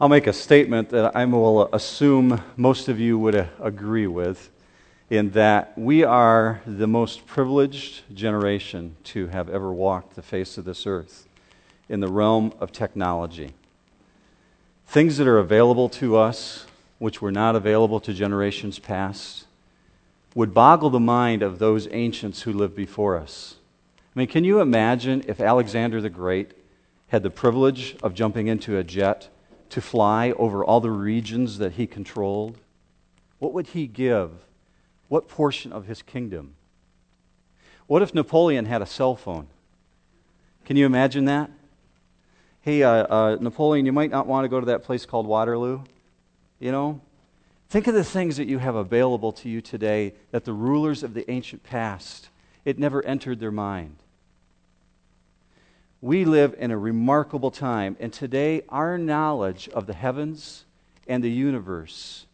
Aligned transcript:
I'll 0.00 0.08
make 0.08 0.28
a 0.28 0.32
statement 0.32 0.90
that 0.90 1.16
I 1.16 1.24
will 1.24 1.68
assume 1.74 2.40
most 2.56 2.86
of 2.88 3.00
you 3.00 3.18
would 3.18 3.48
agree 3.60 4.06
with 4.06 4.48
in 5.10 5.30
that 5.30 5.76
we 5.76 6.04
are 6.04 6.60
the 6.64 6.86
most 6.86 7.26
privileged 7.26 8.02
generation 8.14 8.94
to 9.04 9.26
have 9.26 9.48
ever 9.48 9.72
walked 9.72 10.14
the 10.14 10.22
face 10.22 10.56
of 10.56 10.64
this 10.64 10.86
earth 10.86 11.26
in 11.88 11.98
the 11.98 12.06
realm 12.06 12.52
of 12.60 12.70
technology. 12.70 13.54
Things 14.86 15.16
that 15.16 15.26
are 15.26 15.38
available 15.38 15.88
to 15.88 16.16
us, 16.16 16.66
which 17.00 17.20
were 17.20 17.32
not 17.32 17.56
available 17.56 17.98
to 17.98 18.14
generations 18.14 18.78
past, 18.78 19.46
would 20.32 20.54
boggle 20.54 20.90
the 20.90 21.00
mind 21.00 21.42
of 21.42 21.58
those 21.58 21.88
ancients 21.90 22.42
who 22.42 22.52
lived 22.52 22.76
before 22.76 23.16
us. 23.16 23.56
I 24.14 24.20
mean, 24.20 24.28
can 24.28 24.44
you 24.44 24.60
imagine 24.60 25.24
if 25.26 25.40
Alexander 25.40 26.00
the 26.00 26.08
Great 26.08 26.52
had 27.08 27.24
the 27.24 27.30
privilege 27.30 27.96
of 28.00 28.14
jumping 28.14 28.46
into 28.46 28.78
a 28.78 28.84
jet? 28.84 29.28
To 29.70 29.80
fly 29.80 30.32
over 30.32 30.64
all 30.64 30.80
the 30.80 30.90
regions 30.90 31.58
that 31.58 31.72
he 31.72 31.86
controlled? 31.86 32.58
What 33.38 33.52
would 33.52 33.68
he 33.68 33.86
give? 33.86 34.32
What 35.08 35.28
portion 35.28 35.72
of 35.72 35.86
his 35.86 36.02
kingdom? 36.02 36.54
What 37.86 38.02
if 38.02 38.14
Napoleon 38.14 38.66
had 38.66 38.82
a 38.82 38.86
cell 38.86 39.16
phone? 39.16 39.46
Can 40.64 40.76
you 40.76 40.84
imagine 40.84 41.24
that? 41.26 41.50
Hey, 42.60 42.82
uh, 42.82 42.90
uh, 42.90 43.36
Napoleon, 43.40 43.86
you 43.86 43.92
might 43.92 44.10
not 44.10 44.26
want 44.26 44.44
to 44.44 44.48
go 44.48 44.60
to 44.60 44.66
that 44.66 44.82
place 44.82 45.06
called 45.06 45.26
Waterloo. 45.26 45.80
You 46.58 46.72
know? 46.72 47.00
Think 47.70 47.86
of 47.86 47.94
the 47.94 48.04
things 48.04 48.36
that 48.36 48.48
you 48.48 48.58
have 48.58 48.74
available 48.74 49.32
to 49.32 49.48
you 49.48 49.60
today 49.60 50.14
that 50.30 50.44
the 50.44 50.52
rulers 50.52 51.02
of 51.02 51.14
the 51.14 51.30
ancient 51.30 51.62
past, 51.62 52.30
it 52.64 52.78
never 52.78 53.04
entered 53.04 53.40
their 53.40 53.50
mind. 53.50 53.96
We 56.00 56.24
live 56.24 56.54
in 56.58 56.70
a 56.70 56.78
remarkable 56.78 57.50
time, 57.50 57.96
and 57.98 58.12
today 58.12 58.62
our 58.68 58.98
knowledge 58.98 59.68
of 59.70 59.86
the 59.86 59.94
heavens 59.94 60.64
and 61.08 61.24
the 61.24 61.30
universe 61.30 62.26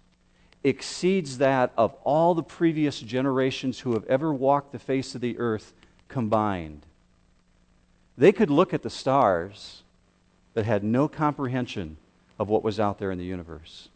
exceeds 0.63 1.39
that 1.39 1.73
of 1.77 1.95
all 2.05 2.35
the 2.35 2.43
previous 2.43 3.01
generations 3.01 3.81
who 3.81 3.93
have 3.93 4.05
ever 4.05 4.33
walked 4.33 4.73
the 4.73 4.79
face 4.79 5.15
of 5.15 5.21
the 5.21 5.39
earth 5.39 5.73
combined. 6.09 6.83
They 8.17 8.33
could 8.33 8.51
look 8.51 8.75
at 8.75 8.83
the 8.83 8.91
stars, 8.91 9.83
but 10.53 10.65
had 10.65 10.85
no 10.85 11.09
comprehension 11.09 11.97
of 12.39 12.49
what 12.49 12.63
was 12.63 12.79
out 12.79 12.99
there 12.99 13.11
in 13.11 13.19
the 13.19 13.25
universe. 13.25 13.89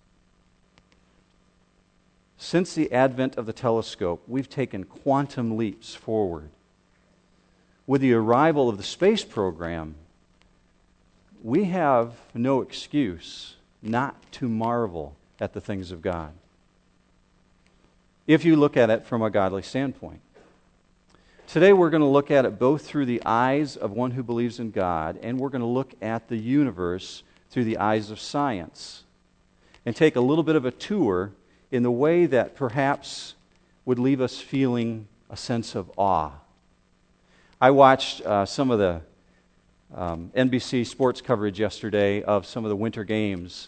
Since 2.39 2.75
the 2.75 2.93
advent 2.93 3.37
of 3.37 3.47
the 3.47 3.53
telescope, 3.53 4.23
we've 4.27 4.49
taken 4.49 4.85
quantum 4.85 5.57
leaps 5.57 5.95
forward 5.95 6.51
with 7.89 8.03
the 8.03 8.13
arrival 8.13 8.69
of 8.69 8.77
the 8.77 8.83
space 8.83 9.25
program, 9.25 9.95
we 11.43 11.65
have 11.65 12.13
no 12.35 12.61
excuse 12.61 13.57
not 13.83 14.15
to 14.31 14.47
marvel 14.47 15.17
at 15.41 15.55
the 15.55 15.61
things 15.61 15.91
of 15.91 16.03
God. 16.03 16.33
If 18.27 18.45
you 18.45 18.57
look 18.57 18.77
at 18.77 18.91
it 18.91 19.07
from 19.07 19.23
a 19.23 19.31
godly 19.31 19.63
standpoint. 19.63 20.21
Today, 21.47 21.73
we're 21.73 21.89
going 21.89 22.03
to 22.03 22.07
look 22.07 22.31
at 22.31 22.45
it 22.45 22.59
both 22.59 22.87
through 22.87 23.07
the 23.07 23.23
eyes 23.25 23.75
of 23.75 23.93
one 23.93 24.11
who 24.11 24.23
believes 24.23 24.61
in 24.61 24.71
God, 24.71 25.19
and 25.23 25.41
we're 25.41 25.49
going 25.49 25.63
to 25.63 25.67
look 25.67 25.95
at 26.03 26.29
the 26.29 26.37
universe 26.37 27.23
through 27.49 27.65
the 27.65 27.79
eyes 27.79 28.11
of 28.11 28.21
science 28.21 29.05
and 29.87 29.97
take 29.97 30.15
a 30.15 30.21
little 30.21 30.45
bit 30.45 30.57
of 30.57 30.67
a 30.67 30.71
tour 30.71 31.33
in 31.71 31.85
the 31.85 31.91
way 31.91 32.27
that 32.27 32.55
perhaps 32.55 33.35
would 33.87 33.99
leave 33.99 34.21
us 34.21 34.39
feeling 34.39 35.09
a 35.31 35.39
sense 35.39 35.75
of 35.75 35.91
awe 35.97 36.33
I 37.61 37.73
watched 37.73 38.21
uh, 38.21 38.47
some 38.47 38.71
of 38.71 38.79
the 38.79 39.01
um, 39.93 40.31
NBC 40.37 40.87
sports 40.87 41.21
coverage 41.21 41.59
yesterday 41.59 42.23
of 42.23 42.47
some 42.47 42.65
of 42.65 42.69
the 42.69 42.77
winter 42.77 43.03
games, 43.03 43.67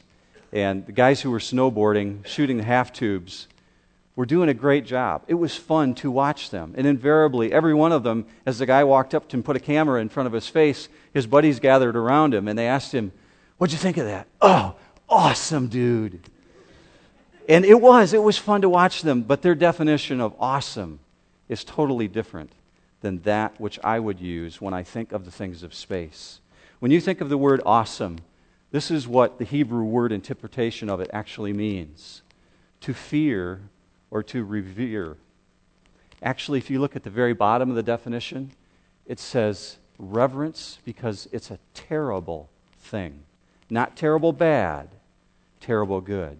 and 0.52 0.86
the 0.86 0.92
guys 0.92 1.20
who 1.20 1.30
were 1.32 1.40
snowboarding, 1.40 2.24
shooting 2.24 2.58
the 2.58 2.62
half 2.62 2.92
tubes, 2.92 3.48
were 4.14 4.26
doing 4.26 4.48
a 4.48 4.54
great 4.54 4.86
job. 4.86 5.24
It 5.26 5.34
was 5.34 5.56
fun 5.56 5.96
to 5.96 6.10
watch 6.10 6.50
them. 6.50 6.72
And 6.76 6.86
invariably, 6.86 7.52
every 7.52 7.74
one 7.74 7.90
of 7.90 8.04
them, 8.04 8.26
as 8.46 8.60
the 8.60 8.66
guy 8.66 8.84
walked 8.84 9.12
up 9.12 9.28
to 9.30 9.36
and 9.36 9.44
put 9.44 9.56
a 9.56 9.60
camera 9.60 10.00
in 10.00 10.08
front 10.08 10.28
of 10.28 10.32
his 10.32 10.46
face, 10.46 10.88
his 11.12 11.26
buddies 11.26 11.58
gathered 11.58 11.96
around 11.96 12.32
him 12.32 12.46
and 12.46 12.56
they 12.56 12.68
asked 12.68 12.92
him, 12.92 13.10
What'd 13.58 13.72
you 13.72 13.78
think 13.78 13.96
of 13.96 14.06
that? 14.06 14.28
Oh, 14.40 14.76
awesome, 15.08 15.66
dude. 15.66 16.20
And 17.48 17.64
it 17.64 17.80
was, 17.80 18.12
it 18.12 18.22
was 18.22 18.38
fun 18.38 18.60
to 18.60 18.68
watch 18.68 19.02
them, 19.02 19.22
but 19.22 19.42
their 19.42 19.56
definition 19.56 20.20
of 20.20 20.34
awesome 20.38 21.00
is 21.48 21.64
totally 21.64 22.06
different 22.06 22.52
than 23.00 23.22
that 23.22 23.60
which 23.60 23.78
I 23.82 23.98
would 23.98 24.20
use 24.20 24.60
when 24.60 24.74
I 24.74 24.82
think 24.82 25.12
of 25.12 25.24
the 25.24 25.30
things 25.30 25.62
of 25.62 25.74
space. 25.74 26.40
When 26.78 26.90
you 26.90 27.00
think 27.00 27.20
of 27.20 27.28
the 27.28 27.38
word 27.38 27.60
awesome, 27.64 28.18
this 28.70 28.90
is 28.90 29.08
what 29.08 29.38
the 29.38 29.44
Hebrew 29.44 29.82
word 29.82 30.12
interpretation 30.12 30.88
of 30.88 31.00
it 31.00 31.10
actually 31.12 31.52
means 31.52 32.22
to 32.80 32.94
fear 32.94 33.60
or 34.10 34.22
to 34.24 34.44
revere. 34.44 35.16
Actually, 36.22 36.58
if 36.58 36.70
you 36.70 36.80
look 36.80 36.96
at 36.96 37.02
the 37.02 37.10
very 37.10 37.32
bottom 37.32 37.70
of 37.70 37.76
the 37.76 37.82
definition, 37.82 38.52
it 39.06 39.18
says 39.18 39.78
reverence 39.98 40.78
because 40.84 41.28
it's 41.32 41.50
a 41.50 41.58
terrible 41.74 42.48
thing. 42.78 43.22
Not 43.68 43.96
terrible 43.96 44.32
bad, 44.32 44.88
terrible 45.60 46.00
good. 46.00 46.38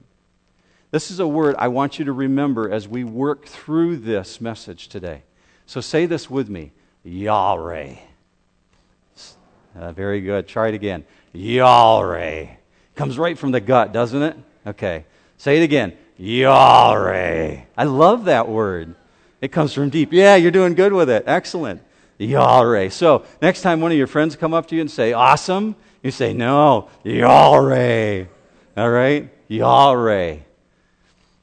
This 0.91 1.11
is 1.11 1.21
a 1.21 1.29
word 1.29 1.55
I 1.59 1.69
want 1.69 1.99
you 1.99 2.05
to 2.07 2.13
remember 2.13 2.71
as 2.71 2.89
we 2.89 3.05
work 3.05 3.47
through 3.47 3.99
this 3.99 4.41
message 4.41 4.89
today. 4.89 5.23
So 5.71 5.81
say 5.81 6.07
this 6.07 6.29
with 6.29 6.49
me 6.49 6.73
Yahweh. 7.05 7.95
Uh, 9.79 9.93
very 9.93 10.21
good. 10.21 10.49
Try 10.49 10.67
it 10.67 10.75
again. 10.75 11.05
Yahweh. 11.33 12.49
Comes 12.97 13.17
right 13.17 13.39
from 13.39 13.53
the 13.53 13.61
gut, 13.61 13.93
doesn't 13.93 14.21
it? 14.21 14.37
Okay. 14.67 15.05
Say 15.37 15.59
it 15.59 15.63
again. 15.63 15.97
Yahweh. 16.17 17.61
I 17.77 17.85
love 17.85 18.25
that 18.25 18.49
word. 18.49 18.97
It 19.41 19.53
comes 19.53 19.73
from 19.73 19.91
deep. 19.91 20.13
Yeah, 20.13 20.35
you're 20.35 20.51
doing 20.51 20.75
good 20.75 20.93
with 20.93 21.09
it. 21.09 21.23
Excellent. 21.29 21.81
Yahweh. 22.19 22.89
So 22.89 23.25
next 23.41 23.63
time 23.63 23.81
one 23.81 23.93
of 23.93 23.97
your 23.97 24.09
friends 24.09 24.35
come 24.35 24.53
up 24.53 24.67
to 24.67 24.75
you 24.75 24.81
and 24.81 24.91
say, 24.91 25.13
awesome, 25.13 25.77
you 26.03 26.11
say, 26.11 26.33
no, 26.33 26.89
Yahweh. 27.05 28.25
All 28.77 28.91
right? 28.91 29.33
Yahweh. 29.47 30.39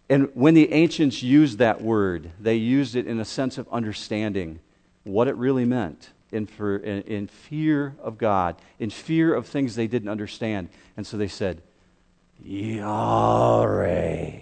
And 0.10 0.30
when 0.34 0.54
the 0.54 0.72
ancients 0.72 1.22
used 1.22 1.58
that 1.58 1.82
word, 1.82 2.32
they 2.40 2.56
used 2.56 2.96
it 2.96 3.08
in 3.08 3.20
a 3.20 3.26
sense 3.26 3.58
of 3.58 3.68
understanding 3.70 4.60
what 5.04 5.28
it 5.28 5.36
really 5.36 5.66
meant 5.66 6.12
in, 6.32 6.46
for, 6.46 6.78
in, 6.78 7.02
in, 7.04 7.28
fear 7.28 7.96
of 8.02 8.18
God, 8.18 8.56
in 8.80 8.90
fear 8.90 9.34
of 9.34 9.46
things 9.48 9.76
they 9.76 9.88
didn't 9.88 10.10
understand. 10.10 10.70
And 10.96 11.06
so 11.06 11.18
they 11.18 11.28
said, 11.28 11.62
Yahweh, 12.44 14.40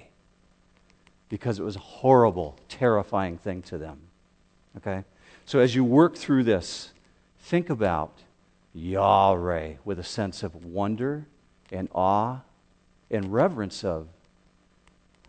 because 1.29 1.59
it 1.59 1.63
was 1.63 1.75
a 1.75 1.79
horrible, 1.79 2.57
terrifying 2.69 3.37
thing 3.37 3.61
to 3.63 3.77
them. 3.77 3.99
Okay? 4.77 5.03
So 5.45 5.59
as 5.59 5.75
you 5.75 5.83
work 5.83 6.15
through 6.15 6.43
this, 6.43 6.91
think 7.39 7.69
about 7.69 8.13
Yahweh 8.73 9.75
with 9.83 9.99
a 9.99 10.03
sense 10.03 10.43
of 10.43 10.65
wonder 10.65 11.25
and 11.71 11.87
awe 11.93 12.41
and 13.09 13.31
reverence 13.31 13.83
of 13.83 14.07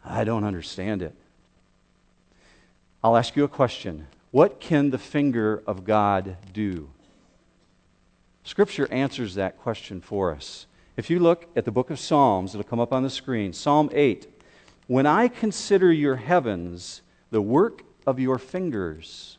I 0.06 0.24
don't 0.24 0.44
understand 0.44 1.02
it. 1.02 1.14
I'll 3.02 3.16
ask 3.16 3.36
you 3.36 3.44
a 3.44 3.48
question 3.48 4.06
What 4.30 4.60
can 4.60 4.90
the 4.90 4.98
finger 4.98 5.62
of 5.66 5.84
God 5.84 6.36
do? 6.52 6.90
Scripture 8.44 8.90
answers 8.92 9.34
that 9.34 9.58
question 9.58 10.00
for 10.00 10.32
us. 10.32 10.66
If 10.96 11.10
you 11.10 11.18
look 11.18 11.46
at 11.56 11.64
the 11.64 11.72
book 11.72 11.90
of 11.90 11.98
Psalms, 11.98 12.54
it'll 12.54 12.64
come 12.64 12.80
up 12.80 12.92
on 12.92 13.02
the 13.02 13.10
screen. 13.10 13.52
Psalm 13.52 13.90
8 13.92 14.28
When 14.86 15.06
I 15.06 15.28
consider 15.28 15.92
your 15.92 16.16
heavens, 16.16 17.02
the 17.30 17.42
work 17.42 17.82
of 18.06 18.20
your 18.20 18.38
fingers, 18.38 19.38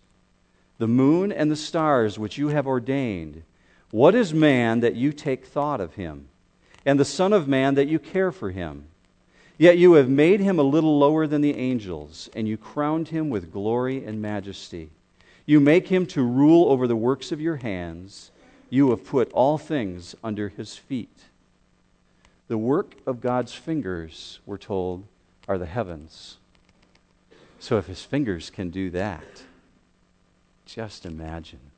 the 0.77 0.87
moon 0.87 1.31
and 1.31 1.49
the 1.49 1.55
stars 1.55 2.19
which 2.19 2.37
you 2.37 2.49
have 2.49 2.67
ordained, 2.67 3.43
what 3.91 4.13
is 4.13 4.33
man 4.33 4.81
that 4.81 4.95
you 4.95 5.13
take 5.13 5.45
thought 5.45 5.79
of 5.79 5.95
him, 5.95 6.27
and 6.85 6.99
the 6.99 7.05
Son 7.05 7.31
of 7.31 7.47
Man 7.47 7.75
that 7.75 7.87
you 7.87 7.99
care 7.99 8.33
for 8.33 8.51
him? 8.51 8.87
Yet 9.57 9.77
you 9.77 9.93
have 9.93 10.09
made 10.09 10.39
him 10.39 10.59
a 10.59 10.63
little 10.63 10.99
lower 10.99 11.25
than 11.25 11.41
the 11.41 11.55
angels, 11.55 12.29
and 12.35 12.47
you 12.47 12.57
crowned 12.57 13.07
him 13.07 13.29
with 13.29 13.51
glory 13.51 14.05
and 14.05 14.21
majesty. 14.21 14.91
You 15.45 15.59
make 15.59 15.87
him 15.87 16.05
to 16.07 16.21
rule 16.21 16.69
over 16.69 16.87
the 16.87 16.95
works 16.95 17.31
of 17.31 17.41
your 17.41 17.55
hands. 17.55 18.31
You 18.69 18.91
have 18.91 19.05
put 19.05 19.31
all 19.31 19.57
things 19.57 20.13
under 20.23 20.49
his 20.49 20.75
feet. 20.75 21.23
The 22.47 22.57
work 22.57 22.95
of 23.07 23.19
God's 23.19 23.53
fingers, 23.53 24.39
we're 24.45 24.57
told, 24.57 25.05
are 25.47 25.57
the 25.57 25.65
heavens. 25.65 26.37
So 27.59 27.77
if 27.77 27.87
his 27.87 28.03
fingers 28.03 28.49
can 28.49 28.69
do 28.69 28.89
that, 28.91 29.43
just 30.65 31.05
imagine. 31.05 31.71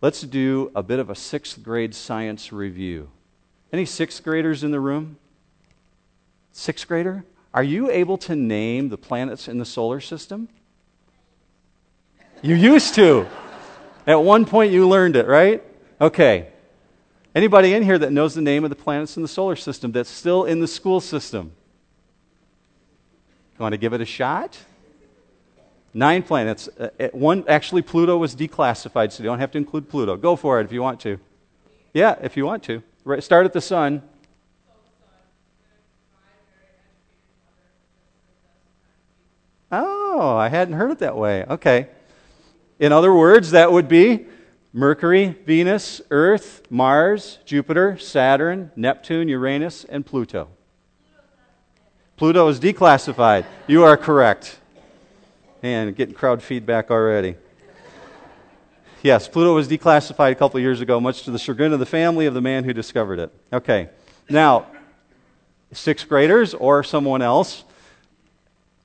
Let's 0.00 0.20
do 0.20 0.70
a 0.76 0.82
bit 0.82 1.00
of 1.00 1.10
a 1.10 1.14
sixth 1.14 1.62
grade 1.62 1.94
science 1.94 2.52
review. 2.52 3.08
Any 3.72 3.86
sixth 3.86 4.22
graders 4.22 4.62
in 4.62 4.70
the 4.70 4.80
room? 4.80 5.16
Sixth 6.58 6.88
grader, 6.88 7.22
are 7.52 7.62
you 7.62 7.90
able 7.90 8.16
to 8.16 8.34
name 8.34 8.88
the 8.88 8.96
planets 8.96 9.46
in 9.46 9.58
the 9.58 9.66
solar 9.66 10.00
system? 10.00 10.48
You 12.40 12.54
used 12.54 12.94
to. 12.94 13.26
At 14.06 14.22
one 14.22 14.46
point, 14.46 14.72
you 14.72 14.88
learned 14.88 15.16
it, 15.16 15.26
right? 15.26 15.62
Okay. 16.00 16.48
Anybody 17.34 17.74
in 17.74 17.82
here 17.82 17.98
that 17.98 18.10
knows 18.10 18.34
the 18.34 18.40
name 18.40 18.64
of 18.64 18.70
the 18.70 18.76
planets 18.76 19.18
in 19.18 19.22
the 19.22 19.28
solar 19.28 19.54
system 19.54 19.92
that's 19.92 20.08
still 20.08 20.46
in 20.46 20.60
the 20.60 20.66
school 20.66 20.98
system? 20.98 21.52
You 23.58 23.62
want 23.62 23.74
to 23.74 23.78
give 23.78 23.92
it 23.92 24.00
a 24.00 24.06
shot? 24.06 24.56
Nine 25.92 26.22
planets. 26.22 26.68
Uh, 26.68 26.88
one, 27.12 27.44
actually, 27.48 27.82
Pluto 27.82 28.16
was 28.16 28.34
declassified, 28.34 29.12
so 29.12 29.22
you 29.22 29.28
don't 29.28 29.40
have 29.40 29.50
to 29.50 29.58
include 29.58 29.90
Pluto. 29.90 30.16
Go 30.16 30.36
for 30.36 30.58
it 30.58 30.64
if 30.64 30.72
you 30.72 30.80
want 30.80 31.00
to. 31.00 31.20
Yeah, 31.92 32.14
if 32.22 32.34
you 32.34 32.46
want 32.46 32.62
to. 32.62 32.82
Right, 33.04 33.22
start 33.22 33.44
at 33.44 33.52
the 33.52 33.60
sun. 33.60 34.02
Oh, 40.18 40.34
I 40.34 40.48
hadn't 40.48 40.76
heard 40.76 40.90
it 40.92 41.00
that 41.00 41.14
way. 41.14 41.44
Okay. 41.44 41.88
In 42.78 42.90
other 42.90 43.12
words, 43.12 43.50
that 43.50 43.70
would 43.70 43.86
be 43.86 44.24
Mercury, 44.72 45.36
Venus, 45.44 46.00
Earth, 46.10 46.62
Mars, 46.70 47.38
Jupiter, 47.44 47.98
Saturn, 47.98 48.70
Neptune, 48.76 49.28
Uranus, 49.28 49.84
and 49.84 50.06
Pluto. 50.06 50.48
Pluto 52.16 52.48
is 52.48 52.58
declassified. 52.58 53.44
You 53.66 53.84
are 53.84 53.98
correct. 53.98 54.58
And 55.62 55.94
getting 55.94 56.14
crowd 56.14 56.42
feedback 56.42 56.90
already. 56.90 57.36
Yes, 59.02 59.28
Pluto 59.28 59.54
was 59.54 59.68
declassified 59.68 60.32
a 60.32 60.34
couple 60.34 60.58
years 60.60 60.80
ago, 60.80 60.98
much 60.98 61.24
to 61.24 61.30
the 61.30 61.38
chagrin 61.38 61.74
of 61.74 61.78
the 61.78 61.84
family 61.84 62.24
of 62.24 62.32
the 62.32 62.40
man 62.40 62.64
who 62.64 62.72
discovered 62.72 63.18
it. 63.18 63.34
Okay. 63.52 63.90
Now, 64.30 64.66
sixth 65.72 66.08
graders 66.08 66.54
or 66.54 66.82
someone 66.82 67.20
else, 67.20 67.64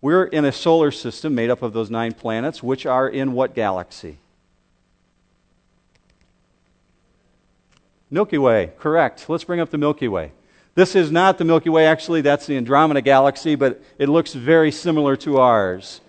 we're 0.02 0.24
in 0.24 0.46
a 0.46 0.52
solar 0.52 0.92
system 0.92 1.36
made 1.36 1.50
up 1.50 1.62
of 1.62 1.74
those 1.74 1.90
nine 1.90 2.14
planets, 2.14 2.64
which 2.64 2.86
are 2.86 3.08
in 3.08 3.34
what 3.34 3.54
galaxy? 3.54 4.18
Milky 8.10 8.38
Way, 8.38 8.72
correct. 8.80 9.30
Let's 9.30 9.44
bring 9.44 9.60
up 9.60 9.70
the 9.70 9.78
Milky 9.78 10.08
Way. 10.08 10.32
This 10.74 10.96
is 10.96 11.12
not 11.12 11.38
the 11.38 11.46
Milky 11.46 11.70
Way, 11.70 11.86
actually, 11.86 12.22
that's 12.22 12.46
the 12.46 12.58
Andromeda 12.58 13.02
Galaxy, 13.02 13.56
but 13.56 13.82
it 13.98 14.10
looks 14.10 14.34
very 14.34 14.72
similar 14.72 15.16
to 15.18 15.38
ours. 15.38 16.02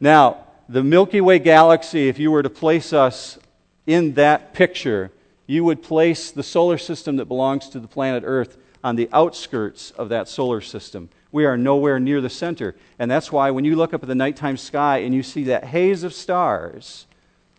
Now, 0.00 0.44
the 0.68 0.82
Milky 0.82 1.20
Way 1.20 1.38
galaxy, 1.38 2.08
if 2.08 2.18
you 2.18 2.30
were 2.30 2.42
to 2.42 2.50
place 2.50 2.92
us 2.92 3.38
in 3.86 4.14
that 4.14 4.52
picture, 4.52 5.10
you 5.46 5.64
would 5.64 5.82
place 5.82 6.30
the 6.30 6.42
solar 6.42 6.78
system 6.78 7.16
that 7.16 7.26
belongs 7.26 7.68
to 7.70 7.80
the 7.80 7.88
planet 7.88 8.22
Earth 8.26 8.58
on 8.82 8.96
the 8.96 9.08
outskirts 9.12 9.90
of 9.92 10.08
that 10.10 10.28
solar 10.28 10.60
system. 10.60 11.08
We 11.36 11.44
are 11.44 11.58
nowhere 11.58 12.00
near 12.00 12.22
the 12.22 12.30
center. 12.30 12.74
And 12.98 13.10
that's 13.10 13.30
why 13.30 13.50
when 13.50 13.66
you 13.66 13.76
look 13.76 13.92
up 13.92 14.02
at 14.02 14.08
the 14.08 14.14
nighttime 14.14 14.56
sky 14.56 15.00
and 15.00 15.14
you 15.14 15.22
see 15.22 15.44
that 15.44 15.64
haze 15.64 16.02
of 16.02 16.14
stars, 16.14 17.06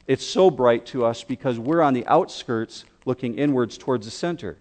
it's 0.08 0.26
so 0.26 0.50
bright 0.50 0.88
to 0.88 1.06
us 1.06 1.24
because 1.24 1.60
we're 1.60 1.84
on 1.84 1.94
the 1.94 2.04
outskirts 2.08 2.86
looking 3.06 3.38
inwards 3.38 3.78
towards 3.78 4.08
the 4.08 4.12
center. 4.12 4.58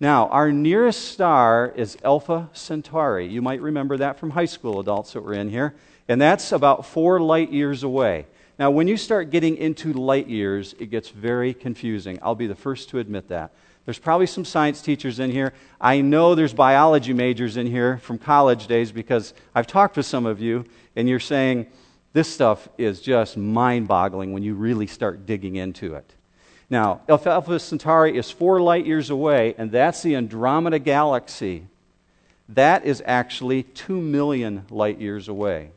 Now, 0.00 0.28
our 0.28 0.52
nearest 0.52 1.08
star 1.12 1.72
is 1.76 1.96
Alpha 2.04 2.50
Centauri. 2.52 3.26
You 3.26 3.40
might 3.40 3.62
remember 3.62 3.96
that 3.96 4.18
from 4.18 4.28
high 4.28 4.44
school 4.44 4.80
adults 4.80 5.14
that 5.14 5.22
were 5.22 5.32
in 5.32 5.48
here. 5.48 5.74
And 6.06 6.20
that's 6.20 6.52
about 6.52 6.84
four 6.84 7.18
light 7.18 7.50
years 7.50 7.84
away. 7.84 8.26
Now, 8.58 8.70
when 8.70 8.86
you 8.86 8.98
start 8.98 9.30
getting 9.30 9.56
into 9.56 9.94
light 9.94 10.28
years, 10.28 10.74
it 10.78 10.90
gets 10.90 11.08
very 11.08 11.54
confusing. 11.54 12.18
I'll 12.20 12.34
be 12.34 12.48
the 12.48 12.54
first 12.54 12.90
to 12.90 12.98
admit 12.98 13.28
that. 13.28 13.52
There's 13.86 13.98
probably 13.98 14.26
some 14.26 14.44
science 14.44 14.82
teachers 14.82 15.20
in 15.20 15.30
here. 15.30 15.54
I 15.80 16.00
know 16.00 16.34
there's 16.34 16.52
biology 16.52 17.12
majors 17.12 17.56
in 17.56 17.68
here 17.68 17.98
from 17.98 18.18
college 18.18 18.66
days 18.66 18.92
because 18.92 19.32
I've 19.54 19.68
talked 19.68 19.96
with 19.96 20.06
some 20.06 20.26
of 20.26 20.40
you, 20.40 20.66
and 20.96 21.08
you're 21.08 21.20
saying 21.20 21.66
this 22.12 22.28
stuff 22.28 22.68
is 22.76 23.00
just 23.00 23.36
mind 23.36 23.86
boggling 23.86 24.32
when 24.32 24.42
you 24.42 24.54
really 24.54 24.88
start 24.88 25.24
digging 25.24 25.54
into 25.54 25.94
it. 25.94 26.12
Now, 26.68 27.02
Alpha 27.08 27.60
Centauri 27.60 28.18
is 28.18 28.28
four 28.28 28.60
light 28.60 28.86
years 28.86 29.10
away, 29.10 29.54
and 29.56 29.70
that's 29.70 30.02
the 30.02 30.16
Andromeda 30.16 30.80
Galaxy. 30.80 31.68
That 32.48 32.84
is 32.84 33.02
actually 33.06 33.62
two 33.62 34.00
million 34.00 34.66
light 34.68 35.00
years 35.00 35.28
away. 35.28 35.70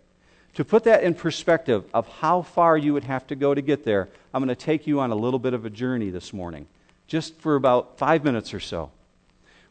To 0.55 0.65
put 0.65 0.83
that 0.85 1.03
in 1.03 1.13
perspective 1.13 1.85
of 1.93 2.07
how 2.07 2.41
far 2.41 2.75
you 2.75 2.93
would 2.93 3.03
have 3.03 3.27
to 3.27 3.35
go 3.35 3.53
to 3.53 3.61
get 3.61 3.85
there, 3.85 4.09
I'm 4.33 4.43
going 4.43 4.55
to 4.55 4.55
take 4.55 4.87
you 4.87 4.99
on 4.99 5.11
a 5.11 5.15
little 5.15 5.39
bit 5.39 5.53
of 5.53 5.63
a 5.65 5.69
journey 5.69 6.09
this 6.09 6.33
morning, 6.33 6.65
just 7.09 7.41
for 7.41 7.55
about 7.55 7.97
five 7.97 8.23
minutes 8.23 8.53
or 8.53 8.59
so. 8.59 8.91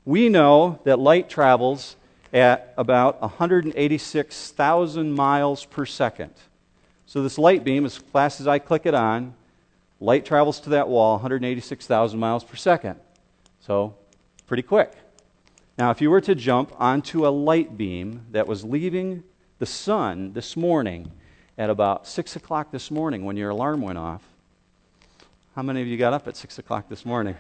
We 0.05 0.29
know 0.29 0.81
that 0.85 0.99
light 0.99 1.31
travels 1.31 1.97
at 2.33 2.75
about 2.77 3.23
186,000 3.23 5.13
miles 5.13 5.65
per 5.65 5.87
second. 5.87 6.35
So, 7.07 7.23
this 7.23 7.39
light 7.39 7.65
beam, 7.65 7.87
as 7.87 7.97
fast 7.97 8.41
as 8.41 8.47
I 8.47 8.59
click 8.59 8.85
it 8.85 8.93
on, 8.93 9.35
light 10.01 10.27
travels 10.27 10.61
to 10.61 10.71
that 10.71 10.89
wall 10.89 11.13
186,000 11.13 12.19
miles 12.19 12.45
per 12.45 12.57
second. 12.57 12.97
So, 13.61 13.95
pretty 14.47 14.65
quick. 14.65 14.93
Now, 15.79 15.91
if 15.91 16.03
you 16.03 16.11
were 16.11 16.21
to 16.23 16.35
jump 16.35 16.73
onto 16.79 17.27
a 17.27 17.31
light 17.31 17.79
beam 17.79 18.27
that 18.33 18.47
was 18.47 18.65
leaving 18.65 19.23
the 19.59 19.67
sun 19.67 20.33
this 20.33 20.57
morning 20.57 21.13
at 21.57 21.71
about 21.71 22.07
6 22.07 22.37
o'clock 22.37 22.73
this 22.73 22.91
morning 22.91 23.25
when 23.25 23.37
your 23.37 23.51
alarm 23.51 23.81
went 23.81 23.99
off. 23.99 24.23
How 25.59 25.63
many 25.63 25.83
of 25.83 25.89
you 25.89 25.97
got 25.97 26.13
up 26.13 26.29
at 26.29 26.37
6 26.37 26.61
o'clock 26.61 26.89
this 26.89 27.05
morning? 27.05 27.35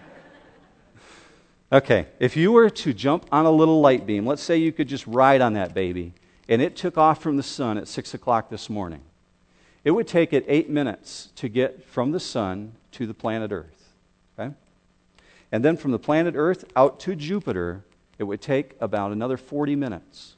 Okay, 1.70 2.08
if 2.18 2.36
you 2.36 2.50
were 2.50 2.68
to 2.68 2.92
jump 2.92 3.26
on 3.30 3.46
a 3.46 3.50
little 3.52 3.80
light 3.80 4.06
beam, 4.06 4.26
let's 4.26 4.42
say 4.42 4.56
you 4.56 4.72
could 4.72 4.88
just 4.88 5.06
ride 5.06 5.40
on 5.40 5.52
that 5.52 5.72
baby, 5.72 6.14
and 6.48 6.60
it 6.60 6.74
took 6.74 6.98
off 6.98 7.22
from 7.22 7.36
the 7.36 7.44
sun 7.44 7.78
at 7.78 7.86
6 7.86 8.14
o'clock 8.14 8.50
this 8.50 8.68
morning. 8.68 9.02
It 9.84 9.92
would 9.92 10.08
take 10.08 10.32
it 10.32 10.44
eight 10.48 10.68
minutes 10.68 11.28
to 11.36 11.48
get 11.48 11.84
from 11.84 12.10
the 12.10 12.18
sun 12.18 12.72
to 12.90 13.06
the 13.06 13.14
planet 13.14 13.52
Earth. 13.52 13.92
Okay? 14.36 14.52
And 15.52 15.64
then 15.64 15.76
from 15.76 15.92
the 15.92 15.98
planet 16.00 16.34
Earth 16.36 16.64
out 16.74 16.98
to 16.98 17.14
Jupiter, 17.14 17.84
it 18.18 18.24
would 18.24 18.40
take 18.40 18.74
about 18.80 19.12
another 19.12 19.36
40 19.36 19.76
minutes. 19.76 20.34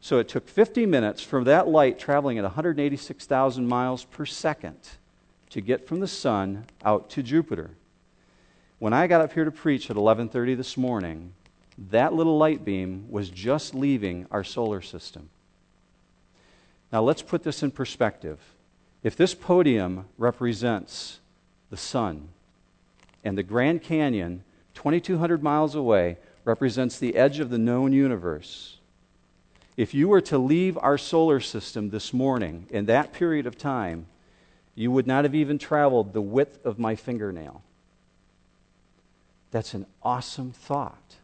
So 0.00 0.18
it 0.20 0.26
took 0.26 0.48
50 0.48 0.86
minutes 0.86 1.22
from 1.22 1.44
that 1.44 1.68
light 1.68 1.98
traveling 1.98 2.38
at 2.38 2.44
186,000 2.44 3.68
miles 3.68 4.04
per 4.04 4.24
second 4.24 4.78
to 5.50 5.60
get 5.60 5.86
from 5.86 6.00
the 6.00 6.08
sun 6.08 6.66
out 6.84 7.08
to 7.10 7.22
Jupiter. 7.22 7.70
When 8.78 8.92
I 8.92 9.06
got 9.06 9.20
up 9.20 9.32
here 9.32 9.44
to 9.44 9.50
preach 9.50 9.90
at 9.90 9.96
11:30 9.96 10.54
this 10.54 10.76
morning, 10.76 11.32
that 11.90 12.14
little 12.14 12.36
light 12.36 12.64
beam 12.64 13.06
was 13.10 13.30
just 13.30 13.74
leaving 13.74 14.26
our 14.30 14.44
solar 14.44 14.80
system. 14.80 15.30
Now 16.92 17.02
let's 17.02 17.22
put 17.22 17.42
this 17.42 17.62
in 17.62 17.70
perspective. 17.70 18.38
If 19.02 19.16
this 19.16 19.34
podium 19.34 20.06
represents 20.18 21.20
the 21.70 21.76
sun 21.76 22.28
and 23.24 23.36
the 23.36 23.42
Grand 23.42 23.82
Canyon 23.82 24.44
2200 24.74 25.42
miles 25.42 25.74
away 25.74 26.18
represents 26.44 26.98
the 26.98 27.16
edge 27.16 27.40
of 27.40 27.50
the 27.50 27.58
known 27.58 27.92
universe, 27.92 28.78
if 29.76 29.92
you 29.92 30.08
were 30.08 30.20
to 30.22 30.38
leave 30.38 30.78
our 30.78 30.96
solar 30.96 31.40
system 31.40 31.90
this 31.90 32.12
morning 32.12 32.66
in 32.70 32.86
that 32.86 33.12
period 33.12 33.46
of 33.46 33.58
time, 33.58 34.06
you 34.76 34.92
would 34.92 35.06
not 35.06 35.24
have 35.24 35.34
even 35.34 35.58
traveled 35.58 36.12
the 36.12 36.20
width 36.20 36.64
of 36.64 36.78
my 36.78 36.94
fingernail. 36.94 37.62
That's 39.50 39.74
an 39.74 39.86
awesome 40.02 40.52
thought. 40.52 41.16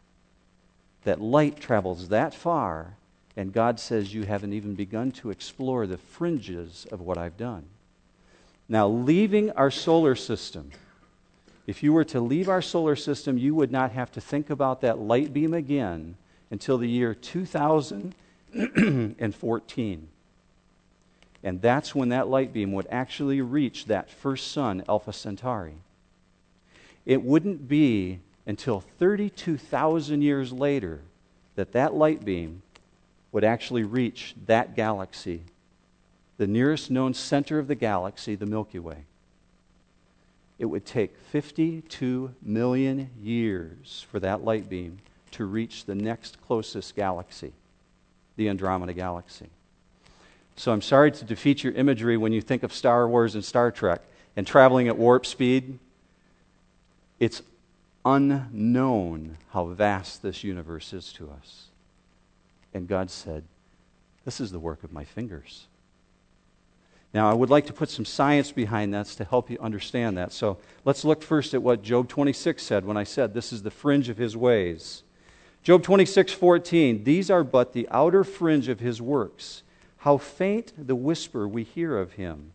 That 1.03 1.21
light 1.21 1.59
travels 1.59 2.09
that 2.09 2.33
far, 2.33 2.95
and 3.37 3.53
God 3.53 3.79
says 3.79 4.13
you 4.13 4.23
haven't 4.23 4.53
even 4.53 4.73
begun 4.73 5.11
to 5.13 5.29
explore 5.29 5.85
the 5.85 5.97
fringes 5.97 6.87
of 6.91 6.99
what 6.99 7.17
I've 7.17 7.37
done. 7.37 7.65
Now, 8.67 8.87
leaving 8.87 9.51
our 9.51 9.69
solar 9.69 10.15
system, 10.15 10.71
if 11.67 11.83
you 11.83 11.93
were 11.93 12.05
to 12.05 12.19
leave 12.19 12.49
our 12.49 12.61
solar 12.61 12.95
system, 12.95 13.37
you 13.37 13.53
would 13.53 13.71
not 13.71 13.91
have 13.91 14.11
to 14.13 14.21
think 14.21 14.49
about 14.49 14.81
that 14.81 14.97
light 14.99 15.31
beam 15.31 15.53
again 15.53 16.15
until 16.49 16.77
the 16.77 16.89
year 16.89 17.13
2000 17.13 18.15
and 21.43 21.61
that's 21.61 21.93
when 21.93 22.09
that 22.09 22.29
light 22.29 22.53
beam 22.53 22.71
would 22.71 22.87
actually 22.89 23.41
reach 23.41 23.85
that 23.85 24.09
first 24.09 24.51
sun, 24.51 24.83
Alpha 24.87 25.11
Centauri. 25.11 25.75
It 27.05 27.21
wouldn't 27.21 27.67
be 27.67 28.19
until 28.45 28.81
32,000 28.99 30.21
years 30.21 30.53
later 30.53 31.01
that 31.55 31.73
that 31.73 31.93
light 31.93 32.23
beam 32.23 32.61
would 33.33 33.43
actually 33.43 33.83
reach 33.83 34.35
that 34.45 34.75
galaxy, 34.75 35.41
the 36.37 36.47
nearest 36.47 36.89
known 36.89 37.13
center 37.13 37.59
of 37.59 37.67
the 37.67 37.75
galaxy, 37.75 38.35
the 38.35 38.45
Milky 38.45 38.79
Way. 38.79 39.03
It 40.59 40.65
would 40.65 40.85
take 40.85 41.17
52 41.31 42.35
million 42.41 43.09
years 43.21 44.05
for 44.09 44.19
that 44.21 44.45
light 44.45 44.69
beam 44.69 44.99
to 45.31 45.45
reach 45.45 45.85
the 45.85 45.95
next 45.95 46.39
closest 46.41 46.95
galaxy 46.95 47.53
the 48.35 48.49
Andromeda 48.49 48.93
Galaxy. 48.93 49.49
So 50.55 50.71
I'm 50.71 50.81
sorry 50.81 51.11
to 51.11 51.25
defeat 51.25 51.63
your 51.63 51.73
imagery 51.73 52.17
when 52.17 52.31
you 52.31 52.41
think 52.41 52.63
of 52.63 52.73
Star 52.73 53.07
Wars 53.07 53.35
and 53.35 53.43
Star 53.43 53.71
Trek 53.71 54.01
and 54.35 54.45
traveling 54.45 54.87
at 54.87 54.97
warp 54.97 55.25
speed. 55.25 55.79
It's 57.19 57.41
unknown 58.05 59.37
how 59.51 59.65
vast 59.65 60.21
this 60.21 60.43
universe 60.43 60.93
is 60.93 61.13
to 61.13 61.29
us. 61.29 61.67
And 62.73 62.87
God 62.87 63.09
said, 63.09 63.43
This 64.25 64.39
is 64.39 64.51
the 64.51 64.59
work 64.59 64.83
of 64.83 64.91
my 64.91 65.05
fingers. 65.05 65.67
Now, 67.13 67.29
I 67.29 67.33
would 67.33 67.51
like 67.51 67.67
to 67.67 67.73
put 67.73 67.91
some 67.91 68.05
science 68.05 68.51
behind 68.51 68.93
that 68.95 69.05
to 69.05 69.23
help 69.23 69.51
you 69.51 69.59
understand 69.59 70.17
that. 70.17 70.31
So 70.31 70.57
let's 70.83 71.05
look 71.05 71.21
first 71.21 71.53
at 71.53 71.61
what 71.61 71.83
Job 71.83 72.09
26 72.09 72.63
said 72.63 72.85
when 72.85 72.97
I 72.97 73.03
said 73.03 73.33
this 73.33 73.53
is 73.53 73.61
the 73.61 73.69
fringe 73.69 74.09
of 74.09 74.17
his 74.17 74.35
ways. 74.35 75.03
Job 75.61 75.83
26, 75.83 76.33
14. 76.33 77.03
These 77.03 77.29
are 77.29 77.43
but 77.43 77.73
the 77.73 77.87
outer 77.91 78.23
fringe 78.23 78.67
of 78.67 78.79
his 78.79 78.99
works. 78.99 79.61
How 80.03 80.17
faint 80.17 80.73
the 80.77 80.97
whisper 80.97 81.47
we 81.47 81.63
hear 81.63 81.97
of 81.97 82.13
him. 82.13 82.51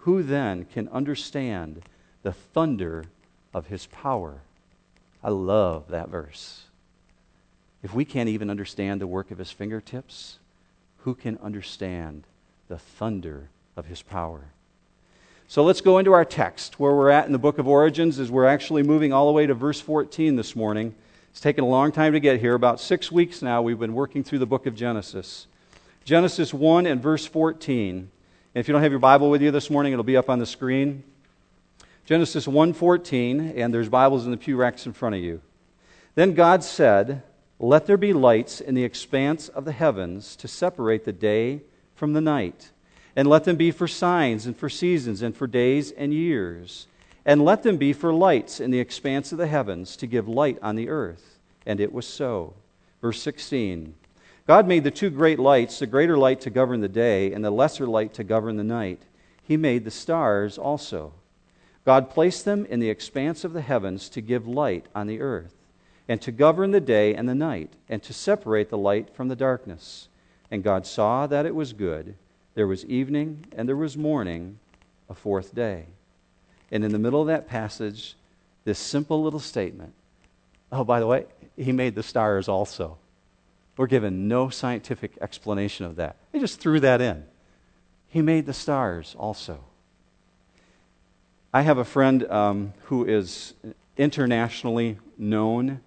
Who 0.00 0.22
then 0.22 0.66
can 0.66 0.88
understand 0.88 1.80
the 2.22 2.32
thunder 2.32 3.06
of 3.54 3.68
his 3.68 3.86
power? 3.86 4.42
I 5.24 5.30
love 5.30 5.88
that 5.88 6.10
verse. 6.10 6.64
If 7.82 7.94
we 7.94 8.04
can't 8.04 8.28
even 8.28 8.50
understand 8.50 9.00
the 9.00 9.06
work 9.06 9.30
of 9.30 9.38
his 9.38 9.50
fingertips, 9.50 10.36
who 10.98 11.14
can 11.14 11.38
understand 11.38 12.24
the 12.68 12.76
thunder 12.76 13.48
of 13.74 13.86
his 13.86 14.02
power? 14.02 14.42
So 15.48 15.64
let's 15.64 15.80
go 15.80 15.96
into 15.96 16.12
our 16.12 16.26
text. 16.26 16.78
Where 16.78 16.94
we're 16.94 17.08
at 17.08 17.24
in 17.24 17.32
the 17.32 17.38
book 17.38 17.56
of 17.56 17.66
Origins 17.66 18.18
is 18.18 18.30
we're 18.30 18.44
actually 18.44 18.82
moving 18.82 19.14
all 19.14 19.28
the 19.28 19.32
way 19.32 19.46
to 19.46 19.54
verse 19.54 19.80
14 19.80 20.36
this 20.36 20.54
morning. 20.54 20.94
It's 21.30 21.40
taken 21.40 21.64
a 21.64 21.68
long 21.68 21.90
time 21.90 22.12
to 22.12 22.20
get 22.20 22.38
here. 22.38 22.52
About 22.52 22.80
six 22.80 23.10
weeks 23.10 23.40
now, 23.40 23.62
we've 23.62 23.78
been 23.78 23.94
working 23.94 24.22
through 24.22 24.40
the 24.40 24.46
book 24.46 24.66
of 24.66 24.74
Genesis. 24.74 25.46
Genesis 26.06 26.54
1 26.54 26.86
and 26.86 27.02
verse 27.02 27.26
14. 27.26 27.96
And 27.98 28.10
if 28.54 28.68
you 28.68 28.72
don't 28.72 28.82
have 28.82 28.92
your 28.92 29.00
Bible 29.00 29.28
with 29.28 29.42
you 29.42 29.50
this 29.50 29.68
morning, 29.68 29.92
it'll 29.92 30.04
be 30.04 30.16
up 30.16 30.30
on 30.30 30.38
the 30.38 30.46
screen. 30.46 31.02
Genesis 32.04 32.46
1:14, 32.46 33.52
and 33.56 33.74
there's 33.74 33.88
Bibles 33.88 34.24
in 34.24 34.30
the 34.30 34.36
pew 34.36 34.56
racks 34.56 34.86
in 34.86 34.92
front 34.92 35.16
of 35.16 35.20
you. 35.20 35.40
Then 36.14 36.34
God 36.34 36.62
said, 36.62 37.22
"Let 37.58 37.86
there 37.86 37.96
be 37.96 38.12
lights 38.12 38.60
in 38.60 38.76
the 38.76 38.84
expanse 38.84 39.48
of 39.48 39.64
the 39.64 39.72
heavens 39.72 40.36
to 40.36 40.46
separate 40.46 41.04
the 41.04 41.12
day 41.12 41.62
from 41.96 42.12
the 42.12 42.20
night, 42.20 42.70
and 43.16 43.26
let 43.26 43.42
them 43.42 43.56
be 43.56 43.72
for 43.72 43.88
signs 43.88 44.46
and 44.46 44.56
for 44.56 44.68
seasons 44.68 45.22
and 45.22 45.36
for 45.36 45.48
days 45.48 45.90
and 45.90 46.14
years, 46.14 46.86
and 47.24 47.44
let 47.44 47.64
them 47.64 47.78
be 47.78 47.92
for 47.92 48.14
lights 48.14 48.60
in 48.60 48.70
the 48.70 48.78
expanse 48.78 49.32
of 49.32 49.38
the 49.38 49.48
heavens 49.48 49.96
to 49.96 50.06
give 50.06 50.28
light 50.28 50.58
on 50.62 50.76
the 50.76 50.88
earth." 50.88 51.40
And 51.66 51.80
it 51.80 51.92
was 51.92 52.06
so. 52.06 52.54
Verse 53.02 53.20
16. 53.20 53.94
God 54.46 54.68
made 54.68 54.84
the 54.84 54.92
two 54.92 55.10
great 55.10 55.40
lights, 55.40 55.80
the 55.80 55.86
greater 55.86 56.16
light 56.16 56.40
to 56.42 56.50
govern 56.50 56.80
the 56.80 56.88
day, 56.88 57.32
and 57.32 57.44
the 57.44 57.50
lesser 57.50 57.86
light 57.86 58.14
to 58.14 58.24
govern 58.24 58.56
the 58.56 58.64
night. 58.64 59.02
He 59.42 59.56
made 59.56 59.84
the 59.84 59.90
stars 59.90 60.56
also. 60.56 61.12
God 61.84 62.10
placed 62.10 62.44
them 62.44 62.64
in 62.66 62.80
the 62.80 62.90
expanse 62.90 63.44
of 63.44 63.52
the 63.52 63.60
heavens 63.60 64.08
to 64.10 64.20
give 64.20 64.46
light 64.46 64.86
on 64.94 65.08
the 65.08 65.20
earth, 65.20 65.54
and 66.08 66.22
to 66.22 66.30
govern 66.30 66.70
the 66.70 66.80
day 66.80 67.14
and 67.14 67.28
the 67.28 67.34
night, 67.34 67.72
and 67.88 68.02
to 68.04 68.12
separate 68.12 68.70
the 68.70 68.78
light 68.78 69.14
from 69.14 69.28
the 69.28 69.36
darkness. 69.36 70.08
And 70.50 70.62
God 70.62 70.86
saw 70.86 71.26
that 71.26 71.46
it 71.46 71.54
was 71.54 71.72
good. 71.72 72.14
There 72.54 72.68
was 72.68 72.84
evening 72.86 73.46
and 73.56 73.68
there 73.68 73.76
was 73.76 73.96
morning, 73.96 74.58
a 75.10 75.14
fourth 75.14 75.54
day. 75.54 75.86
And 76.70 76.84
in 76.84 76.92
the 76.92 76.98
middle 76.98 77.20
of 77.20 77.26
that 77.26 77.48
passage, 77.48 78.16
this 78.64 78.78
simple 78.78 79.22
little 79.22 79.40
statement 79.40 79.92
oh, 80.72 80.84
by 80.84 81.00
the 81.00 81.06
way, 81.06 81.26
He 81.56 81.72
made 81.72 81.94
the 81.94 82.02
stars 82.02 82.48
also. 82.48 82.98
We're 83.76 83.86
given 83.86 84.28
no 84.28 84.48
scientific 84.48 85.18
explanation 85.20 85.84
of 85.84 85.96
that. 85.96 86.16
He 86.32 86.38
just 86.38 86.60
threw 86.60 86.80
that 86.80 87.00
in. 87.00 87.24
He 88.08 88.22
made 88.22 88.46
the 88.46 88.54
stars 88.54 89.14
also. 89.18 89.60
I 91.52 91.62
have 91.62 91.78
a 91.78 91.84
friend 91.84 92.24
um, 92.30 92.72
who 92.84 93.04
is 93.04 93.54
internationally 93.96 94.98
known, 95.18 95.80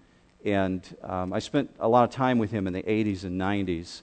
and 0.46 0.82
um, 1.04 1.34
I 1.34 1.40
spent 1.40 1.72
a 1.80 1.88
lot 1.88 2.04
of 2.04 2.12
time 2.12 2.38
with 2.38 2.52
him 2.52 2.68
in 2.68 2.74
the 2.74 2.84
80s 2.84 3.24
and 3.24 3.40
90s. 3.40 4.02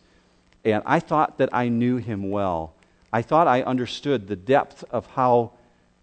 And 0.64 0.82
I 0.84 0.98
thought 0.98 1.38
that 1.38 1.50
I 1.52 1.68
knew 1.68 1.96
him 1.96 2.30
well. 2.30 2.74
I 3.12 3.22
thought 3.22 3.46
I 3.46 3.62
understood 3.62 4.26
the 4.26 4.36
depth 4.36 4.84
of 4.90 5.06
how 5.06 5.52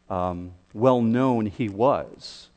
um, 0.09 0.53
well 0.73 1.01
known 1.01 1.45
he 1.45 1.67
was 1.69 2.49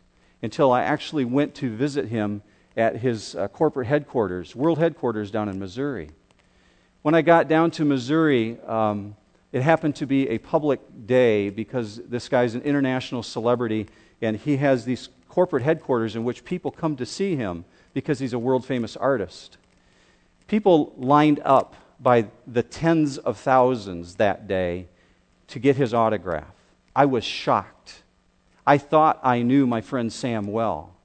until 0.43 0.71
I 0.73 0.83
actually 0.83 1.25
went 1.25 1.55
to 1.57 1.75
visit 1.75 2.09
him 2.09 2.43
at 2.77 2.97
his 2.97 3.35
uh, 3.35 3.49
corporate 3.49 3.87
headquarters, 3.87 4.55
world 4.55 4.79
headquarters 4.79 5.31
down 5.31 5.49
in 5.49 5.59
Missouri. 5.59 6.11
When 7.03 7.15
I 7.15 7.23
got 7.23 7.49
down 7.49 7.71
to 7.73 7.85
Missouri, 7.85 8.59
um, 8.67 9.17
it 9.53 9.63
happened 9.63 9.97
to 9.97 10.07
be 10.07 10.29
a 10.29 10.39
public 10.39 10.81
day 11.07 11.51
because 11.51 11.97
this 12.09 12.29
guy's 12.29 12.55
an 12.55 12.63
international 12.63 13.23
celebrity 13.23 13.87
and 14.21 14.37
he 14.37 14.57
has 14.59 14.85
these 14.85 15.09
corporate 15.29 15.63
headquarters 15.63 16.17
in 16.17 16.25
which 16.25 16.45
people 16.45 16.71
come 16.71 16.97
to 16.97 17.07
see 17.07 17.37
him 17.37 17.65
because 17.95 18.19
he's 18.19 18.33
a 18.33 18.39
world 18.39 18.65
famous 18.65 18.97
artist. 18.97 19.57
People 20.47 20.93
lined 20.97 21.41
up 21.45 21.75
by 22.01 22.27
the 22.47 22.63
tens 22.63 23.19
of 23.19 23.39
thousands 23.39 24.17
that 24.17 24.47
day 24.47 24.89
to 25.49 25.59
get 25.59 25.77
his 25.77 25.95
autograph. 25.95 26.53
I 26.95 27.07
was 27.07 27.25
shocked. 27.25 28.03
I 28.67 28.79
thought 28.79 29.21
I 29.23 29.43
knew 29.43 29.67
my 29.67 29.81
friend 29.81 30.13
Sam 30.13 30.47
well. 30.49 30.96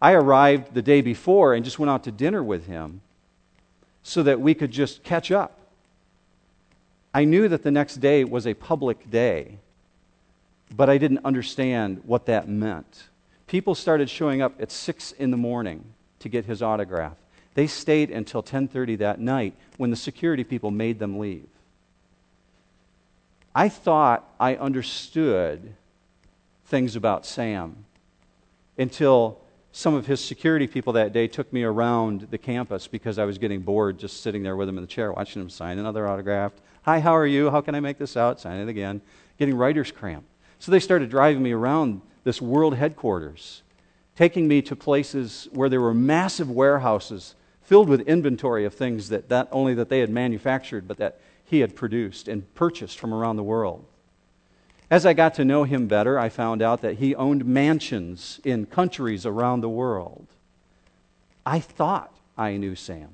I 0.00 0.12
arrived 0.12 0.74
the 0.74 0.82
day 0.82 1.00
before 1.00 1.54
and 1.54 1.64
just 1.64 1.78
went 1.78 1.90
out 1.90 2.04
to 2.04 2.12
dinner 2.12 2.42
with 2.42 2.66
him 2.66 3.00
so 4.02 4.22
that 4.22 4.40
we 4.40 4.54
could 4.54 4.70
just 4.70 5.02
catch 5.02 5.30
up. 5.30 5.58
I 7.14 7.24
knew 7.24 7.48
that 7.48 7.62
the 7.62 7.70
next 7.70 7.96
day 7.96 8.24
was 8.24 8.46
a 8.46 8.54
public 8.54 9.10
day, 9.10 9.58
but 10.74 10.90
I 10.90 10.98
didn't 10.98 11.24
understand 11.24 12.02
what 12.04 12.26
that 12.26 12.48
meant. 12.48 13.08
People 13.46 13.74
started 13.74 14.10
showing 14.10 14.42
up 14.42 14.60
at 14.60 14.70
6 14.70 15.12
in 15.12 15.30
the 15.30 15.36
morning 15.36 15.84
to 16.18 16.28
get 16.28 16.44
his 16.44 16.62
autograph. 16.62 17.16
They 17.54 17.66
stayed 17.66 18.10
until 18.10 18.42
10:30 18.42 18.96
that 18.96 19.18
night 19.18 19.54
when 19.78 19.90
the 19.90 19.96
security 19.96 20.44
people 20.44 20.70
made 20.70 20.98
them 20.98 21.18
leave. 21.18 21.48
I 23.54 23.70
thought 23.70 24.28
I 24.38 24.56
understood 24.56 25.74
things 26.66 26.96
about 26.96 27.24
Sam 27.24 27.86
until 28.76 29.40
some 29.76 29.92
of 29.92 30.06
his 30.06 30.24
security 30.24 30.66
people 30.66 30.94
that 30.94 31.12
day 31.12 31.28
took 31.28 31.52
me 31.52 31.62
around 31.62 32.28
the 32.30 32.38
campus 32.38 32.86
because 32.86 33.18
I 33.18 33.26
was 33.26 33.36
getting 33.36 33.60
bored 33.60 33.98
just 33.98 34.22
sitting 34.22 34.42
there 34.42 34.56
with 34.56 34.70
him 34.70 34.78
in 34.78 34.82
the 34.82 34.88
chair 34.88 35.12
watching 35.12 35.42
him 35.42 35.50
sign 35.50 35.78
another 35.78 36.08
autograph 36.08 36.52
Hi, 36.84 36.98
how 36.98 37.14
are 37.14 37.26
you? 37.26 37.50
How 37.50 37.60
can 37.60 37.74
I 37.74 37.80
make 37.80 37.98
this 37.98 38.16
out? 38.16 38.40
Sign 38.40 38.58
it 38.58 38.68
again. 38.68 39.02
Getting 39.38 39.54
writer's 39.54 39.92
cramp. 39.92 40.24
So 40.60 40.72
they 40.72 40.80
started 40.80 41.10
driving 41.10 41.42
me 41.42 41.52
around 41.52 42.00
this 42.24 42.40
world 42.40 42.76
headquarters, 42.76 43.62
taking 44.16 44.48
me 44.48 44.62
to 44.62 44.74
places 44.74 45.46
where 45.52 45.68
there 45.68 45.80
were 45.80 45.92
massive 45.92 46.48
warehouses 46.48 47.34
filled 47.60 47.88
with 47.90 48.00
inventory 48.02 48.64
of 48.64 48.72
things 48.72 49.10
that 49.10 49.28
not 49.28 49.48
only 49.52 49.74
that 49.74 49.90
they 49.90 49.98
had 49.98 50.08
manufactured, 50.08 50.88
but 50.88 50.96
that 50.98 51.20
he 51.44 51.58
had 51.58 51.76
produced 51.76 52.28
and 52.28 52.54
purchased 52.54 52.98
from 52.98 53.12
around 53.12 53.36
the 53.36 53.42
world. 53.42 53.84
As 54.90 55.04
I 55.04 55.14
got 55.14 55.34
to 55.34 55.44
know 55.44 55.64
him 55.64 55.88
better, 55.88 56.18
I 56.18 56.28
found 56.28 56.62
out 56.62 56.80
that 56.82 56.98
he 56.98 57.14
owned 57.14 57.44
mansions 57.44 58.40
in 58.44 58.66
countries 58.66 59.26
around 59.26 59.60
the 59.60 59.68
world. 59.68 60.26
I 61.44 61.58
thought 61.58 62.14
I 62.38 62.56
knew 62.56 62.76
Sam, 62.76 63.08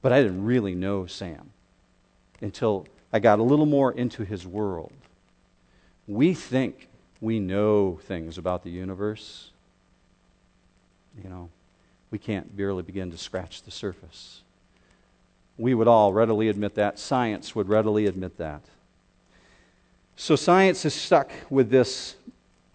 but 0.00 0.12
I 0.12 0.22
didn't 0.22 0.44
really 0.44 0.74
know 0.74 1.06
Sam 1.06 1.50
until 2.40 2.86
I 3.12 3.18
got 3.18 3.40
a 3.40 3.42
little 3.42 3.66
more 3.66 3.90
into 3.92 4.24
his 4.24 4.46
world. 4.46 4.92
We 6.06 6.34
think 6.34 6.88
we 7.20 7.40
know 7.40 7.98
things 8.04 8.38
about 8.38 8.62
the 8.62 8.70
universe. 8.70 9.50
You 11.22 11.28
know, 11.28 11.50
we 12.12 12.18
can't 12.18 12.56
barely 12.56 12.82
begin 12.82 13.10
to 13.10 13.18
scratch 13.18 13.62
the 13.62 13.70
surface. 13.72 14.42
We 15.58 15.74
would 15.74 15.88
all 15.88 16.12
readily 16.12 16.48
admit 16.48 16.76
that. 16.76 16.98
Science 16.98 17.54
would 17.54 17.68
readily 17.68 18.06
admit 18.06 18.38
that. 18.38 18.62
So, 20.22 20.36
science 20.36 20.84
is 20.84 20.92
stuck 20.92 21.30
with 21.48 21.70
this 21.70 22.14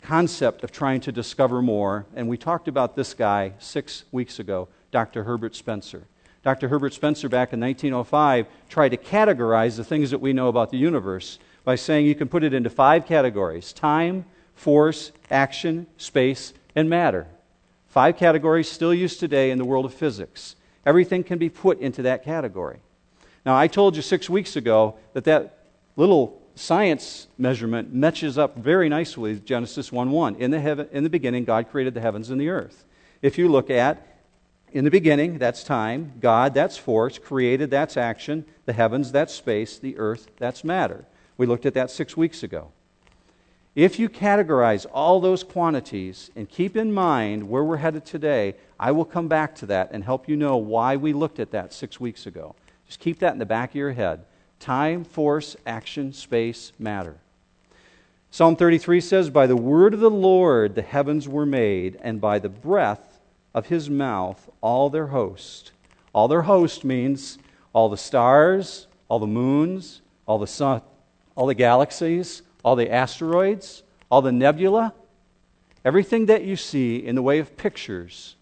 concept 0.01 0.63
of 0.63 0.71
trying 0.71 0.99
to 1.01 1.11
discover 1.11 1.61
more. 1.61 2.07
And 2.15 2.27
we 2.27 2.37
talked 2.37 2.67
about 2.67 2.95
this 2.95 3.13
guy 3.13 3.53
six 3.59 4.03
weeks 4.11 4.39
ago, 4.39 4.67
Dr. 4.89 5.25
Herbert 5.25 5.55
Spencer. 5.55 6.07
Dr. 6.41 6.69
Herbert 6.69 6.95
Spencer, 6.95 7.29
back 7.29 7.53
in 7.53 7.59
1905, 7.59 8.47
tried 8.67 8.89
to 8.89 8.97
categorize 8.97 9.77
the 9.77 9.83
things 9.83 10.09
that 10.09 10.17
we 10.17 10.33
know 10.33 10.47
about 10.47 10.71
the 10.71 10.79
universe 10.79 11.37
by 11.63 11.75
saying 11.75 12.07
you 12.07 12.15
can 12.15 12.27
put 12.27 12.43
it 12.43 12.51
into 12.51 12.71
five 12.71 13.05
categories 13.05 13.73
time, 13.73 14.25
force, 14.55 15.11
action, 15.29 15.85
space, 15.97 16.51
and 16.75 16.89
matter. 16.89 17.27
Five 17.89 18.17
categories 18.17 18.67
still 18.67 18.91
used 18.91 19.19
today 19.19 19.51
in 19.51 19.59
the 19.59 19.65
world 19.65 19.85
of 19.85 19.93
physics. 19.93 20.55
Everything 20.83 21.23
can 21.23 21.37
be 21.37 21.49
put 21.49 21.79
into 21.79 22.01
that 22.01 22.23
category. 22.23 22.79
Now, 23.45 23.55
I 23.55 23.67
told 23.67 23.95
you 23.95 24.01
six 24.01 24.31
weeks 24.31 24.55
ago 24.55 24.95
that 25.13 25.25
that 25.25 25.59
little 25.95 26.41
science 26.55 27.27
measurement 27.37 27.93
matches 27.93 28.37
up 28.37 28.57
very 28.57 28.89
nicely 28.89 29.33
with 29.33 29.45
Genesis 29.45 29.91
1 29.91 30.09
1. 30.09 30.35
In 30.35 30.51
the, 30.51 30.59
heaven, 30.59 30.87
in 30.91 31.03
the 31.03 31.09
beginning, 31.09 31.43
God 31.43 31.69
created 31.69 31.93
the 31.93 32.01
heavens 32.01 32.29
and 32.29 32.39
the 32.39 32.49
earth. 32.49 32.85
If 33.21 33.37
you 33.37 33.49
look 33.49 33.69
at 33.69 34.05
in 34.71 34.83
the 34.83 34.91
beginning, 34.91 35.37
that's 35.37 35.63
time. 35.63 36.13
God, 36.19 36.53
that's 36.53 36.77
force. 36.77 37.17
Created, 37.17 37.69
that's 37.69 37.97
action. 37.97 38.45
The 38.65 38.73
heavens, 38.73 39.11
that's 39.11 39.33
space. 39.33 39.77
The 39.77 39.97
earth, 39.97 40.27
that's 40.37 40.63
matter. 40.63 41.05
We 41.37 41.45
looked 41.45 41.65
at 41.65 41.73
that 41.75 41.91
six 41.91 42.17
weeks 42.17 42.43
ago. 42.43 42.71
If 43.75 43.99
you 43.99 44.07
categorize 44.07 44.85
all 44.93 45.19
those 45.19 45.43
quantities 45.43 46.31
and 46.35 46.47
keep 46.47 46.77
in 46.77 46.93
mind 46.93 47.49
where 47.49 47.63
we're 47.63 47.77
headed 47.77 48.05
today, 48.05 48.55
I 48.79 48.91
will 48.91 49.03
come 49.03 49.27
back 49.27 49.53
to 49.55 49.65
that 49.65 49.91
and 49.91 50.03
help 50.03 50.29
you 50.29 50.37
know 50.37 50.55
why 50.55 50.95
we 50.95 51.11
looked 51.11 51.39
at 51.39 51.51
that 51.51 51.73
six 51.73 51.99
weeks 51.99 52.25
ago. 52.25 52.55
Just 52.87 53.01
keep 53.01 53.19
that 53.19 53.33
in 53.33 53.39
the 53.39 53.45
back 53.45 53.71
of 53.71 53.75
your 53.75 53.91
head. 53.91 54.23
Time, 54.65 55.03
force, 55.03 55.55
action, 55.67 56.11
space, 56.11 56.71
matter. 56.79 57.15
Psalm 58.31 58.55
33 58.55 58.99
says, 58.99 59.29
By 59.29 59.45
the 59.45 59.55
word 59.55 59.93
of 59.93 59.99
the 59.99 60.09
Lord 60.09 60.73
the 60.73 60.81
heavens 60.81 61.29
were 61.29 61.45
made, 61.45 61.99
and 62.01 62.19
by 62.19 62.39
the 62.39 62.49
breath 62.49 63.19
of 63.53 63.67
his 63.67 63.91
mouth 63.91 64.49
all 64.61 64.89
their 64.89 65.07
host. 65.07 65.71
All 66.13 66.27
their 66.27 66.41
host 66.41 66.83
means 66.83 67.37
all 67.73 67.89
the 67.89 67.95
stars, 67.95 68.87
all 69.07 69.19
the 69.19 69.27
moons, 69.27 70.01
all 70.25 70.39
the 70.39 70.47
sun, 70.47 70.81
all 71.35 71.45
the 71.45 71.53
galaxies, 71.53 72.41
all 72.63 72.75
the 72.75 72.91
asteroids, 72.91 73.83
all 74.09 74.23
the 74.23 74.31
nebula, 74.31 74.95
everything 75.85 76.25
that 76.25 76.43
you 76.43 76.55
see 76.55 76.97
in 76.97 77.13
the 77.13 77.21
way 77.21 77.37
of 77.37 77.55
pictures 77.55 78.35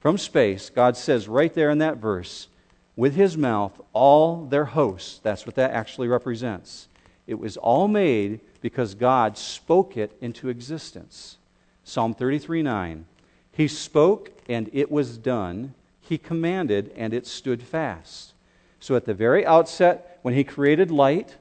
from 0.00 0.18
space, 0.18 0.68
God 0.68 0.98
says 0.98 1.28
right 1.28 1.54
there 1.54 1.70
in 1.70 1.78
that 1.78 1.96
verse, 1.96 2.48
with 2.96 3.14
his 3.14 3.36
mouth, 3.36 3.78
all 3.92 4.46
their 4.46 4.64
hosts. 4.64 5.20
That's 5.22 5.46
what 5.46 5.54
that 5.56 5.70
actually 5.70 6.08
represents. 6.08 6.88
It 7.26 7.38
was 7.38 7.56
all 7.56 7.88
made 7.88 8.40
because 8.60 8.94
God 8.94 9.36
spoke 9.36 9.96
it 9.96 10.16
into 10.20 10.48
existence. 10.48 11.36
Psalm 11.84 12.14
33 12.14 12.62
9. 12.62 13.06
He 13.52 13.68
spoke 13.68 14.32
and 14.48 14.70
it 14.72 14.90
was 14.90 15.18
done. 15.18 15.74
He 16.00 16.18
commanded 16.18 16.92
and 16.96 17.12
it 17.12 17.26
stood 17.26 17.62
fast. 17.62 18.32
So 18.80 18.96
at 18.96 19.04
the 19.04 19.14
very 19.14 19.44
outset, 19.44 20.18
when 20.22 20.34
he 20.34 20.44
created 20.44 20.90
light, 20.90 21.36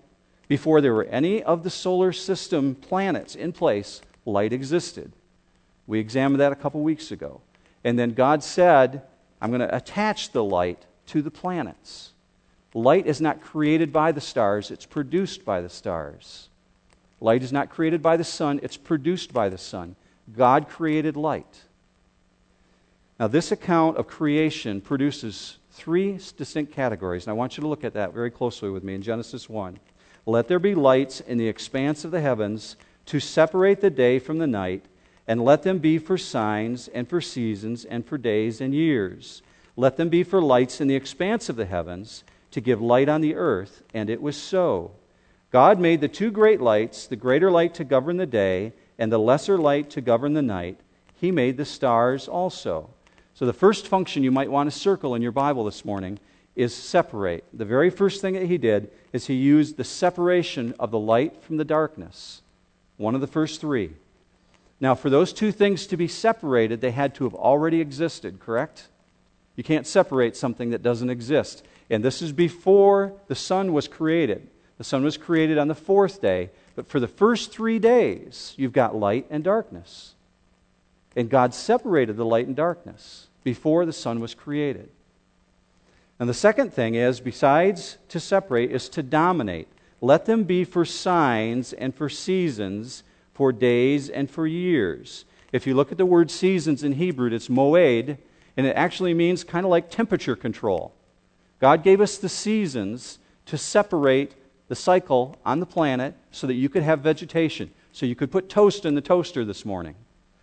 before 0.48 0.82
there 0.82 0.94
were 0.94 1.06
any 1.06 1.44
of 1.44 1.64
the 1.64 1.70
solar 1.70 2.12
system 2.12 2.76
planets 2.76 3.36
in 3.36 3.52
place, 3.52 4.02
light 4.26 4.54
existed. 4.54 5.12
We 5.88 6.00
examined 6.00 6.42
that 6.42 6.52
a 6.52 6.56
couple 6.56 6.82
weeks 6.82 7.12
ago. 7.12 7.42
And 7.84 8.00
then 8.00 8.12
God 8.12 8.44
said, 8.44 9.04
I'm 9.42 9.52
going 9.52 9.62
to 9.62 9.76
attach 9.76 10.32
the 10.32 10.44
light 10.44 10.86
to 11.08 11.22
the 11.22 11.32
planets. 11.32 12.12
Light 12.74 13.08
is 13.08 13.22
not 13.22 13.42
created 13.42 13.94
by 13.94 14.12
the 14.12 14.22
stars, 14.22 14.70
it's 14.70 14.86
produced 14.86 15.46
by 15.46 15.62
the 15.62 15.70
stars. 15.70 16.50
Light 17.22 17.42
is 17.42 17.54
not 17.54 17.70
created 17.70 18.02
by 18.02 18.18
the 18.18 18.24
sun, 18.24 18.60
it's 18.62 18.78
produced 18.78 19.34
by 19.34 19.50
the 19.50 19.58
sun. 19.58 19.96
God 20.36 20.68
created 20.68 21.16
light. 21.16 21.62
Now, 23.20 23.28
this 23.28 23.52
account 23.52 23.98
of 23.98 24.08
creation 24.08 24.82
produces 24.82 25.58
three 25.72 26.20
distinct 26.38 26.74
categories, 26.74 27.26
and 27.26 27.32
I 27.32 27.34
want 27.34 27.56
you 27.56 27.62
to 27.62 27.68
look 27.68 27.84
at 27.84 27.94
that 27.94 28.14
very 28.14 28.30
closely 28.30 28.70
with 28.70 28.84
me 28.84 28.96
in 28.96 29.02
Genesis 29.02 29.50
1. 29.50 29.80
Let 30.26 30.48
there 30.48 30.60
be 30.60 30.76
lights 30.76 31.22
in 31.22 31.38
the 31.38 31.48
expanse 31.48 32.04
of 32.04 32.12
the 32.12 32.22
heavens 32.22 32.76
to 33.06 33.20
separate 33.20 33.80
the 33.80 33.90
day 33.90 34.20
from 34.20 34.40
the 34.40 34.48
night, 34.48 34.84
and 35.28 35.44
let 35.44 35.64
them 35.64 35.80
be 35.80 35.98
for 35.98 36.18
signs 36.18 36.88
and 36.90 37.08
for 37.08 37.22
seasons 37.22 37.86
and 37.86 38.06
for 38.06 38.18
days 38.18 38.60
and 38.60 38.74
years. 38.74 39.42
Let 39.78 39.98
them 39.98 40.10
be 40.10 40.24
for 40.24 40.42
lights 40.42 40.80
in 40.80 40.88
the 40.88 40.96
expanse 40.96 41.50
of 41.50 41.56
the 41.56 41.66
heavens 41.66 42.24
to 42.52 42.62
give 42.62 42.82
light 42.82 43.10
on 43.10 43.22
the 43.22 43.36
earth. 43.36 43.84
And 43.94 44.10
it 44.10 44.22
was 44.22 44.38
so. 44.38 44.92
God 45.52 45.80
made 45.80 46.02
the 46.02 46.08
two 46.08 46.32
great 46.32 46.62
lights, 46.62 47.08
the 47.08 47.16
greater 47.16 47.52
light 47.52 47.74
to 47.76 47.84
govern 47.84 48.18
the 48.18 48.26
day, 48.26 48.74
and 48.98 49.12
the 49.12 49.18
lesser 49.18 49.58
light 49.58 49.90
to 49.92 50.02
govern 50.02 50.34
the 50.34 50.42
night. 50.42 50.80
He 51.16 51.32
made 51.32 51.58
the 51.58 51.66
stars 51.66 52.28
also. 52.28 52.90
So, 53.34 53.46
the 53.46 53.54
first 53.54 53.88
function 53.88 54.24
you 54.24 54.32
might 54.32 54.52
want 54.52 54.72
to 54.72 54.78
circle 54.78 55.16
in 55.16 55.22
your 55.22 55.34
Bible 55.34 55.66
this 55.66 55.84
morning 55.84 56.20
is 56.56 56.74
separate. 56.74 57.44
The 57.54 57.66
very 57.66 57.90
first 57.90 58.22
thing 58.22 58.34
that 58.36 58.46
he 58.46 58.58
did 58.58 58.90
is 59.12 59.28
he 59.28 59.34
used 59.34 59.76
the 59.76 59.84
separation 59.84 60.74
of 60.80 60.92
the 60.92 61.00
light 61.00 61.44
from 61.44 61.58
the 61.58 61.66
darkness. 61.66 62.42
One 62.96 63.14
of 63.14 63.20
the 63.20 63.28
first 63.28 63.60
three. 63.60 63.92
Now, 64.80 64.96
for 64.96 65.10
those 65.10 65.34
two 65.34 65.52
things 65.52 65.88
to 65.88 65.98
be 65.98 66.08
separated, 66.08 66.80
they 66.80 66.92
had 66.92 67.16
to 67.16 67.26
have 67.26 67.36
already 67.36 67.82
existed, 67.82 68.40
correct? 68.40 68.88
You 69.56 69.64
can't 69.64 69.88
separate 69.88 70.36
something 70.36 70.72
that 70.72 70.84
doesn't 70.84 71.10
exist. 71.10 71.66
And 71.90 72.04
this 72.04 72.22
is 72.22 72.32
before 72.32 73.14
the 73.28 73.36
sun 73.36 73.74
was 73.74 73.88
created. 73.88 74.48
The 74.78 74.84
sun 74.84 75.04
was 75.04 75.18
created 75.18 75.58
on 75.58 75.68
the 75.68 75.76
fourth 75.76 76.22
day, 76.22 76.50
but 76.76 76.88
for 76.88 77.00
the 77.00 77.08
first 77.08 77.52
three 77.52 77.80
days, 77.80 78.54
you've 78.58 78.74
got 78.74 78.96
light 78.96 79.28
and 79.30 79.44
darkness. 79.44 80.16
And 81.16 81.30
God 81.30 81.54
separated 81.54 82.18
the 82.18 82.26
light 82.26 82.48
and 82.48 82.56
darkness 82.56 83.28
before 83.44 83.86
the 83.86 83.94
sun 83.94 84.20
was 84.20 84.34
created. 84.34 84.90
And 86.20 86.28
the 86.28 86.34
second 86.34 86.74
thing 86.74 86.96
is, 86.96 87.20
besides 87.22 87.98
to 88.10 88.20
separate, 88.20 88.72
is 88.72 88.90
to 88.90 89.04
dominate. 89.04 89.68
Let 90.02 90.26
them 90.26 90.44
be 90.44 90.66
for 90.66 90.84
signs 90.84 91.72
and 91.72 91.96
for 91.96 92.10
seasons, 92.10 93.04
for 93.34 93.52
days 93.52 94.10
and 94.10 94.30
for 94.30 94.46
years. 94.46 95.26
If 95.52 95.66
you 95.66 95.74
look 95.74 95.92
at 95.92 95.98
the 95.98 96.06
word 96.06 96.32
seasons 96.32 96.84
in 96.84 96.94
Hebrew, 96.94 97.32
it's 97.32 97.48
moed, 97.48 98.18
and 98.58 98.66
it 98.66 98.76
actually 98.76 99.14
means 99.14 99.44
kind 99.44 99.66
of 99.66 99.70
like 99.70 99.90
temperature 99.90 100.36
control. 100.36 100.94
God 101.60 101.84
gave 101.84 102.02
us 102.02 102.18
the 102.18 102.30
seasons 102.30 103.20
to 103.46 103.58
separate 103.58 104.36
the 104.68 104.76
cycle 104.76 105.38
on 105.46 105.60
the 105.60 105.66
planet 105.66 106.16
so 106.32 106.48
that 106.48 106.54
you 106.56 106.70
could 106.70 106.84
have 106.84 107.00
vegetation. 107.00 107.72
So 107.92 108.06
you 108.06 108.16
could 108.16 108.32
put 108.32 108.50
toast 108.50 108.86
in 108.86 108.96
the 108.96 109.02
toaster 109.02 109.46
this 109.46 109.66
morning, 109.66 109.96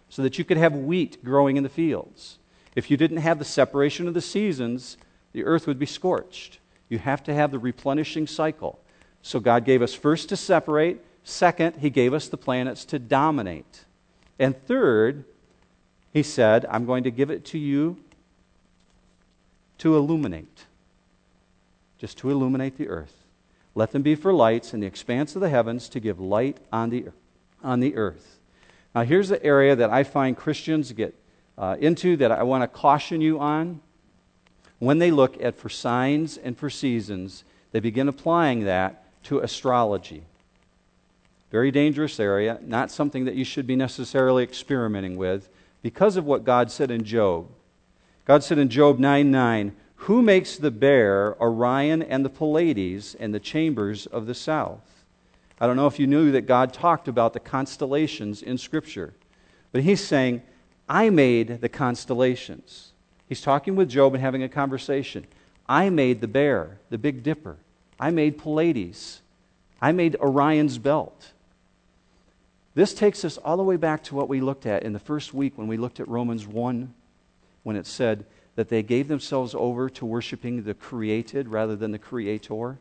so 0.09 0.23
that 0.23 0.39
you 0.39 0.45
could 0.45 0.57
have 0.57 0.75
wheat 0.75 1.23
growing 1.25 1.57
in 1.57 1.63
the 1.63 1.69
fields. 1.69 2.39
If 2.75 2.91
you 2.91 2.97
didn't 2.97 3.19
have 3.19 3.39
the 3.39 3.45
separation 3.45 4.09
of 4.09 4.15
the 4.15 4.21
seasons, 4.21 4.97
the 5.33 5.45
earth 5.45 5.67
would 5.67 5.79
be 5.79 5.87
scorched. 5.87 6.61
You 6.89 6.99
have 6.99 7.23
to 7.25 7.35
have 7.35 7.51
the 7.51 7.59
replenishing 7.59 8.27
cycle. 8.27 8.79
So 9.23 9.41
God 9.41 9.65
gave 9.65 9.83
us 9.83 9.95
first 9.95 10.29
to 10.31 10.37
separate, 10.37 11.01
second, 11.25 11.77
He 11.77 11.91
gave 11.91 12.15
us 12.15 12.29
the 12.29 12.37
planets 12.37 12.85
to 12.87 12.99
dominate. 12.99 13.85
And 14.39 14.57
third, 14.67 15.25
he 16.13 16.23
said, 16.23 16.67
I'm 16.69 16.85
going 16.85 17.05
to 17.05 17.11
give 17.11 17.31
it 17.31 17.45
to 17.47 17.59
you 17.59 17.97
to 19.79 19.97
illuminate, 19.97 20.67
just 21.99 22.19
to 22.19 22.31
illuminate 22.31 22.77
the 22.77 22.89
earth. 22.89 23.15
Let 23.75 23.93
them 23.93 24.03
be 24.03 24.15
for 24.15 24.33
lights 24.33 24.75
in 24.75 24.81
the 24.81 24.87
expanse 24.87 25.35
of 25.35 25.41
the 25.41 25.49
heavens 25.49 25.89
to 25.89 26.01
give 26.01 26.21
light 26.21 26.59
on 26.73 26.91
the, 26.91 27.07
on 27.65 27.81
the 27.81 27.97
earth. 27.97 28.39
Now, 28.95 29.03
here's 29.03 29.31
the 29.31 29.43
area 29.43 29.75
that 29.75 29.91
I 29.91 30.05
find 30.05 30.37
Christians 30.37 30.93
get 30.93 31.15
uh, 31.57 31.77
into 31.81 32.17
that 32.19 32.31
I 32.31 32.43
want 32.43 32.63
to 32.63 32.69
caution 32.69 33.21
you 33.23 33.41
on. 33.41 33.81
When 34.79 34.99
they 34.99 35.11
look 35.11 35.43
at 35.43 35.57
for 35.57 35.69
signs 35.69 36.37
and 36.37 36.59
for 36.59 36.69
seasons, 36.69 37.45
they 37.71 37.81
begin 37.81 38.09
applying 38.09 38.65
that 38.65 39.05
to 39.25 39.39
astrology. 39.39 40.25
Very 41.51 41.71
dangerous 41.71 42.21
area, 42.21 42.59
not 42.63 42.91
something 42.91 43.25
that 43.25 43.35
you 43.35 43.45
should 43.45 43.67
be 43.67 43.77
necessarily 43.77 44.43
experimenting 44.43 45.17
with 45.17 45.49
because 45.83 46.17
of 46.17 46.25
what 46.25 46.45
God 46.45 46.71
said 46.71 46.91
in 46.91 47.05
Job. 47.05 47.49
God 48.25 48.45
said 48.45 48.59
in 48.59 48.69
Job 48.69 48.99
9 48.99 49.31
9, 49.31 49.73
Who 49.97 50.23
makes 50.23 50.57
the 50.57 50.71
bear, 50.71 51.37
Orion, 51.41 52.03
and 52.03 52.25
the 52.25 52.31
Pleiades, 52.31 53.15
and 53.17 53.35
the 53.35 53.41
chambers 53.41 54.07
of 54.07 54.27
the 54.27 54.35
south? 54.35 55.05
I 55.61 55.67
don't 55.67 55.77
know 55.77 55.87
if 55.87 55.99
you 55.99 56.07
knew 56.07 56.33
that 56.33 56.47
God 56.47 56.73
talked 56.73 57.09
about 57.09 57.33
the 57.33 57.41
constellations 57.41 58.43
in 58.43 58.59
Scripture, 58.59 59.15
but 59.71 59.83
he's 59.83 60.05
saying, 60.05 60.43
I 60.89 61.11
made 61.11 61.61
the 61.61 61.69
constellations. 61.69 62.93
He's 63.29 63.41
talking 63.41 63.77
with 63.77 63.89
Job 63.89 64.15
and 64.15 64.23
having 64.23 64.43
a 64.43 64.49
conversation. 64.49 65.27
I 65.69 65.89
made 65.89 66.21
the 66.21 66.29
bear, 66.29 66.79
the 66.91 66.99
Big 66.99 67.23
Dipper. 67.23 67.57
I 67.99 68.11
made 68.11 68.39
Pleiades. 68.39 69.23
I 69.81 69.93
made 69.93 70.17
Orion's 70.17 70.79
belt. 70.79 71.33
This 72.75 72.95
takes 72.95 73.25
us 73.25 73.37
all 73.37 73.57
the 73.57 73.63
way 73.63 73.77
back 73.77 74.03
to 74.05 74.15
what 74.15 74.29
we 74.29 74.41
looked 74.41 74.67
at 74.67 74.83
in 74.83 74.93
the 74.93 74.99
first 74.99 75.35
week 75.35 75.59
when 75.59 75.67
we 75.69 75.77
looked 75.77 76.01
at 76.01 76.09
Romans 76.09 76.47
1, 76.47 76.95
when 77.63 77.77
it 77.77 77.87
said 77.87 78.25
that 78.55 78.69
they 78.69 78.83
gave 78.83 79.09
themselves 79.09 79.55
over 79.55 79.91
to 79.91 80.07
worshiping 80.07 80.63
the 80.63 80.75
created 80.75 81.49
rather 81.49 81.77
than 81.77 81.91
the 81.91 81.99
creator. 81.99 82.79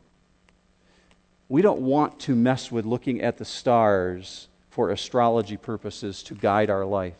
We 1.48 1.60
don't 1.60 1.80
want 1.80 2.18
to 2.20 2.34
mess 2.34 2.72
with 2.72 2.86
looking 2.86 3.20
at 3.20 3.36
the 3.36 3.44
stars 3.44 4.48
for 4.70 4.90
astrology 4.90 5.58
purposes 5.58 6.22
to 6.24 6.34
guide 6.34 6.70
our 6.70 6.86
life. 6.86 7.16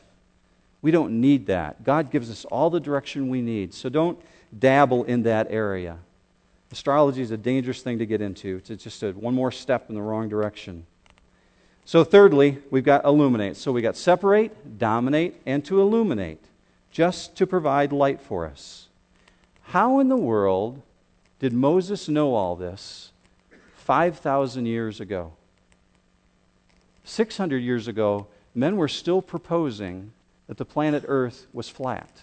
We 0.80 0.90
don't 0.90 1.20
need 1.20 1.46
that. 1.46 1.85
God 1.85 2.11
gives 2.11 2.30
us 2.30 2.44
all 2.46 2.70
the 2.70 2.80
direction 2.80 3.28
we 3.28 3.42
need. 3.42 3.74
So 3.74 3.88
don't 3.88 4.18
dabble 4.58 5.04
in 5.04 5.22
that 5.24 5.48
area. 5.50 5.98
Astrology 6.70 7.20
is 7.20 7.30
a 7.30 7.37
dangerous 7.37 7.82
thing 7.82 7.98
to 7.98 8.06
get 8.06 8.22
into. 8.22 8.61
It's 8.66 8.82
just 8.82 9.02
a, 9.02 9.12
one 9.12 9.35
more 9.35 9.52
step 9.52 9.90
in 9.90 9.94
the 9.94 10.02
wrong 10.02 10.28
direction. 10.28 10.87
So, 11.85 12.05
thirdly, 12.05 12.59
we've 12.71 12.85
got 12.85 13.05
illuminate. 13.05 13.57
So, 13.57 13.73
we've 13.73 13.83
got 13.83 13.97
separate, 13.97 14.79
dominate, 14.79 15.40
and 15.45 15.64
to 15.64 15.81
illuminate, 15.81 16.45
just 16.90 17.37
to 17.37 17.47
provide 17.47 17.92
light 17.92 18.21
for 18.21 18.47
us. 18.47 18.88
How 19.62 19.99
in 19.99 20.09
the 20.09 20.16
world 20.16 20.83
did 21.38 21.53
Moses 21.53 22.09
know 22.09 22.35
all 22.35 22.55
this 22.55 23.11
5,000 23.77 24.66
years 24.66 25.01
ago? 25.01 25.33
600 27.05 27.59
years 27.59 27.88
ago, 27.88 28.29
men 28.55 28.77
were 28.77 28.88
still 28.88 29.21
proposing 29.21 30.12
that 30.47 30.57
the 30.57 30.64
planet 30.64 31.05
Earth 31.09 31.47
was 31.53 31.68
flat. 31.68 32.23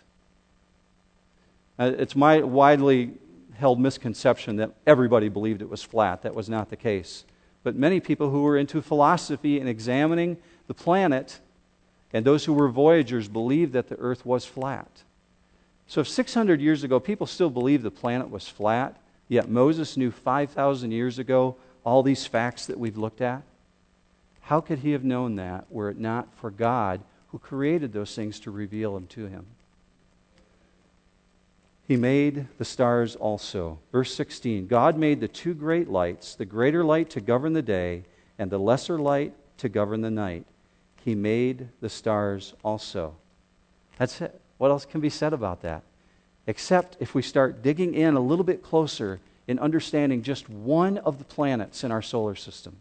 Uh, 1.77 1.91
it's 1.97 2.15
my 2.15 2.39
widely 2.39 3.11
held 3.55 3.79
misconception 3.79 4.55
that 4.55 4.71
everybody 4.87 5.27
believed 5.27 5.61
it 5.61 5.69
was 5.69 5.83
flat. 5.83 6.21
That 6.21 6.33
was 6.33 6.49
not 6.49 6.69
the 6.69 6.77
case 6.77 7.25
but 7.63 7.75
many 7.75 7.99
people 7.99 8.29
who 8.29 8.43
were 8.43 8.57
into 8.57 8.81
philosophy 8.81 9.59
and 9.59 9.67
examining 9.67 10.37
the 10.67 10.73
planet, 10.73 11.39
and 12.13 12.25
those 12.25 12.45
who 12.45 12.53
were 12.53 12.69
voyagers 12.69 13.27
believed 13.27 13.73
that 13.73 13.89
the 13.89 13.97
earth 13.97 14.25
was 14.25 14.45
flat. 14.45 15.03
So, 15.87 16.01
if 16.01 16.07
600 16.07 16.61
years 16.61 16.83
ago 16.83 16.99
people 16.99 17.27
still 17.27 17.49
believed 17.49 17.83
the 17.83 17.91
planet 17.91 18.29
was 18.29 18.47
flat, 18.47 18.95
Yet 19.29 19.47
Moses 19.47 19.95
knew 19.95 20.11
5,000 20.11 20.91
years 20.91 21.19
ago 21.19 21.55
all 21.85 22.03
these 22.03 22.25
facts 22.25 22.65
that 22.65 22.79
we've 22.79 22.97
looked 22.97 23.21
at. 23.21 23.43
How 24.41 24.59
could 24.59 24.79
he 24.79 24.91
have 24.91 25.03
known 25.03 25.35
that 25.35 25.71
were 25.71 25.89
it 25.89 25.99
not 25.99 26.27
for 26.35 26.49
God 26.49 27.01
who 27.27 27.37
created 27.37 27.93
those 27.93 28.13
things 28.13 28.39
to 28.41 28.51
reveal 28.51 28.95
them 28.95 29.05
to 29.07 29.27
him? 29.27 29.45
He 31.89 31.97
made 31.97 32.45
the 32.59 32.65
stars 32.65 33.15
also. 33.15 33.79
Verse 33.91 34.13
16 34.13 34.67
God 34.67 34.95
made 34.95 35.19
the 35.19 35.27
two 35.27 35.55
great 35.55 35.89
lights, 35.89 36.35
the 36.35 36.45
greater 36.45 36.83
light 36.83 37.09
to 37.09 37.19
govern 37.19 37.53
the 37.53 37.63
day, 37.63 38.03
and 38.37 38.51
the 38.51 38.59
lesser 38.59 38.99
light 38.99 39.33
to 39.57 39.69
govern 39.69 40.01
the 40.01 40.11
night. 40.11 40.45
He 41.03 41.15
made 41.15 41.67
the 41.81 41.89
stars 41.89 42.53
also. 42.63 43.15
That's 43.97 44.21
it. 44.21 44.39
What 44.59 44.69
else 44.69 44.85
can 44.85 45.01
be 45.01 45.09
said 45.09 45.33
about 45.33 45.63
that? 45.63 45.81
Except 46.45 46.95
if 46.99 47.15
we 47.15 47.23
start 47.23 47.63
digging 47.63 47.95
in 47.95 48.13
a 48.13 48.19
little 48.19 48.45
bit 48.45 48.61
closer 48.61 49.19
in 49.47 49.57
understanding 49.57 50.21
just 50.21 50.47
one 50.47 50.99
of 50.99 51.17
the 51.17 51.25
planets 51.25 51.83
in 51.83 51.91
our 51.91 52.03
solar 52.03 52.35
system. 52.35 52.75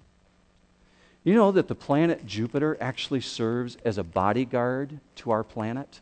You 1.25 1.33
know 1.33 1.51
that 1.53 1.68
the 1.68 1.75
planet 1.75 2.27
Jupiter 2.27 2.77
actually 2.79 3.23
serves 3.23 3.79
as 3.87 3.97
a 3.97 4.05
bodyguard 4.05 5.01
to 5.16 5.31
our 5.31 5.44
planet? 5.44 6.01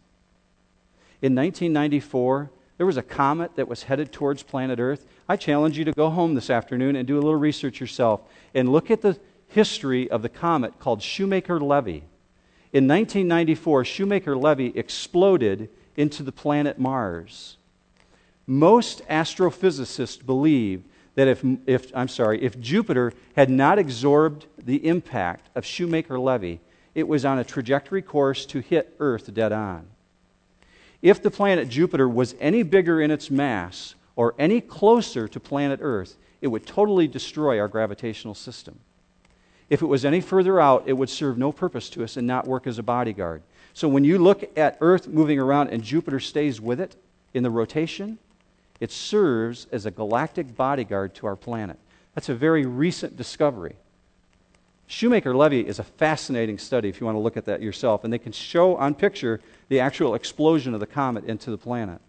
In 1.22 1.36
1994, 1.36 2.50
there 2.76 2.86
was 2.86 2.96
a 2.96 3.02
comet 3.02 3.56
that 3.56 3.68
was 3.68 3.84
headed 3.84 4.12
towards 4.12 4.42
planet 4.42 4.78
Earth. 4.78 5.06
I 5.28 5.36
challenge 5.36 5.78
you 5.78 5.84
to 5.84 5.92
go 5.92 6.10
home 6.10 6.34
this 6.34 6.50
afternoon 6.50 6.96
and 6.96 7.06
do 7.06 7.14
a 7.14 7.22
little 7.22 7.36
research 7.36 7.80
yourself 7.80 8.20
and 8.54 8.70
look 8.70 8.90
at 8.90 9.00
the 9.00 9.18
history 9.48 10.10
of 10.10 10.22
the 10.22 10.28
comet 10.28 10.78
called 10.78 11.02
Shoemaker 11.02 11.60
Levy. 11.60 12.04
In 12.72 12.86
1994, 12.86 13.84
Shoemaker 13.86 14.36
Levy 14.36 14.76
exploded 14.76 15.70
into 15.96 16.22
the 16.22 16.32
planet 16.32 16.78
Mars. 16.78 17.56
Most 18.46 19.06
astrophysicists 19.08 20.24
believe 20.24 20.84
that 21.14 21.28
if, 21.28 21.42
if, 21.66 21.90
I'm 21.94 22.08
sorry, 22.08 22.42
if 22.42 22.60
Jupiter 22.60 23.14
had 23.34 23.48
not 23.48 23.78
absorbed 23.78 24.46
the 24.58 24.86
impact 24.86 25.48
of 25.54 25.64
Shoemaker 25.64 26.18
Levy, 26.18 26.60
it 26.94 27.08
was 27.08 27.24
on 27.24 27.38
a 27.38 27.44
trajectory 27.44 28.02
course 28.02 28.44
to 28.46 28.60
hit 28.60 28.94
Earth 29.00 29.32
dead 29.32 29.52
on 29.52 29.86
if 31.02 31.22
the 31.22 31.30
planet 31.30 31.68
Jupiter 31.68 32.08
was 32.08 32.34
any 32.40 32.62
bigger 32.62 33.00
in 33.00 33.10
its 33.10 33.30
mass 33.30 33.94
or 34.14 34.34
any 34.38 34.60
closer 34.60 35.28
to 35.28 35.40
planet 35.40 35.80
Earth, 35.82 36.16
it 36.40 36.48
would 36.48 36.66
totally 36.66 37.08
destroy 37.08 37.58
our 37.58 37.68
gravitational 37.68 38.34
system. 38.34 38.78
If 39.68 39.82
it 39.82 39.86
was 39.86 40.04
any 40.04 40.20
further 40.20 40.60
out, 40.60 40.84
it 40.86 40.92
would 40.92 41.10
serve 41.10 41.38
no 41.38 41.52
purpose 41.52 41.90
to 41.90 42.04
us 42.04 42.16
and 42.16 42.26
not 42.26 42.46
work 42.46 42.66
as 42.66 42.78
a 42.78 42.82
bodyguard. 42.82 43.42
So 43.74 43.88
when 43.88 44.04
you 44.04 44.18
look 44.18 44.56
at 44.56 44.78
Earth 44.80 45.08
moving 45.08 45.38
around 45.38 45.68
and 45.68 45.82
Jupiter 45.82 46.20
stays 46.20 46.60
with 46.60 46.80
it 46.80 46.96
in 47.34 47.42
the 47.42 47.50
rotation, 47.50 48.18
it 48.80 48.92
serves 48.92 49.66
as 49.72 49.86
a 49.86 49.90
galactic 49.90 50.56
bodyguard 50.56 51.14
to 51.16 51.26
our 51.26 51.36
planet. 51.36 51.78
That's 52.14 52.28
a 52.28 52.34
very 52.34 52.64
recent 52.64 53.16
discovery. 53.16 53.76
Shoemaker 54.86 55.34
Levy 55.34 55.66
is 55.66 55.78
a 55.78 55.84
fascinating 55.84 56.58
study 56.58 56.88
if 56.88 57.00
you 57.00 57.06
want 57.06 57.16
to 57.16 57.20
look 57.20 57.36
at 57.36 57.46
that 57.46 57.60
yourself, 57.60 58.04
and 58.04 58.12
they 58.12 58.18
can 58.18 58.32
show 58.32 58.76
on 58.76 58.94
picture 58.94 59.40
the 59.68 59.80
actual 59.80 60.14
explosion 60.14 60.74
of 60.74 60.80
the 60.80 60.86
comet 60.86 61.24
into 61.24 61.50
the 61.50 61.58
planet. 61.58 62.00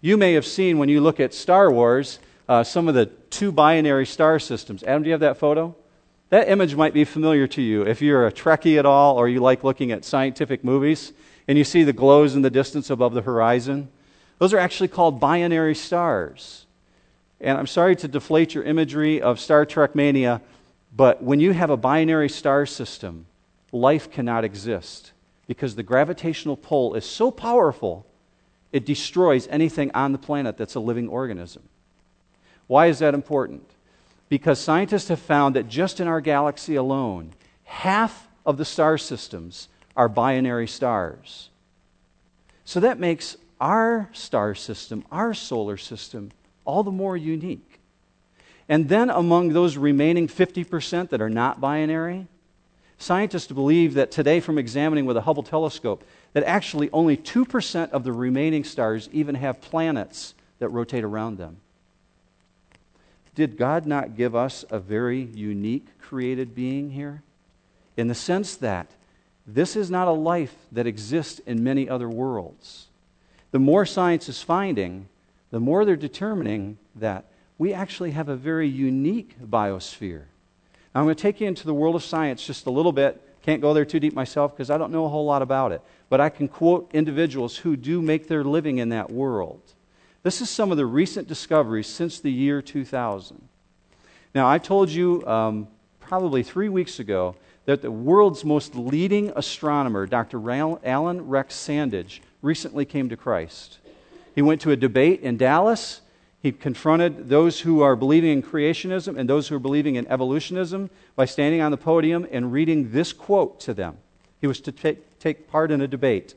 You 0.00 0.16
may 0.16 0.34
have 0.34 0.46
seen 0.46 0.78
when 0.78 0.88
you 0.88 1.00
look 1.00 1.20
at 1.20 1.34
Star 1.34 1.70
Wars 1.70 2.18
uh, 2.48 2.64
some 2.64 2.88
of 2.88 2.94
the 2.94 3.06
two 3.06 3.52
binary 3.52 4.06
star 4.06 4.38
systems. 4.38 4.82
Adam, 4.82 5.02
do 5.02 5.08
you 5.08 5.12
have 5.12 5.20
that 5.20 5.38
photo? 5.38 5.74
That 6.30 6.48
image 6.48 6.74
might 6.74 6.94
be 6.94 7.04
familiar 7.04 7.46
to 7.48 7.62
you 7.62 7.82
if 7.82 8.02
you're 8.02 8.26
a 8.26 8.32
Trekkie 8.32 8.78
at 8.78 8.86
all 8.86 9.16
or 9.16 9.28
you 9.28 9.40
like 9.40 9.64
looking 9.64 9.92
at 9.92 10.04
scientific 10.04 10.64
movies 10.64 11.12
and 11.46 11.58
you 11.58 11.64
see 11.64 11.82
the 11.82 11.92
glows 11.92 12.34
in 12.34 12.42
the 12.42 12.50
distance 12.50 12.90
above 12.90 13.14
the 13.14 13.22
horizon. 13.22 13.88
Those 14.38 14.52
are 14.52 14.58
actually 14.58 14.88
called 14.88 15.20
binary 15.20 15.74
stars. 15.74 16.66
And 17.40 17.58
I'm 17.58 17.66
sorry 17.66 17.96
to 17.96 18.08
deflate 18.08 18.54
your 18.54 18.64
imagery 18.64 19.20
of 19.20 19.40
Star 19.40 19.66
Trek 19.66 19.94
mania, 19.94 20.40
but 20.94 21.22
when 21.22 21.40
you 21.40 21.52
have 21.52 21.70
a 21.70 21.76
binary 21.76 22.28
star 22.28 22.66
system, 22.66 23.26
life 23.72 24.10
cannot 24.10 24.44
exist 24.44 25.12
because 25.46 25.74
the 25.74 25.82
gravitational 25.82 26.56
pull 26.56 26.94
is 26.94 27.04
so 27.04 27.30
powerful, 27.30 28.06
it 28.72 28.84
destroys 28.84 29.48
anything 29.48 29.90
on 29.94 30.12
the 30.12 30.18
planet 30.18 30.56
that's 30.56 30.74
a 30.74 30.80
living 30.80 31.08
organism. 31.08 31.62
Why 32.66 32.86
is 32.86 32.98
that 33.00 33.14
important? 33.14 33.68
Because 34.28 34.58
scientists 34.58 35.08
have 35.08 35.18
found 35.18 35.56
that 35.56 35.68
just 35.68 36.00
in 36.00 36.08
our 36.08 36.20
galaxy 36.20 36.74
alone, 36.74 37.32
half 37.64 38.28
of 38.46 38.56
the 38.56 38.64
star 38.64 38.96
systems 38.98 39.68
are 39.96 40.08
binary 40.08 40.66
stars. 40.66 41.50
So 42.64 42.80
that 42.80 42.98
makes 42.98 43.36
our 43.60 44.08
star 44.12 44.54
system, 44.54 45.04
our 45.10 45.34
solar 45.34 45.76
system, 45.76 46.32
all 46.64 46.82
the 46.82 46.90
more 46.90 47.16
unique. 47.16 47.71
And 48.68 48.88
then 48.88 49.10
among 49.10 49.50
those 49.50 49.76
remaining 49.76 50.28
50% 50.28 51.10
that 51.10 51.20
are 51.20 51.30
not 51.30 51.60
binary, 51.60 52.26
scientists 52.98 53.50
believe 53.50 53.94
that 53.94 54.10
today, 54.10 54.40
from 54.40 54.58
examining 54.58 55.04
with 55.04 55.16
a 55.16 55.22
Hubble 55.22 55.42
telescope, 55.42 56.04
that 56.32 56.44
actually 56.44 56.88
only 56.92 57.16
2% 57.16 57.90
of 57.90 58.04
the 58.04 58.12
remaining 58.12 58.64
stars 58.64 59.08
even 59.12 59.34
have 59.34 59.60
planets 59.60 60.34
that 60.58 60.68
rotate 60.68 61.04
around 61.04 61.38
them. 61.38 61.58
Did 63.34 63.56
God 63.56 63.86
not 63.86 64.16
give 64.16 64.34
us 64.34 64.64
a 64.70 64.78
very 64.78 65.22
unique 65.22 65.86
created 65.98 66.54
being 66.54 66.90
here? 66.90 67.22
In 67.96 68.08
the 68.08 68.14
sense 68.14 68.56
that 68.56 68.90
this 69.46 69.74
is 69.74 69.90
not 69.90 70.08
a 70.08 70.12
life 70.12 70.54
that 70.70 70.86
exists 70.86 71.40
in 71.40 71.64
many 71.64 71.88
other 71.88 72.08
worlds. 72.08 72.86
The 73.50 73.58
more 73.58 73.84
science 73.84 74.28
is 74.28 74.42
finding, 74.42 75.08
the 75.50 75.60
more 75.60 75.84
they're 75.84 75.96
determining 75.96 76.78
that 76.94 77.24
we 77.62 77.72
actually 77.72 78.10
have 78.10 78.28
a 78.28 78.34
very 78.34 78.68
unique 78.68 79.36
biosphere. 79.40 80.24
Now, 80.92 81.00
I'm 81.00 81.04
going 81.04 81.14
to 81.14 81.22
take 81.22 81.40
you 81.40 81.46
into 81.46 81.64
the 81.64 81.72
world 81.72 81.94
of 81.94 82.02
science 82.02 82.44
just 82.44 82.66
a 82.66 82.72
little 82.72 82.90
bit. 82.90 83.22
Can't 83.42 83.62
go 83.62 83.72
there 83.72 83.84
too 83.84 84.00
deep 84.00 84.14
myself 84.14 84.50
because 84.50 84.68
I 84.68 84.78
don't 84.78 84.90
know 84.90 85.04
a 85.04 85.08
whole 85.08 85.24
lot 85.24 85.42
about 85.42 85.70
it. 85.70 85.80
But 86.08 86.20
I 86.20 86.28
can 86.28 86.48
quote 86.48 86.90
individuals 86.92 87.58
who 87.58 87.76
do 87.76 88.02
make 88.02 88.26
their 88.26 88.42
living 88.42 88.78
in 88.78 88.88
that 88.88 89.12
world. 89.12 89.60
This 90.24 90.40
is 90.40 90.50
some 90.50 90.72
of 90.72 90.76
the 90.76 90.86
recent 90.86 91.28
discoveries 91.28 91.86
since 91.86 92.18
the 92.18 92.32
year 92.32 92.62
2000. 92.62 93.40
Now, 94.34 94.50
I 94.50 94.58
told 94.58 94.90
you 94.90 95.24
um, 95.24 95.68
probably 96.00 96.42
three 96.42 96.68
weeks 96.68 96.98
ago 96.98 97.36
that 97.66 97.80
the 97.80 97.92
world's 97.92 98.44
most 98.44 98.74
leading 98.74 99.30
astronomer, 99.36 100.06
Dr. 100.06 100.40
Allan 100.50 101.28
Rex 101.28 101.54
Sandage, 101.54 102.22
recently 102.42 102.84
came 102.84 103.08
to 103.08 103.16
Christ. 103.16 103.78
He 104.34 104.42
went 104.42 104.60
to 104.62 104.72
a 104.72 104.76
debate 104.76 105.20
in 105.20 105.36
Dallas 105.36 106.00
he 106.42 106.50
confronted 106.50 107.28
those 107.28 107.60
who 107.60 107.82
are 107.82 107.94
believing 107.94 108.32
in 108.32 108.42
creationism 108.42 109.16
and 109.16 109.30
those 109.30 109.46
who 109.46 109.54
are 109.54 109.60
believing 109.60 109.94
in 109.94 110.08
evolutionism 110.08 110.90
by 111.14 111.24
standing 111.24 111.60
on 111.60 111.70
the 111.70 111.76
podium 111.76 112.26
and 112.32 112.52
reading 112.52 112.90
this 112.90 113.12
quote 113.12 113.60
to 113.60 113.72
them. 113.72 113.96
He 114.40 114.48
was 114.48 114.60
to 114.62 114.72
take, 114.72 115.20
take 115.20 115.48
part 115.48 115.70
in 115.70 115.80
a 115.80 115.86
debate. 115.86 116.34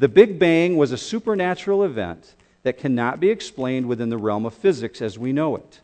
The 0.00 0.08
Big 0.08 0.40
Bang 0.40 0.76
was 0.76 0.90
a 0.90 0.98
supernatural 0.98 1.84
event 1.84 2.34
that 2.64 2.76
cannot 2.76 3.20
be 3.20 3.30
explained 3.30 3.86
within 3.86 4.08
the 4.08 4.18
realm 4.18 4.44
of 4.44 4.52
physics 4.52 5.00
as 5.00 5.16
we 5.16 5.32
know 5.32 5.54
it. 5.54 5.80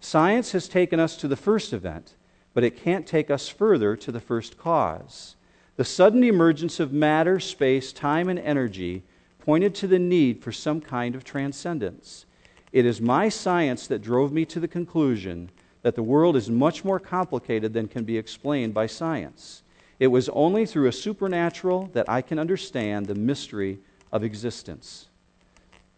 Science 0.00 0.50
has 0.50 0.66
taken 0.68 0.98
us 0.98 1.16
to 1.18 1.28
the 1.28 1.36
first 1.36 1.72
event, 1.72 2.14
but 2.52 2.64
it 2.64 2.82
can't 2.82 3.06
take 3.06 3.30
us 3.30 3.48
further 3.48 3.94
to 3.94 4.10
the 4.10 4.20
first 4.20 4.58
cause. 4.58 5.36
The 5.76 5.84
sudden 5.84 6.24
emergence 6.24 6.80
of 6.80 6.92
matter, 6.92 7.38
space, 7.38 7.92
time, 7.92 8.28
and 8.28 8.40
energy 8.40 9.04
pointed 9.38 9.72
to 9.76 9.86
the 9.86 10.00
need 10.00 10.42
for 10.42 10.50
some 10.50 10.80
kind 10.80 11.14
of 11.14 11.22
transcendence. 11.22 12.26
It 12.72 12.84
is 12.84 13.00
my 13.00 13.28
science 13.28 13.86
that 13.86 14.02
drove 14.02 14.32
me 14.32 14.44
to 14.46 14.60
the 14.60 14.68
conclusion 14.68 15.50
that 15.82 15.94
the 15.94 16.02
world 16.02 16.36
is 16.36 16.50
much 16.50 16.84
more 16.84 16.98
complicated 16.98 17.72
than 17.72 17.88
can 17.88 18.04
be 18.04 18.18
explained 18.18 18.74
by 18.74 18.86
science. 18.86 19.62
It 19.98 20.08
was 20.08 20.28
only 20.30 20.66
through 20.66 20.88
a 20.88 20.92
supernatural 20.92 21.90
that 21.92 22.08
I 22.08 22.22
can 22.22 22.38
understand 22.38 23.06
the 23.06 23.14
mystery 23.14 23.78
of 24.12 24.22
existence. 24.22 25.08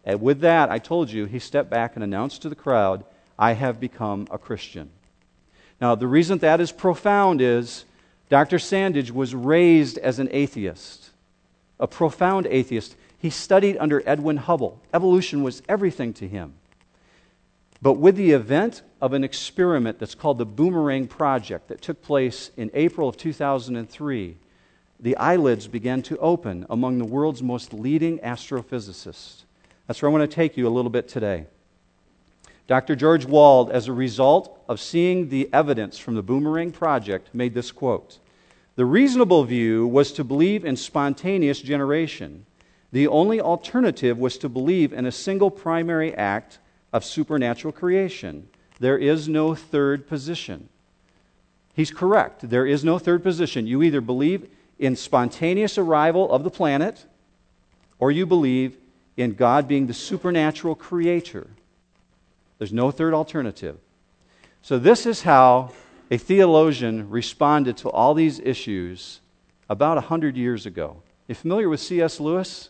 And 0.03 0.21
with 0.21 0.39
that, 0.41 0.71
I 0.71 0.79
told 0.79 1.11
you, 1.11 1.25
he 1.25 1.39
stepped 1.39 1.69
back 1.69 1.95
and 1.95 2.03
announced 2.03 2.41
to 2.41 2.49
the 2.49 2.55
crowd, 2.55 3.03
I 3.37 3.53
have 3.53 3.79
become 3.79 4.27
a 4.31 4.37
Christian. 4.37 4.89
Now, 5.79 5.95
the 5.95 6.07
reason 6.07 6.39
that 6.39 6.61
is 6.61 6.71
profound 6.71 7.41
is 7.41 7.85
Dr. 8.29 8.57
Sandage 8.57 9.11
was 9.11 9.35
raised 9.35 9.97
as 9.97 10.19
an 10.19 10.29
atheist, 10.31 11.09
a 11.79 11.87
profound 11.87 12.47
atheist. 12.47 12.95
He 13.17 13.29
studied 13.29 13.77
under 13.77 14.01
Edwin 14.05 14.37
Hubble. 14.37 14.79
Evolution 14.93 15.43
was 15.43 15.61
everything 15.67 16.13
to 16.13 16.27
him. 16.27 16.53
But 17.81 17.93
with 17.93 18.15
the 18.15 18.31
event 18.31 18.83
of 19.01 19.13
an 19.13 19.23
experiment 19.23 19.97
that's 19.97 20.13
called 20.13 20.37
the 20.37 20.45
Boomerang 20.45 21.07
Project 21.07 21.67
that 21.69 21.81
took 21.81 22.01
place 22.03 22.51
in 22.55 22.69
April 22.73 23.09
of 23.09 23.17
2003, 23.17 24.37
the 24.99 25.17
eyelids 25.17 25.67
began 25.67 26.03
to 26.03 26.17
open 26.19 26.65
among 26.69 26.99
the 26.99 27.05
world's 27.05 27.41
most 27.41 27.73
leading 27.73 28.19
astrophysicists. 28.19 29.43
That's 29.87 30.01
where 30.01 30.09
I 30.09 30.13
want 30.13 30.29
to 30.29 30.35
take 30.35 30.57
you 30.57 30.67
a 30.67 30.69
little 30.69 30.91
bit 30.91 31.07
today. 31.07 31.47
Dr. 32.67 32.95
George 32.95 33.25
Wald, 33.25 33.71
as 33.71 33.87
a 33.87 33.93
result 33.93 34.63
of 34.69 34.79
seeing 34.79 35.29
the 35.29 35.49
evidence 35.51 35.97
from 35.97 36.13
the 36.13 36.21
Boomerang 36.21 36.71
Project, 36.71 37.33
made 37.33 37.55
this 37.55 37.71
quote 37.71 38.19
The 38.75 38.85
reasonable 38.85 39.43
view 39.43 39.87
was 39.87 40.11
to 40.13 40.23
believe 40.23 40.63
in 40.63 40.75
spontaneous 40.75 41.61
generation. 41.61 42.45
The 42.91 43.07
only 43.07 43.41
alternative 43.41 44.19
was 44.19 44.37
to 44.37 44.49
believe 44.49 44.93
in 44.93 45.07
a 45.07 45.11
single 45.11 45.49
primary 45.49 46.13
act 46.13 46.59
of 46.93 47.05
supernatural 47.05 47.71
creation. 47.71 48.47
There 48.79 48.97
is 48.97 49.27
no 49.27 49.55
third 49.55 50.07
position. 50.07 50.69
He's 51.73 51.91
correct. 51.91 52.49
There 52.49 52.65
is 52.65 52.83
no 52.83 52.99
third 52.99 53.23
position. 53.23 53.67
You 53.67 53.83
either 53.83 54.01
believe 54.01 54.49
in 54.79 54.95
spontaneous 54.95 55.77
arrival 55.77 56.31
of 56.31 56.43
the 56.43 56.49
planet, 56.49 57.05
or 57.99 58.11
you 58.11 58.25
believe 58.25 58.77
in 59.15 59.33
God 59.33 59.67
being 59.67 59.87
the 59.87 59.93
supernatural 59.93 60.75
creator. 60.75 61.47
There's 62.57 62.73
no 62.73 62.91
third 62.91 63.13
alternative. 63.13 63.77
So, 64.61 64.77
this 64.77 65.05
is 65.05 65.21
how 65.21 65.71
a 66.09 66.17
theologian 66.17 67.09
responded 67.09 67.77
to 67.77 67.89
all 67.89 68.13
these 68.13 68.39
issues 68.39 69.21
about 69.69 69.95
100 69.95 70.35
years 70.35 70.65
ago. 70.65 71.01
You 71.27 71.35
familiar 71.35 71.69
with 71.69 71.79
C.S. 71.79 72.19
Lewis? 72.19 72.69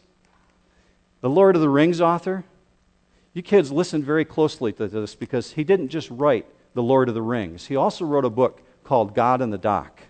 The 1.22 1.30
Lord 1.30 1.56
of 1.56 1.62
the 1.62 1.70
Rings 1.70 2.00
author? 2.00 2.44
You 3.34 3.42
kids 3.42 3.72
listen 3.72 4.04
very 4.04 4.26
closely 4.26 4.74
to 4.74 4.88
this 4.88 5.16
because 5.16 5.54
he 5.54 5.64
didn't 5.64 5.88
just 5.88 6.10
write 6.10 6.46
The 6.74 6.84
Lord 6.84 7.08
of 7.08 7.16
the 7.16 7.22
Rings, 7.22 7.68
he 7.68 7.76
also 7.76 8.06
wrote 8.06 8.26
a 8.26 8.30
book 8.30 8.62
called 8.84 9.16
God 9.16 9.42
in 9.42 9.52
the 9.52 9.58
Dock. 9.58 10.02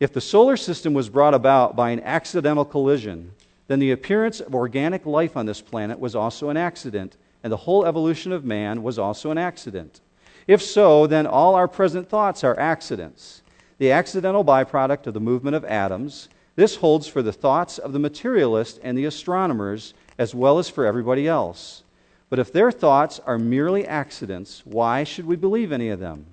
If 0.00 0.12
the 0.12 0.20
solar 0.20 0.56
system 0.56 0.94
was 0.94 1.08
brought 1.08 1.34
about 1.34 1.76
by 1.76 1.90
an 1.90 2.00
accidental 2.00 2.64
collision, 2.64 3.32
then 3.68 3.78
the 3.78 3.92
appearance 3.92 4.40
of 4.40 4.54
organic 4.54 5.06
life 5.06 5.36
on 5.36 5.46
this 5.46 5.60
planet 5.60 5.98
was 5.98 6.16
also 6.16 6.48
an 6.48 6.56
accident, 6.56 7.16
and 7.44 7.52
the 7.52 7.58
whole 7.58 7.84
evolution 7.84 8.32
of 8.32 8.44
man 8.44 8.82
was 8.82 8.98
also 8.98 9.30
an 9.30 9.38
accident. 9.38 10.00
If 10.48 10.62
so, 10.62 11.06
then 11.06 11.26
all 11.26 11.54
our 11.54 11.68
present 11.68 12.08
thoughts 12.08 12.42
are 12.42 12.58
accidents, 12.58 13.42
the 13.78 13.92
accidental 13.92 14.44
byproduct 14.44 15.06
of 15.06 15.14
the 15.14 15.20
movement 15.20 15.54
of 15.54 15.64
atoms. 15.64 16.28
This 16.56 16.76
holds 16.76 17.06
for 17.06 17.22
the 17.22 17.32
thoughts 17.32 17.78
of 17.78 17.92
the 17.92 17.98
materialist 17.98 18.80
and 18.82 18.96
the 18.98 19.04
astronomers, 19.04 19.94
as 20.18 20.34
well 20.34 20.58
as 20.58 20.68
for 20.68 20.86
everybody 20.86 21.26
else. 21.26 21.82
But 22.30 22.38
if 22.38 22.52
their 22.52 22.72
thoughts 22.72 23.20
are 23.26 23.38
merely 23.38 23.86
accidents, 23.86 24.62
why 24.64 25.04
should 25.04 25.26
we 25.26 25.36
believe 25.36 25.72
any 25.72 25.90
of 25.90 26.00
them? 26.00 26.26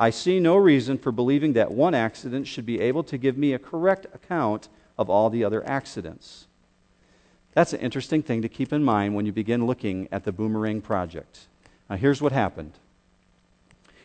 I 0.00 0.10
see 0.10 0.40
no 0.40 0.56
reason 0.56 0.98
for 0.98 1.12
believing 1.12 1.52
that 1.52 1.70
one 1.70 1.94
accident 1.94 2.46
should 2.46 2.66
be 2.66 2.80
able 2.80 3.04
to 3.04 3.18
give 3.18 3.36
me 3.36 3.52
a 3.52 3.58
correct 3.58 4.06
account 4.14 4.68
of 4.98 5.08
all 5.10 5.30
the 5.30 5.44
other 5.44 5.64
accidents. 5.66 6.46
That's 7.52 7.72
an 7.72 7.80
interesting 7.80 8.22
thing 8.22 8.42
to 8.42 8.48
keep 8.48 8.72
in 8.72 8.82
mind 8.82 9.14
when 9.14 9.26
you 9.26 9.32
begin 9.32 9.66
looking 9.66 10.08
at 10.10 10.24
the 10.24 10.32
Boomerang 10.32 10.80
Project. 10.80 11.46
Now, 11.88 11.96
here's 11.96 12.22
what 12.22 12.32
happened. 12.32 12.72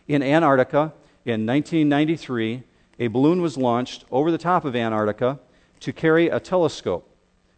In 0.07 0.21
Antarctica 0.21 0.93
in 1.25 1.45
1993, 1.45 2.63
a 2.99 3.07
balloon 3.07 3.41
was 3.41 3.57
launched 3.57 4.05
over 4.11 4.31
the 4.31 4.37
top 4.37 4.65
of 4.65 4.75
Antarctica 4.75 5.39
to 5.79 5.93
carry 5.93 6.27
a 6.27 6.39
telescope 6.39 7.09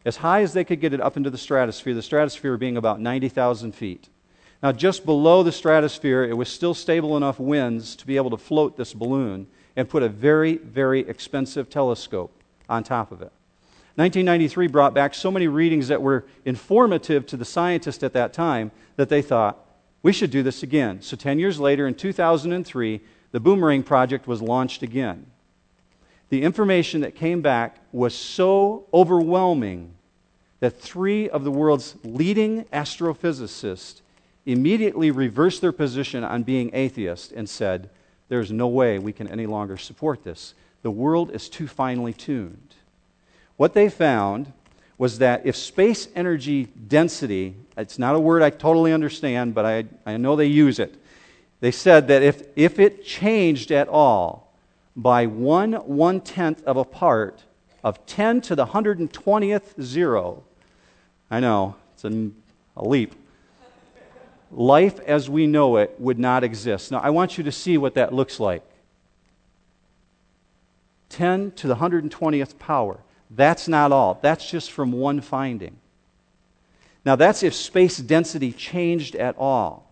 as 0.06 0.18
high 0.18 0.42
as 0.42 0.54
they 0.54 0.64
could 0.64 0.80
get 0.80 0.94
it 0.94 1.02
up 1.02 1.18
into 1.18 1.30
the 1.30 1.38
stratosphere, 1.38 1.94
the 1.94 2.02
stratosphere 2.02 2.58
being 2.58 2.78
about 2.78 3.00
90,000 3.00 3.74
feet. 3.74 4.10
Now, 4.62 4.72
just 4.72 5.06
below 5.06 5.44
the 5.44 5.52
stratosphere, 5.52 6.24
it 6.24 6.36
was 6.36 6.50
still 6.50 6.74
stable 6.74 7.16
enough 7.16 7.40
winds 7.40 7.96
to 7.98 8.06
be 8.06 8.18
able 8.18 8.30
to 8.32 8.38
float 8.38 8.76
this 8.76 8.94
balloon 8.94 9.48
and 9.76 9.88
put 9.88 10.04
a 10.04 10.10
very, 10.10 10.58
very 10.58 11.02
expensive 11.02 11.70
telescope 11.70 12.32
on 12.68 12.84
top 12.84 13.12
of 13.12 13.22
it. 13.22 13.32
1993 13.96 14.68
brought 14.68 14.94
back 14.94 15.14
so 15.14 15.32
many 15.32 15.48
readings 15.48 15.88
that 15.88 16.02
were 16.02 16.26
informative 16.46 17.26
to 17.26 17.38
the 17.38 17.46
scientists 17.46 18.04
at 18.04 18.14
that 18.14 18.34
time 18.34 18.72
that 18.96 19.10
they 19.10 19.22
thought, 19.22 19.66
we 20.02 20.14
should 20.14 20.32
do 20.32 20.44
this 20.44 20.64
again. 20.64 21.02
So, 21.02 21.18
10 21.18 21.40
years 21.40 21.60
later, 21.60 21.88
in 21.88 21.96
2003, 21.96 23.02
the 23.32 23.40
Boomerang 23.40 23.84
Project 23.84 24.28
was 24.28 24.42
launched 24.42 24.84
again. 24.84 25.26
The 26.30 26.44
information 26.44 27.02
that 27.02 27.16
came 27.16 27.42
back 27.42 27.78
was 27.92 28.16
so 28.16 28.86
overwhelming 28.94 29.96
that 30.60 30.80
three 30.80 31.30
of 31.30 31.44
the 31.44 31.52
world's 31.52 31.96
leading 32.04 32.66
astrophysicists 32.66 34.02
immediately 34.46 35.12
reversed 35.12 35.62
their 35.62 35.72
position 35.72 36.24
on 36.24 36.44
being 36.44 36.70
atheist 36.74 37.32
and 37.32 37.50
said, 37.50 37.90
There's 38.28 38.52
no 38.52 38.68
way 38.68 39.00
we 39.00 39.14
can 39.14 39.28
any 39.28 39.46
longer 39.46 39.78
support 39.78 40.24
this. 40.24 40.54
The 40.82 40.92
world 40.92 41.32
is 41.32 41.50
too 41.50 41.68
finely 41.68 42.14
tuned. 42.14 42.76
What 43.58 43.74
they 43.74 43.90
found 43.90 44.54
was 44.98 45.20
that 45.20 45.46
if 45.46 45.56
space 45.56 46.10
energy 46.16 46.66
density, 46.66 47.56
it's 47.78 47.98
not 47.98 48.16
a 48.16 48.20
word 48.20 48.44
I 48.44 48.50
totally 48.50 48.94
understand, 48.94 49.56
but 49.56 49.66
I, 49.66 49.86
I 50.06 50.18
know 50.18 50.36
they 50.36 50.46
use 50.46 50.78
it. 50.78 50.96
They 51.62 51.72
said 51.72 52.08
that 52.10 52.22
if, 52.22 52.44
if 52.56 52.80
it 52.80 53.04
changed 53.06 53.72
at 53.72 53.88
all 53.88 54.49
by 55.02 55.26
one 55.26 55.74
one 55.74 56.20
tenth 56.22 56.64
of 56.64 56.78
a 56.78 56.84
part 56.84 57.44
of 57.84 58.06
10 58.06 58.42
to 58.42 58.56
the 58.56 58.68
120th 58.68 59.82
zero, 59.82 60.44
I 61.32 61.40
know, 61.40 61.76
it's 61.94 62.04
a, 62.04 62.30
a 62.76 62.86
leap 62.86 63.16
life 64.52 65.00
as 65.02 65.30
we 65.30 65.48
know 65.48 65.78
it 65.78 65.96
would 66.00 66.20
not 66.20 66.44
exist. 66.44 66.92
Now, 66.92 67.00
I 67.00 67.10
want 67.10 67.38
you 67.38 67.44
to 67.44 67.52
see 67.52 67.78
what 67.78 67.94
that 67.96 68.14
looks 68.14 68.40
like 68.40 68.64
10 71.10 71.52
to 71.52 71.68
the 71.68 71.76
120th 71.76 72.58
power. 72.60 73.00
That's 73.30 73.68
not 73.68 73.92
all, 73.92 74.20
that's 74.22 74.50
just 74.50 74.72
from 74.72 74.92
one 74.92 75.22
finding. 75.22 75.78
Now, 77.06 77.16
that's 77.16 77.44
if 77.44 77.54
space 77.54 77.98
density 77.98 78.52
changed 78.52 79.16
at 79.16 79.38
all. 79.38 79.90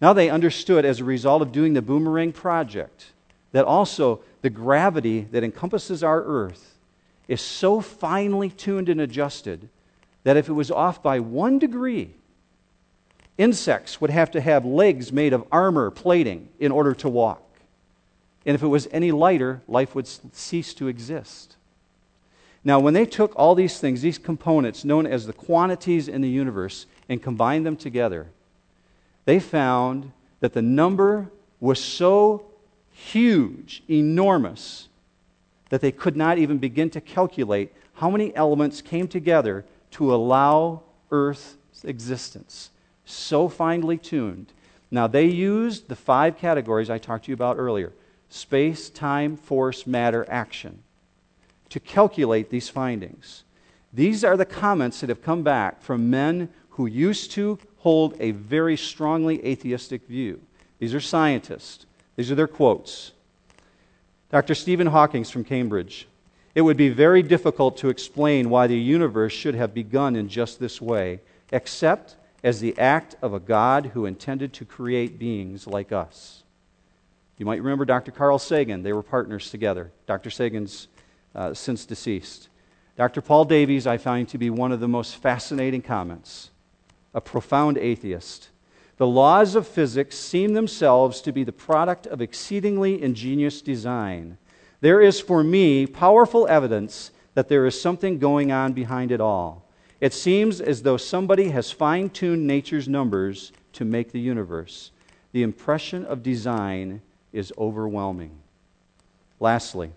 Now, 0.00 0.12
they 0.12 0.30
understood 0.30 0.84
as 0.84 1.00
a 1.00 1.04
result 1.04 1.42
of 1.42 1.52
doing 1.52 1.74
the 1.74 1.82
Boomerang 1.82 2.32
Project 2.32 3.06
that 3.52 3.64
also 3.64 4.20
the 4.42 4.50
gravity 4.50 5.22
that 5.30 5.44
encompasses 5.44 6.02
our 6.02 6.22
Earth 6.22 6.78
is 7.28 7.40
so 7.40 7.80
finely 7.80 8.50
tuned 8.50 8.88
and 8.88 9.00
adjusted 9.00 9.68
that 10.24 10.36
if 10.36 10.48
it 10.48 10.52
was 10.52 10.70
off 10.70 11.02
by 11.02 11.20
one 11.20 11.58
degree, 11.58 12.14
Insects 13.40 14.02
would 14.02 14.10
have 14.10 14.30
to 14.32 14.40
have 14.42 14.66
legs 14.66 15.14
made 15.14 15.32
of 15.32 15.46
armor 15.50 15.90
plating 15.90 16.50
in 16.58 16.70
order 16.70 16.92
to 16.92 17.08
walk. 17.08 17.42
And 18.44 18.54
if 18.54 18.62
it 18.62 18.66
was 18.66 18.86
any 18.92 19.12
lighter, 19.12 19.62
life 19.66 19.94
would 19.94 20.06
cease 20.06 20.74
to 20.74 20.88
exist. 20.88 21.56
Now, 22.62 22.80
when 22.80 22.92
they 22.92 23.06
took 23.06 23.32
all 23.36 23.54
these 23.54 23.80
things, 23.80 24.02
these 24.02 24.18
components 24.18 24.84
known 24.84 25.06
as 25.06 25.26
the 25.26 25.32
quantities 25.32 26.06
in 26.06 26.20
the 26.20 26.28
universe, 26.28 26.84
and 27.08 27.22
combined 27.22 27.64
them 27.64 27.76
together, 27.76 28.26
they 29.24 29.40
found 29.40 30.12
that 30.40 30.52
the 30.52 30.60
number 30.60 31.30
was 31.60 31.82
so 31.82 32.49
huge, 33.00 33.82
enormous, 33.88 34.88
that 35.70 35.80
they 35.80 35.92
could 35.92 36.16
not 36.16 36.38
even 36.38 36.58
begin 36.58 36.90
to 36.90 37.00
calculate 37.00 37.72
how 37.94 38.10
many 38.10 38.34
elements 38.36 38.80
came 38.82 39.08
together 39.08 39.64
to 39.92 40.14
allow 40.14 40.82
Earth's 41.10 41.56
existence 41.84 42.70
so 43.04 43.48
finely 43.48 43.98
tuned. 43.98 44.52
Now, 44.90 45.06
they 45.06 45.26
used 45.26 45.88
the 45.88 45.96
five 45.96 46.36
categories 46.36 46.90
I 46.90 46.98
talked 46.98 47.24
to 47.24 47.30
you 47.30 47.34
about 47.34 47.58
earlier 47.58 47.92
space, 48.28 48.90
time, 48.90 49.36
force, 49.36 49.86
matter, 49.86 50.24
action 50.28 50.82
to 51.68 51.80
calculate 51.80 52.50
these 52.50 52.68
findings. 52.68 53.44
These 53.92 54.22
are 54.24 54.36
the 54.36 54.44
comments 54.44 55.00
that 55.00 55.08
have 55.08 55.22
come 55.22 55.42
back 55.42 55.82
from 55.82 56.10
men 56.10 56.48
who 56.70 56.86
used 56.86 57.32
to 57.32 57.58
hold 57.78 58.16
a 58.20 58.30
very 58.30 58.76
strongly 58.76 59.44
atheistic 59.44 60.06
view. 60.06 60.40
These 60.78 60.94
are 60.94 61.00
scientists, 61.00 61.86
these 62.20 62.30
are 62.30 62.34
their 62.34 62.46
quotes. 62.46 63.12
Dr. 64.30 64.54
Stephen 64.54 64.88
Hawking 64.88 65.24
from 65.24 65.42
Cambridge. 65.42 66.06
It 66.54 66.60
would 66.60 66.76
be 66.76 66.90
very 66.90 67.22
difficult 67.22 67.78
to 67.78 67.88
explain 67.88 68.50
why 68.50 68.66
the 68.66 68.76
universe 68.76 69.32
should 69.32 69.54
have 69.54 69.72
begun 69.72 70.14
in 70.16 70.28
just 70.28 70.60
this 70.60 70.82
way, 70.82 71.20
except 71.50 72.16
as 72.44 72.60
the 72.60 72.78
act 72.78 73.16
of 73.22 73.32
a 73.32 73.40
God 73.40 73.92
who 73.94 74.04
intended 74.04 74.52
to 74.52 74.66
create 74.66 75.18
beings 75.18 75.66
like 75.66 75.92
us. 75.92 76.42
You 77.38 77.46
might 77.46 77.62
remember 77.62 77.86
Dr. 77.86 78.10
Carl 78.10 78.38
Sagan. 78.38 78.82
They 78.82 78.92
were 78.92 79.02
partners 79.02 79.50
together. 79.50 79.90
Dr. 80.06 80.28
Sagan's 80.28 80.88
uh, 81.34 81.54
since 81.54 81.86
deceased. 81.86 82.50
Dr. 82.98 83.22
Paul 83.22 83.46
Davies, 83.46 83.86
I 83.86 83.96
find 83.96 84.28
to 84.28 84.36
be 84.36 84.50
one 84.50 84.72
of 84.72 84.80
the 84.80 84.88
most 84.88 85.16
fascinating 85.16 85.80
comments. 85.80 86.50
A 87.14 87.20
profound 87.22 87.78
atheist. 87.78 88.50
The 89.00 89.06
laws 89.06 89.54
of 89.54 89.66
physics 89.66 90.14
seem 90.14 90.52
themselves 90.52 91.22
to 91.22 91.32
be 91.32 91.42
the 91.42 91.52
product 91.52 92.06
of 92.06 92.20
exceedingly 92.20 93.02
ingenious 93.02 93.62
design. 93.62 94.36
There 94.82 95.00
is, 95.00 95.18
for 95.22 95.42
me, 95.42 95.86
powerful 95.86 96.46
evidence 96.48 97.10
that 97.32 97.48
there 97.48 97.64
is 97.64 97.80
something 97.80 98.18
going 98.18 98.52
on 98.52 98.74
behind 98.74 99.10
it 99.10 99.18
all. 99.18 99.64
It 100.02 100.12
seems 100.12 100.60
as 100.60 100.82
though 100.82 100.98
somebody 100.98 101.48
has 101.48 101.72
fine 101.72 102.10
tuned 102.10 102.46
nature's 102.46 102.88
numbers 102.88 103.52
to 103.72 103.86
make 103.86 104.12
the 104.12 104.20
universe. 104.20 104.90
The 105.32 105.44
impression 105.44 106.04
of 106.04 106.22
design 106.22 107.00
is 107.32 107.54
overwhelming. 107.56 108.32
Lastly, 109.40 109.92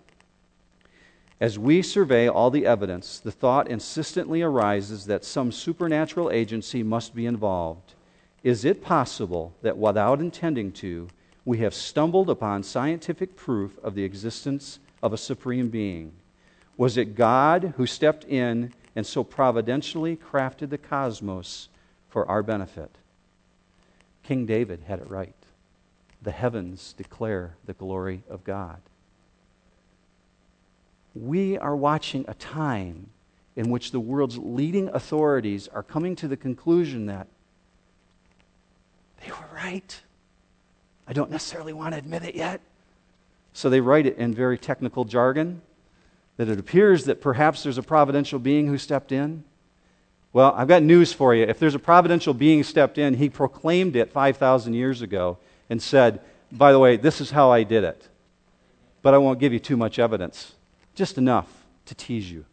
as 1.42 1.58
we 1.58 1.82
survey 1.82 2.26
all 2.26 2.50
the 2.50 2.64
evidence, 2.64 3.18
the 3.18 3.32
thought 3.32 3.68
insistently 3.68 4.40
arises 4.40 5.04
that 5.04 5.26
some 5.26 5.52
supernatural 5.52 6.30
agency 6.30 6.82
must 6.82 7.14
be 7.14 7.26
involved. 7.26 7.93
Is 8.44 8.64
it 8.64 8.80
possible 8.80 9.54
that 9.62 9.76
without 9.76 10.20
intending 10.20 10.70
to, 10.72 11.08
we 11.44 11.58
have 11.58 11.74
stumbled 11.74 12.30
upon 12.30 12.62
scientific 12.62 13.34
proof 13.34 13.76
of 13.82 13.96
the 13.96 14.04
existence 14.04 14.78
of 15.02 15.12
a 15.12 15.18
supreme 15.18 15.68
being? 15.68 16.12
Was 16.76 16.96
it 16.96 17.16
God 17.16 17.74
who 17.76 17.86
stepped 17.86 18.24
in 18.24 18.72
and 18.96 19.06
so 19.06 19.24
providentially 19.24 20.16
crafted 20.16 20.70
the 20.70 20.78
cosmos 20.78 21.68
for 22.08 22.28
our 22.28 22.42
benefit. 22.42 22.96
King 24.22 24.46
David 24.46 24.84
had 24.86 25.00
it 25.00 25.10
right. 25.10 25.34
The 26.22 26.30
heavens 26.30 26.94
declare 26.96 27.56
the 27.66 27.72
glory 27.72 28.22
of 28.30 28.44
God. 28.44 28.80
We 31.14 31.58
are 31.58 31.76
watching 31.76 32.24
a 32.26 32.34
time 32.34 33.10
in 33.56 33.70
which 33.70 33.90
the 33.90 34.00
world's 34.00 34.38
leading 34.38 34.88
authorities 34.88 35.68
are 35.68 35.82
coming 35.82 36.16
to 36.16 36.28
the 36.28 36.36
conclusion 36.36 37.06
that 37.06 37.26
they 39.24 39.30
were 39.30 39.48
right. 39.54 40.02
I 41.06 41.12
don't 41.12 41.30
necessarily 41.30 41.72
want 41.72 41.92
to 41.92 41.98
admit 41.98 42.24
it 42.24 42.34
yet. 42.34 42.60
So 43.52 43.70
they 43.70 43.80
write 43.80 44.06
it 44.06 44.16
in 44.16 44.34
very 44.34 44.58
technical 44.58 45.04
jargon 45.04 45.62
that 46.36 46.48
it 46.48 46.58
appears 46.58 47.04
that 47.04 47.20
perhaps 47.20 47.62
there's 47.62 47.78
a 47.78 47.82
providential 47.82 48.38
being 48.38 48.66
who 48.66 48.78
stepped 48.78 49.12
in. 49.12 49.44
Well, 50.32 50.52
I've 50.56 50.66
got 50.66 50.82
news 50.82 51.12
for 51.12 51.34
you. 51.34 51.44
If 51.44 51.60
there's 51.60 51.76
a 51.76 51.78
providential 51.80 52.34
being 52.34 52.64
stepped 52.64 52.98
in, 52.98 53.14
he 53.14 53.28
proclaimed 53.28 53.94
it 53.94 54.10
5,000 54.10 54.74
years 54.74 55.00
ago 55.00 55.38
and 55.70 55.80
said, 55.80 56.20
by 56.50 56.72
the 56.72 56.80
way, 56.80 56.96
this 56.96 57.20
is 57.20 57.30
how 57.30 57.50
I 57.50 57.62
did 57.62 57.84
it. 57.84 58.08
But 59.02 59.14
I 59.14 59.18
won't 59.18 59.38
give 59.38 59.52
you 59.52 59.60
too 59.60 59.76
much 59.76 59.98
evidence, 59.98 60.54
just 60.96 61.18
enough 61.18 61.48
to 61.86 61.94
tease 61.94 62.30
you. 62.30 62.44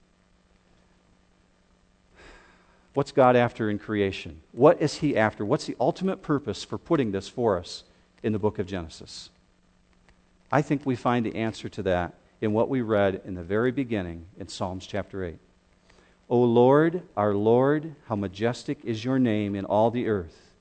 What's 2.93 3.12
God 3.12 3.36
after 3.36 3.69
in 3.69 3.80
creation? 3.80 4.41
What 4.51 4.82
is 4.82 4.95
He 4.95 5.15
after? 5.15 5.45
What's 5.45 5.65
the 5.65 5.77
ultimate 5.80 6.21
purpose 6.21 6.63
for 6.63 6.77
putting 6.77 7.12
this 7.12 7.30
for 7.30 7.58
us 7.58 7.84
in 8.21 8.34
the 8.34 8.39
book 8.39 8.60
of 8.60 8.67
Genesis? 8.67 9.30
I 10.51 10.62
think 10.62 10.86
we 10.86 10.97
find 10.97 11.25
the 11.25 11.36
answer 11.36 11.69
to 11.69 11.84
that 11.84 12.15
in 12.41 12.51
what 12.51 12.67
we 12.67 12.82
read 12.82 13.21
in 13.23 13.36
the 13.36 13.43
very 13.43 13.71
beginning 13.71 14.25
in 14.38 14.49
Psalms 14.49 14.86
chapter 14.86 15.23
8. 15.23 15.38
O 16.30 16.41
Lord, 16.41 17.04
our 17.15 17.34
Lord, 17.34 17.95
how 18.08 18.15
majestic 18.15 18.80
is 18.84 19.06
your 19.06 19.19
name 19.19 19.56
in 19.56 19.63
all 19.63 19.91
the 19.91 20.08
earth, 20.08 20.51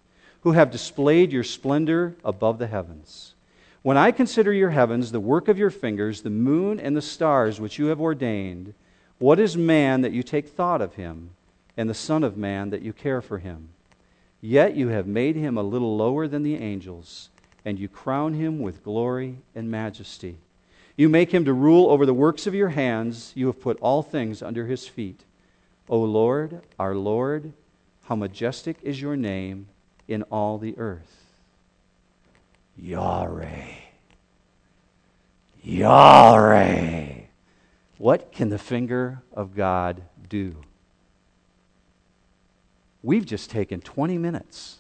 who 0.43 0.53
have 0.53 0.71
displayed 0.71 1.33
your 1.33 1.45
splendor 1.45 2.15
above 2.25 2.59
the 2.59 2.67
heavens. 2.69 3.35
When 3.83 3.97
I 3.97 4.13
consider 4.13 4.53
your 4.53 4.71
heavens, 4.71 5.11
the 5.11 5.21
work 5.21 5.49
of 5.49 5.59
your 5.59 5.71
fingers, 5.71 6.23
the 6.23 6.31
moon 6.31 6.79
and 6.79 6.97
the 6.97 7.03
stars 7.03 7.61
which 7.61 7.79
you 7.79 7.87
have 7.87 8.01
ordained, 8.01 8.75
what 9.19 9.41
is 9.41 9.57
man 9.57 10.03
that 10.03 10.13
you 10.13 10.23
take 10.23 10.49
thought 10.49 10.83
of 10.83 10.95
him? 10.95 11.31
And 11.81 11.89
the 11.89 11.95
Son 11.95 12.23
of 12.23 12.37
Man 12.37 12.69
that 12.69 12.83
you 12.83 12.93
care 12.93 13.23
for 13.23 13.39
him. 13.39 13.71
Yet 14.43 14.77
you 14.77 14.89
have 14.89 15.07
made 15.07 15.35
him 15.35 15.57
a 15.57 15.63
little 15.63 15.97
lower 15.97 16.29
than 16.29 16.43
the 16.43 16.57
angels, 16.57 17.31
and 17.65 17.79
you 17.79 17.89
crown 17.89 18.35
him 18.35 18.59
with 18.59 18.85
glory 18.85 19.39
and 19.55 19.71
majesty. 19.71 20.37
You 20.95 21.09
make 21.09 21.33
him 21.33 21.47
to 21.47 21.55
rule 21.55 21.89
over 21.91 22.05
the 22.05 22.13
works 22.13 22.47
of 22.47 22.55
your 22.55 22.69
hands. 22.69 23.33
You 23.35 23.47
have 23.47 23.63
put 23.63 23.81
all 23.81 24.03
things 24.03 24.43
under 24.43 24.67
his 24.67 24.87
feet. 24.87 25.25
O 25.89 25.99
Lord, 26.01 26.61
our 26.79 26.95
Lord, 26.95 27.55
how 28.03 28.15
majestic 28.15 28.77
is 28.83 29.01
your 29.01 29.17
name 29.17 29.67
in 30.07 30.23
all 30.25 30.59
the 30.59 30.77
earth. 30.77 31.33
Yahweh. 32.77 33.69
Yahweh. 35.63 37.07
What 37.97 38.33
can 38.33 38.51
the 38.51 38.59
finger 38.59 39.23
of 39.33 39.57
God 39.57 40.03
do? 40.29 40.57
We've 43.03 43.25
just 43.25 43.51
taken 43.51 43.81
20 43.81 44.19
minutes. 44.19 44.79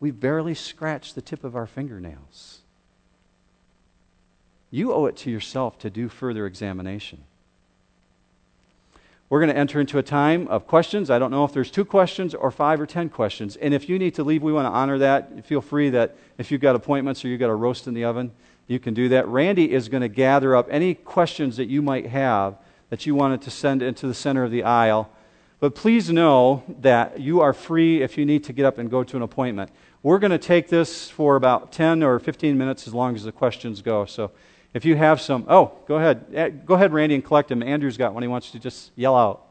We've 0.00 0.18
barely 0.18 0.54
scratched 0.54 1.14
the 1.14 1.22
tip 1.22 1.42
of 1.44 1.56
our 1.56 1.66
fingernails. 1.66 2.60
You 4.70 4.92
owe 4.92 5.06
it 5.06 5.16
to 5.18 5.30
yourself 5.30 5.78
to 5.80 5.90
do 5.90 6.08
further 6.08 6.46
examination. 6.46 7.24
We're 9.30 9.40
going 9.40 9.52
to 9.52 9.56
enter 9.56 9.80
into 9.80 9.98
a 9.98 10.02
time 10.02 10.48
of 10.48 10.66
questions. 10.66 11.10
I 11.10 11.18
don't 11.18 11.30
know 11.30 11.44
if 11.44 11.52
there's 11.52 11.70
two 11.70 11.84
questions 11.84 12.34
or 12.34 12.50
five 12.50 12.80
or 12.80 12.86
ten 12.86 13.10
questions. 13.10 13.56
And 13.56 13.74
if 13.74 13.88
you 13.88 13.98
need 13.98 14.14
to 14.14 14.24
leave, 14.24 14.42
we 14.42 14.52
want 14.52 14.66
to 14.66 14.70
honor 14.70 14.98
that. 14.98 15.44
Feel 15.44 15.60
free 15.60 15.90
that 15.90 16.16
if 16.38 16.50
you've 16.50 16.62
got 16.62 16.76
appointments 16.76 17.24
or 17.24 17.28
you've 17.28 17.40
got 17.40 17.50
a 17.50 17.54
roast 17.54 17.86
in 17.86 17.94
the 17.94 18.04
oven, 18.04 18.32
you 18.66 18.78
can 18.78 18.94
do 18.94 19.08
that. 19.10 19.28
Randy 19.28 19.72
is 19.72 19.88
going 19.88 20.00
to 20.00 20.08
gather 20.08 20.56
up 20.56 20.66
any 20.70 20.94
questions 20.94 21.58
that 21.58 21.68
you 21.68 21.82
might 21.82 22.06
have 22.06 22.56
that 22.88 23.04
you 23.04 23.14
wanted 23.14 23.42
to 23.42 23.50
send 23.50 23.82
into 23.82 24.06
the 24.06 24.14
center 24.14 24.44
of 24.44 24.50
the 24.50 24.62
aisle. 24.62 25.10
But 25.60 25.74
please 25.74 26.10
know 26.10 26.62
that 26.80 27.20
you 27.20 27.40
are 27.40 27.52
free 27.52 28.02
if 28.02 28.16
you 28.16 28.24
need 28.24 28.44
to 28.44 28.52
get 28.52 28.64
up 28.64 28.78
and 28.78 28.88
go 28.88 29.02
to 29.02 29.16
an 29.16 29.22
appointment. 29.22 29.70
We're 30.02 30.20
going 30.20 30.30
to 30.30 30.38
take 30.38 30.68
this 30.68 31.10
for 31.10 31.34
about 31.34 31.72
10 31.72 32.02
or 32.02 32.20
15 32.20 32.56
minutes 32.56 32.86
as 32.86 32.94
long 32.94 33.16
as 33.16 33.24
the 33.24 33.32
questions 33.32 33.82
go. 33.82 34.04
So 34.04 34.30
if 34.72 34.84
you 34.84 34.94
have 34.96 35.20
some, 35.20 35.44
oh, 35.48 35.72
go 35.88 35.96
ahead. 35.96 36.26
Eh, 36.32 36.48
go 36.50 36.74
ahead, 36.74 36.92
Randy, 36.92 37.16
and 37.16 37.24
collect 37.24 37.48
them. 37.48 37.62
Andrew's 37.62 37.96
got 37.96 38.14
one. 38.14 38.22
He 38.22 38.28
wants 38.28 38.52
to 38.52 38.60
just 38.60 38.92
yell 38.94 39.16
out. 39.16 39.44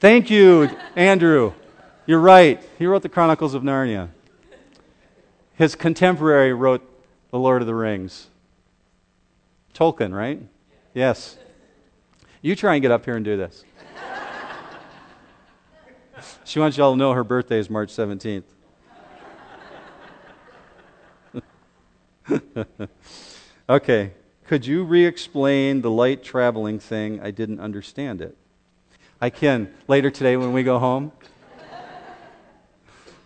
Thank 0.00 0.30
you, 0.30 0.68
Andrew. 0.96 1.52
You're 2.06 2.18
right. 2.18 2.60
He 2.78 2.86
wrote 2.86 3.02
the 3.02 3.08
Chronicles 3.08 3.54
of 3.54 3.62
Narnia. 3.62 4.08
His 5.54 5.76
contemporary 5.76 6.52
wrote 6.52 6.82
The 7.30 7.38
Lord 7.38 7.62
of 7.62 7.68
the 7.68 7.74
Rings. 7.74 8.26
Tolkien, 9.74 10.12
right? 10.12 10.42
Yes. 10.92 11.38
You 12.40 12.56
try 12.56 12.74
and 12.74 12.82
get 12.82 12.90
up 12.90 13.04
here 13.04 13.14
and 13.14 13.24
do 13.24 13.36
this. 13.36 13.64
She 16.44 16.58
wants 16.58 16.76
y'all 16.76 16.92
to 16.92 16.98
know 16.98 17.12
her 17.12 17.24
birthday 17.24 17.58
is 17.58 17.70
March 17.70 17.90
17th. 17.90 18.44
okay. 23.68 24.12
Could 24.46 24.66
you 24.66 24.84
re 24.84 25.06
explain 25.06 25.80
the 25.82 25.90
light 25.90 26.22
traveling 26.22 26.78
thing? 26.78 27.20
I 27.20 27.30
didn't 27.30 27.60
understand 27.60 28.20
it. 28.20 28.36
I 29.20 29.30
can 29.30 29.72
later 29.88 30.10
today 30.10 30.36
when 30.36 30.52
we 30.52 30.62
go 30.62 30.78
home. 30.78 31.12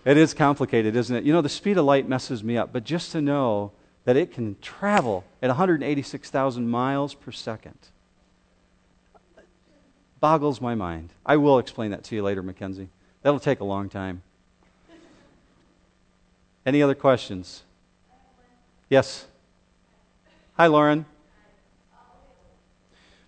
it 0.04 0.16
is 0.16 0.34
complicated, 0.34 0.94
isn't 0.94 1.16
it? 1.16 1.24
You 1.24 1.32
know, 1.32 1.42
the 1.42 1.48
speed 1.48 1.78
of 1.78 1.84
light 1.84 2.08
messes 2.08 2.44
me 2.44 2.56
up, 2.56 2.72
but 2.72 2.84
just 2.84 3.12
to 3.12 3.20
know 3.20 3.72
that 4.04 4.16
it 4.16 4.32
can 4.32 4.56
travel 4.60 5.24
at 5.42 5.48
186,000 5.48 6.68
miles 6.68 7.14
per 7.14 7.32
second 7.32 7.90
boggles 10.20 10.60
my 10.60 10.74
mind. 10.74 11.10
I 11.24 11.36
will 11.36 11.58
explain 11.58 11.90
that 11.90 12.04
to 12.04 12.14
you 12.14 12.22
later, 12.22 12.42
Mackenzie. 12.42 12.88
That'll 13.22 13.40
take 13.40 13.60
a 13.60 13.64
long 13.64 13.88
time. 13.88 14.22
Any 16.64 16.82
other 16.82 16.94
questions? 16.94 17.62
Yes. 18.88 19.26
Hi, 20.56 20.66
Lauren. 20.66 21.06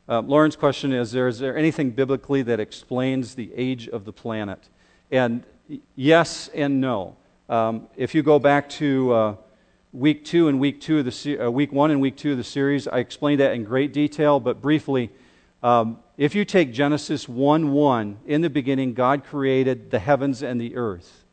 Uh, 0.08 0.20
Lauren's 0.22 0.56
question 0.56 0.92
is 0.92 1.12
there, 1.12 1.28
is 1.28 1.38
there 1.38 1.56
anything 1.56 1.90
biblically 1.90 2.42
that 2.42 2.58
explains 2.58 3.34
the 3.34 3.52
age 3.54 3.86
of 3.88 4.04
the 4.06 4.12
planet? 4.12 4.68
And 5.10 5.44
yes 5.96 6.48
and 6.54 6.80
no. 6.80 7.16
Um, 7.48 7.88
if 7.96 8.14
you 8.14 8.22
go 8.22 8.38
back 8.38 8.68
to 8.70 9.12
uh, 9.12 9.34
week 9.92 10.24
two 10.24 10.48
and 10.48 10.58
week 10.58 10.80
two 10.80 10.98
of 11.00 11.04
the 11.04 11.12
se- 11.12 11.38
uh, 11.38 11.50
week 11.50 11.72
one 11.72 11.90
and 11.90 12.00
week 12.00 12.16
two 12.16 12.32
of 12.32 12.38
the 12.38 12.44
series, 12.44 12.88
I 12.88 12.98
explained 12.98 13.40
that 13.40 13.52
in 13.52 13.64
great 13.64 13.92
detail, 13.92 14.40
but 14.40 14.62
briefly, 14.62 15.10
um, 15.62 15.98
if 16.18 16.34
you 16.34 16.44
take 16.44 16.72
Genesis 16.72 17.28
1 17.28 17.72
1, 17.72 18.18
in 18.26 18.40
the 18.42 18.50
beginning, 18.50 18.92
God 18.92 19.24
created 19.24 19.92
the 19.92 20.00
heavens 20.00 20.42
and 20.42 20.60
the 20.60 20.74
earth. 20.74 21.24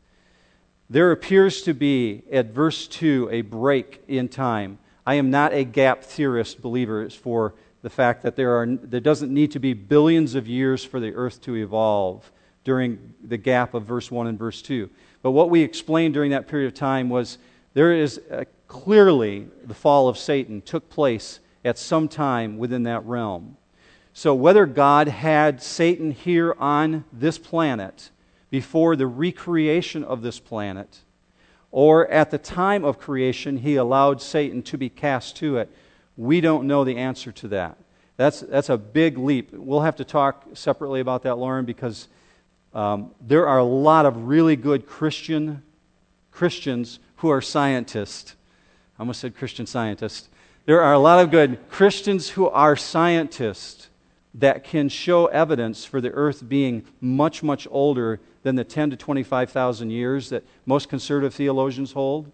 There 0.88 1.10
appears 1.10 1.62
to 1.62 1.74
be, 1.74 2.22
at 2.30 2.46
verse 2.46 2.86
2, 2.86 3.28
a 3.32 3.40
break 3.40 4.04
in 4.06 4.28
time. 4.28 4.78
I 5.04 5.14
am 5.14 5.28
not 5.28 5.52
a 5.52 5.64
gap 5.64 6.04
theorist 6.04 6.62
believer 6.62 7.10
for 7.10 7.54
the 7.82 7.90
fact 7.90 8.22
that 8.22 8.36
there, 8.36 8.56
are, 8.56 8.66
there 8.66 9.00
doesn't 9.00 9.34
need 9.34 9.50
to 9.52 9.58
be 9.58 9.74
billions 9.74 10.36
of 10.36 10.46
years 10.46 10.84
for 10.84 11.00
the 11.00 11.12
earth 11.14 11.40
to 11.42 11.56
evolve 11.56 12.30
during 12.62 13.14
the 13.22 13.36
gap 13.36 13.74
of 13.74 13.84
verse 13.84 14.10
1 14.10 14.28
and 14.28 14.38
verse 14.38 14.62
2. 14.62 14.88
But 15.20 15.32
what 15.32 15.50
we 15.50 15.62
explained 15.62 16.14
during 16.14 16.30
that 16.30 16.46
period 16.46 16.68
of 16.68 16.74
time 16.74 17.08
was 17.08 17.38
there 17.74 17.92
is 17.92 18.20
clearly 18.68 19.48
the 19.64 19.74
fall 19.74 20.08
of 20.08 20.16
Satan 20.16 20.62
took 20.62 20.88
place 20.88 21.40
at 21.64 21.76
some 21.76 22.06
time 22.06 22.56
within 22.58 22.84
that 22.84 23.04
realm. 23.04 23.56
So, 24.18 24.34
whether 24.34 24.64
God 24.64 25.08
had 25.08 25.62
Satan 25.62 26.10
here 26.10 26.56
on 26.58 27.04
this 27.12 27.36
planet 27.36 28.08
before 28.48 28.96
the 28.96 29.06
recreation 29.06 30.02
of 30.02 30.22
this 30.22 30.40
planet, 30.40 31.00
or 31.70 32.08
at 32.08 32.30
the 32.30 32.38
time 32.38 32.82
of 32.82 32.98
creation, 32.98 33.58
he 33.58 33.76
allowed 33.76 34.22
Satan 34.22 34.62
to 34.62 34.78
be 34.78 34.88
cast 34.88 35.36
to 35.36 35.58
it, 35.58 35.70
we 36.16 36.40
don't 36.40 36.66
know 36.66 36.82
the 36.82 36.96
answer 36.96 37.30
to 37.32 37.48
that. 37.48 37.76
That's, 38.16 38.40
that's 38.40 38.70
a 38.70 38.78
big 38.78 39.18
leap. 39.18 39.52
We'll 39.52 39.82
have 39.82 39.96
to 39.96 40.04
talk 40.04 40.46
separately 40.54 41.00
about 41.00 41.24
that, 41.24 41.36
Lauren, 41.36 41.66
because 41.66 42.08
um, 42.72 43.10
there 43.20 43.46
are 43.46 43.58
a 43.58 43.64
lot 43.64 44.06
of 44.06 44.28
really 44.28 44.56
good 44.56 44.86
Christian 44.86 45.62
Christians 46.32 47.00
who 47.16 47.28
are 47.28 47.42
scientists. 47.42 48.34
I 48.98 49.02
almost 49.02 49.20
said 49.20 49.36
Christian 49.36 49.66
scientists. 49.66 50.30
There 50.64 50.80
are 50.80 50.94
a 50.94 50.98
lot 50.98 51.22
of 51.22 51.30
good 51.30 51.68
Christians 51.68 52.30
who 52.30 52.48
are 52.48 52.76
scientists 52.76 53.90
that 54.36 54.64
can 54.64 54.88
show 54.88 55.26
evidence 55.26 55.84
for 55.84 56.00
the 56.00 56.10
earth 56.12 56.46
being 56.48 56.84
much, 57.00 57.42
much 57.42 57.66
older 57.70 58.20
than 58.42 58.54
the 58.54 58.64
10 58.64 58.90
to 58.90 58.96
25,000 58.96 59.90
years 59.90 60.28
that 60.28 60.44
most 60.66 60.88
conservative 60.88 61.34
theologians 61.34 61.92
hold. 61.92 62.30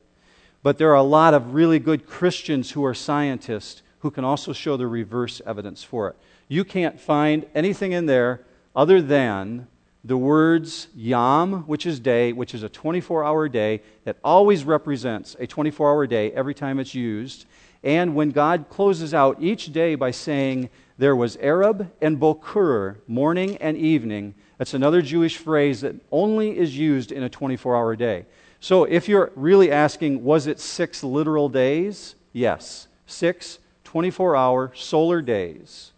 But 0.63 0.79
there 0.79 0.91
are 0.91 0.97
a 0.97 1.03
lot 1.03 1.33
of 1.33 1.55
really 1.55 1.79
good 1.79 2.07
Christians 2.07 2.73
who 2.73 2.85
are 2.85 2.95
scientists 2.95 3.83
who 4.01 4.11
can 4.11 4.25
also 4.25 4.53
show 4.53 4.77
the 4.77 4.87
reverse 4.87 5.41
evidence 5.47 5.85
for 5.85 6.09
it. 6.09 6.17
You 6.49 6.65
can't 6.65 7.01
find 7.01 7.47
anything 7.55 7.93
in 7.93 8.07
there 8.07 8.41
other 8.75 9.01
than 9.01 9.69
the 10.05 10.17
words 10.17 10.89
yom, 10.97 11.63
which 11.69 11.87
is 11.87 12.01
day, 12.01 12.33
which 12.33 12.55
is 12.55 12.65
a 12.65 12.69
24 12.69 13.25
hour 13.25 13.49
day 13.49 13.81
that 14.05 14.17
always 14.25 14.65
represents 14.65 15.37
a 15.39 15.47
24 15.47 15.91
hour 15.91 16.07
day 16.09 16.33
every 16.33 16.55
time 16.55 16.81
it's 16.81 16.95
used. 16.95 17.47
And 17.83 18.15
when 18.15 18.31
God 18.31 18.67
closes 18.69 19.13
out 19.13 19.39
each 19.41 19.73
day 19.73 19.95
by 19.95 20.11
saying, 20.11 20.71
There 20.99 21.17
was 21.17 21.37
erev 21.39 21.91
and 22.01 22.21
boker, 22.21 22.99
morning 23.07 23.57
and 23.57 23.77
evening, 23.77 24.35
that's 24.63 24.75
another 24.75 25.03
Jewish 25.03 25.39
phrase 25.39 25.81
that 25.81 25.97
only 26.13 26.57
is 26.57 26.79
used 26.79 27.11
in 27.11 27.25
a 27.25 27.29
24 27.29 27.77
hour 27.77 27.97
day. 27.97 28.27
So 28.61 28.85
if 28.85 29.09
you're 29.09 29.33
really 29.35 29.73
asking, 29.73 30.23
was 30.23 30.47
it 30.47 30.61
six 30.61 31.03
literal 31.03 31.49
days? 31.49 32.15
Yes. 32.33 32.87
Six 33.07 33.59
24 33.83 34.37
hour 34.37 34.73
solar 34.77 35.21
days. 35.21 35.91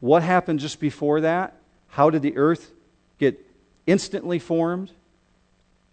What 0.00 0.22
happened 0.22 0.60
just 0.60 0.80
before 0.80 1.22
that? 1.22 1.56
How 1.88 2.10
did 2.10 2.20
the 2.20 2.36
earth 2.36 2.72
get 3.18 3.40
instantly 3.86 4.38
formed? 4.38 4.90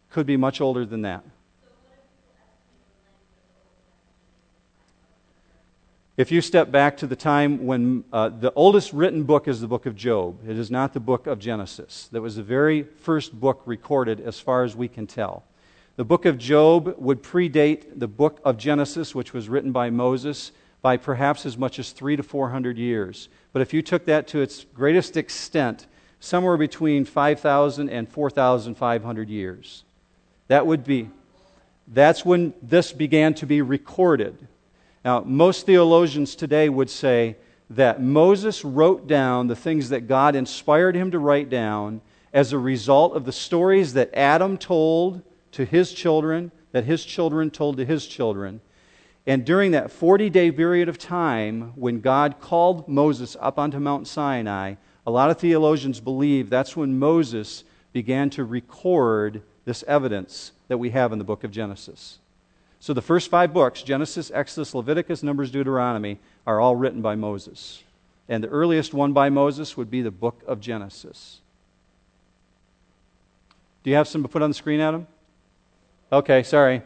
Could 0.10 0.26
be 0.26 0.36
much 0.36 0.60
older 0.60 0.86
than 0.86 1.04
that. 1.04 1.24
If 6.18 6.30
you 6.30 6.41
step 6.41 6.72
back 6.72 6.97
to 6.97 7.07
the 7.07 7.16
time 7.16 7.66
when 7.66 8.03
uh, 8.12 8.28
the 8.28 8.51
oldest 8.53 8.91
written 8.91 9.24
book 9.24 9.47
is 9.47 9.62
the 9.62 9.68
book 9.68 9.86
of 9.86 9.95
Job, 9.95 10.39
it 10.45 10.57
is 10.57 10.70
not 10.70 10.93
the 10.93 10.99
book 10.99 11.26
of 11.26 11.39
Genesis. 11.39 12.09
That 12.12 12.22
was 12.22 12.36
the 12.36 12.43
very 12.43 12.84
first 12.84 13.39
book 13.39 13.62
recorded 13.66 14.20
as 14.20 14.38
far 14.38 14.66
as 14.66 14.76
we 14.76 14.89
can 14.89 15.07
tell. 15.07 15.45
The 15.95 16.03
book 16.03 16.26
of 16.26 16.38
Job 16.38 16.95
would 16.97 17.24
predate 17.24 17.97
the 17.97 18.09
book 18.09 18.41
of 18.43 18.57
Genesis, 18.57 19.16
which 19.16 19.32
was 19.32 19.47
written 19.47 19.72
by 19.72 19.89
Moses, 19.89 20.51
by 20.82 20.97
perhaps 20.97 21.45
as 21.45 21.57
much 21.57 21.80
as 21.80 21.91
three 21.91 22.18
to 22.18 22.24
four 22.24 22.49
hundred 22.49 22.78
years. 22.78 23.30
But 23.53 23.62
if 23.62 23.74
you 23.74 23.82
took 23.82 24.03
that 24.05 24.28
to 24.30 24.41
its 24.41 24.66
greatest 24.66 25.16
extent, 25.16 25.88
somewhere 26.20 26.57
between 26.57 27.05
5,000 27.05 27.89
and 27.89 28.09
4,500 28.09 29.30
years, 29.30 29.86
that 30.49 30.68
would 30.68 30.84
be, 30.84 31.09
that's 31.88 32.26
when 32.26 32.53
this 32.62 32.91
began 32.91 33.34
to 33.36 33.45
be 33.45 33.62
recorded. 33.62 34.47
Now, 35.04 35.22
most 35.22 35.66
theologians 35.66 36.36
today 36.36 36.70
would 36.70 36.89
say 36.89 37.36
that 37.72 38.02
Moses 38.02 38.64
wrote 38.64 39.08
down 39.08 39.47
the 39.47 39.56
things 39.56 39.89
that 39.89 40.08
God 40.08 40.36
inspired 40.36 40.95
him 40.95 41.12
to 41.12 41.20
write 41.20 41.49
down 41.49 42.02
as 42.34 42.54
a 42.54 42.60
result 42.60 43.16
of 43.16 43.26
the 43.26 43.32
stories 43.32 43.93
that 43.93 44.14
Adam 44.14 44.58
told 44.58 45.22
to 45.54 45.66
his 45.66 45.91
children, 45.91 46.52
that 46.72 46.86
his 46.86 47.04
children 47.04 47.49
told 47.49 47.78
to 47.78 47.86
his 47.86 48.06
children. 48.06 48.62
And 49.26 49.45
during 49.45 49.72
that 49.72 49.91
40 49.91 50.30
day 50.30 50.52
period 50.52 50.89
of 50.89 50.97
time, 50.97 51.74
when 51.76 52.02
God 52.02 52.39
called 52.39 52.88
Moses 52.88 53.36
up 53.39 53.60
onto 53.60 53.80
Mount 53.80 54.08
Sinai, 54.08 54.76
a 55.06 55.12
lot 55.12 55.30
of 55.30 55.39
theologians 55.39 55.99
believe 55.99 56.49
that's 56.49 56.76
when 56.76 56.97
Moses 56.97 57.64
began 57.93 58.30
to 58.32 58.43
record 58.43 59.41
this 59.66 59.84
evidence 59.88 60.52
that 60.68 60.78
we 60.78 60.91
have 60.91 61.12
in 61.12 61.20
the 61.20 61.24
book 61.24 61.43
of 61.43 61.52
Genesis. 61.52 62.20
So 62.82 62.96
the 62.96 63.02
first 63.02 63.30
five 63.30 63.54
books 63.54 63.84
Genesis, 63.84 64.32
Exodus, 64.34 64.74
Leviticus, 64.74 65.22
Numbers, 65.22 65.52
Deuteronomy 65.52 66.18
are 66.48 66.60
all 66.60 66.76
written 66.76 67.02
by 67.02 67.16
Moses. 67.16 67.84
And 68.28 68.44
the 68.44 68.48
earliest 68.48 68.92
one 68.92 69.14
by 69.14 69.30
Moses 69.30 69.78
would 69.78 69.92
be 69.92 70.02
the 70.02 70.12
book 70.12 70.42
of 70.48 70.60
Genesis. 70.60 71.42
Do 73.84 73.92
you 73.92 73.96
have 73.96 74.08
some 74.08 74.24
to 74.24 74.28
put 74.28 74.42
on 74.42 74.50
the 74.50 74.56
screen, 74.56 74.80
Adam? 74.80 75.06
Okay, 76.12 76.42
sorry. 76.42 76.82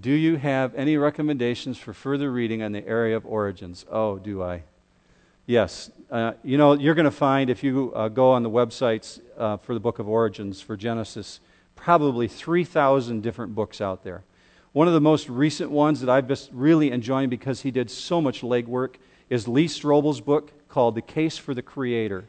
Do 0.00 0.12
you 0.12 0.36
have 0.36 0.76
any 0.76 0.96
recommendations 0.96 1.76
for 1.76 1.92
further 1.92 2.30
reading 2.30 2.62
on 2.62 2.70
the 2.70 2.86
area 2.86 3.16
of 3.16 3.26
origins? 3.26 3.84
Oh, 3.90 4.18
do 4.18 4.44
I? 4.44 4.62
Yes. 5.46 5.90
Uh, 6.08 6.34
you 6.44 6.56
know, 6.56 6.74
you're 6.74 6.94
going 6.94 7.04
to 7.04 7.10
find 7.10 7.50
if 7.50 7.64
you 7.64 7.92
uh, 7.94 8.08
go 8.08 8.30
on 8.30 8.44
the 8.44 8.50
websites 8.50 9.20
uh, 9.36 9.56
for 9.56 9.74
the 9.74 9.80
book 9.80 9.98
of 9.98 10.08
origins 10.08 10.60
for 10.60 10.76
Genesis, 10.76 11.40
probably 11.84 12.26
3,000 12.26 13.22
different 13.22 13.54
books 13.54 13.78
out 13.78 14.04
there. 14.04 14.22
One 14.72 14.88
of 14.88 14.94
the 14.94 15.02
most 15.02 15.28
recent 15.28 15.70
ones 15.70 16.00
that 16.00 16.08
I've 16.08 16.26
just 16.26 16.48
really 16.50 16.90
enjoying 16.90 17.28
because 17.28 17.60
he 17.60 17.70
did 17.70 17.90
so 17.90 18.22
much 18.22 18.40
legwork 18.40 18.94
is 19.28 19.46
Lee 19.46 19.66
Strobel's 19.66 20.22
book 20.22 20.50
called 20.70 20.94
The 20.94 21.02
Case 21.02 21.36
for 21.36 21.52
the 21.52 21.60
Creator. 21.60 22.24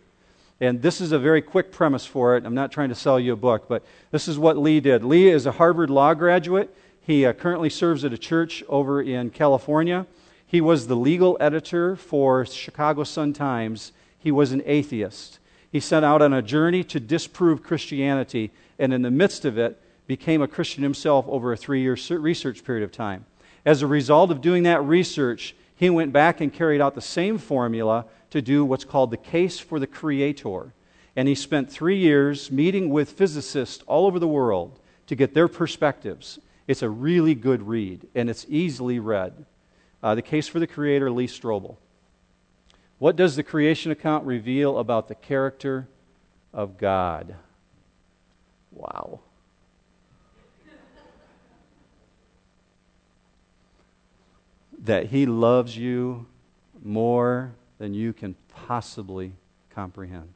And 0.59 0.81
this 0.81 0.99
is 0.99 1.13
a 1.13 1.19
very 1.19 1.41
quick 1.41 1.71
premise 1.71 2.05
for 2.05 2.35
it. 2.35 2.45
I'm 2.45 2.53
not 2.53 2.69
trying 2.69 2.89
to 2.89 2.95
sell 2.95 3.17
you 3.17 3.31
a 3.31 3.37
book, 3.37 3.69
but 3.69 3.85
this 4.11 4.27
is 4.27 4.37
what 4.37 4.57
Lee 4.57 4.81
did. 4.81 5.05
Lee 5.05 5.29
is 5.29 5.45
a 5.45 5.53
Harvard 5.53 5.89
Law 5.89 6.13
graduate. 6.13 6.75
He 6.99 7.25
uh, 7.25 7.31
currently 7.31 7.69
serves 7.69 8.03
at 8.03 8.11
a 8.11 8.17
church 8.17 8.61
over 8.67 9.01
in 9.01 9.29
California. 9.29 10.05
He 10.45 10.59
was 10.59 10.87
the 10.87 10.97
legal 10.97 11.37
editor 11.39 11.95
for 11.95 12.45
Chicago 12.45 13.05
Sun-Times. 13.05 13.93
He 14.19 14.33
was 14.33 14.51
an 14.51 14.63
atheist. 14.65 15.39
He 15.75 15.81
set 15.81 16.05
out 16.05 16.21
on 16.21 16.31
a 16.31 16.41
journey 16.41 16.85
to 16.85 17.01
disprove 17.01 17.61
Christianity 17.61 18.51
and 18.79 18.93
in 18.93 19.01
the 19.01 19.11
midst 19.11 19.43
of 19.43 19.57
it, 19.57 19.77
became 20.07 20.41
a 20.41 20.47
Christian 20.47 20.83
himself 20.83 21.25
over 21.27 21.51
a 21.51 21.57
three 21.57 21.81
year 21.81 21.97
research 22.11 22.63
period 22.63 22.85
of 22.85 22.93
time. 22.93 23.25
As 23.65 23.81
a 23.81 23.87
result 23.87 24.31
of 24.31 24.39
doing 24.39 24.63
that 24.63 24.81
research, 24.85 25.53
he 25.75 25.89
went 25.89 26.13
back 26.13 26.39
and 26.39 26.53
carried 26.53 26.79
out 26.79 26.95
the 26.95 27.01
same 27.01 27.37
formula 27.37 28.05
to 28.29 28.41
do 28.41 28.63
what's 28.63 28.85
called 28.85 29.11
the 29.11 29.17
case 29.17 29.59
for 29.59 29.77
the 29.77 29.85
Creator. 29.85 30.71
And 31.13 31.27
he 31.27 31.35
spent 31.35 31.69
three 31.69 31.97
years 31.97 32.49
meeting 32.49 32.89
with 32.89 33.11
physicists 33.11 33.83
all 33.85 34.05
over 34.05 34.17
the 34.17 34.29
world 34.29 34.79
to 35.07 35.15
get 35.15 35.33
their 35.33 35.49
perspectives. 35.49 36.39
It's 36.69 36.83
a 36.83 36.89
really 36.89 37.35
good 37.35 37.67
read, 37.67 38.07
and 38.15 38.29
it's 38.29 38.45
easily 38.47 38.99
read. 38.99 39.45
Uh, 40.01 40.15
the 40.15 40.21
Case 40.21 40.47
for 40.47 40.61
the 40.61 40.67
Creator, 40.67 41.11
Lee 41.11 41.27
Strobel. 41.27 41.75
What 42.97 43.15
does 43.15 43.35
the 43.35 43.43
creation 43.43 43.91
account 43.91 44.25
reveal 44.25 44.77
about 44.77 45.07
the 45.07 45.15
character 45.15 45.87
of 46.53 46.77
God? 46.77 47.35
Wow. 48.71 49.19
that 54.85 55.07
He 55.07 55.25
loves 55.25 55.75
you 55.75 56.25
more 56.83 57.53
than 57.77 57.93
you 57.93 58.13
can 58.13 58.35
possibly 58.53 59.33
comprehend. 59.69 60.33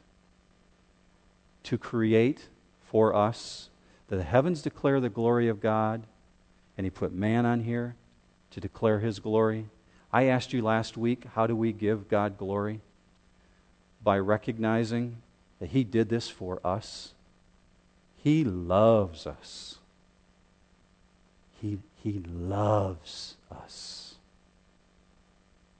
To 1.63 1.77
create 1.77 2.47
for 2.81 3.15
us, 3.15 3.69
that 4.07 4.17
the 4.17 4.23
heavens 4.23 4.61
declare 4.61 4.99
the 4.99 5.09
glory 5.09 5.47
of 5.47 5.61
God, 5.61 6.03
and 6.77 6.85
He 6.85 6.89
put 6.89 7.13
man 7.13 7.45
on 7.45 7.61
here 7.61 7.95
to 8.51 8.59
declare 8.59 8.99
His 8.99 9.19
glory. 9.19 9.67
I 10.11 10.25
asked 10.25 10.53
you 10.53 10.61
last 10.61 10.97
week, 10.97 11.25
how 11.35 11.47
do 11.47 11.55
we 11.55 11.71
give 11.71 12.09
God 12.09 12.37
glory? 12.37 12.81
By 14.03 14.17
recognizing 14.19 15.17
that 15.59 15.69
He 15.69 15.83
did 15.83 16.09
this 16.09 16.29
for 16.29 16.59
us 16.65 17.13
he 18.21 18.43
loves 18.43 19.25
us. 19.25 19.77
He, 21.61 21.79
he 22.03 22.21
loves 22.33 23.35
us. 23.51 24.15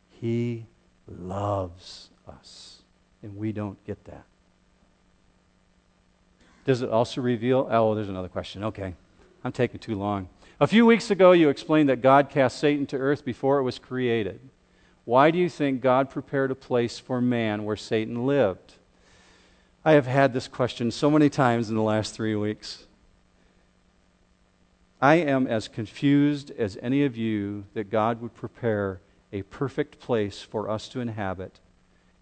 He 0.10 0.66
loves 1.08 2.10
us. 2.28 2.82
And 3.22 3.36
we 3.38 3.52
don't 3.52 3.84
get 3.86 4.04
that. 4.06 4.24
Does 6.66 6.82
it 6.82 6.90
also 6.90 7.22
reveal? 7.22 7.68
Oh, 7.70 7.94
there's 7.96 8.10
another 8.10 8.30
question. 8.30 8.64
Okay. 8.64 8.94
I'm 9.44 9.52
taking 9.52 9.80
too 9.80 9.96
long. 9.96 10.30
A 10.62 10.68
few 10.68 10.86
weeks 10.86 11.10
ago, 11.10 11.32
you 11.32 11.48
explained 11.48 11.88
that 11.88 12.02
God 12.02 12.30
cast 12.30 12.58
Satan 12.58 12.86
to 12.88 12.98
earth 12.98 13.24
before 13.24 13.60
it 13.60 13.64
was 13.64 13.80
created. 13.80 14.42
Why 15.06 15.32
do 15.32 15.38
you 15.38 15.48
think 15.48 15.80
God 15.80 16.10
prepared 16.10 16.52
a 16.52 16.56
place 16.56 17.00
for 17.00 17.22
man 17.22 17.64
where 17.64 17.78
Satan 17.78 18.26
lived? 18.26 18.74
I 19.86 19.94
have 19.94 20.06
had 20.06 20.34
this 20.34 20.50
question 20.50 20.92
so 20.92 21.10
many 21.10 21.30
times 21.30 21.70
in 21.70 21.76
the 21.76 21.82
last 21.82 22.14
three 22.14 22.36
weeks. 22.36 22.88
I 25.02 25.16
am 25.16 25.48
as 25.48 25.70
confused 25.70 26.52
as 26.52 26.78
any 26.82 27.06
of 27.06 27.16
you 27.16 27.64
that 27.74 27.90
God 27.90 28.22
would 28.22 28.36
prepare 28.36 29.00
a 29.32 29.44
perfect 29.44 30.00
place 30.00 30.42
for 30.42 30.70
us 30.70 30.90
to 30.90 31.00
inhabit 31.00 31.62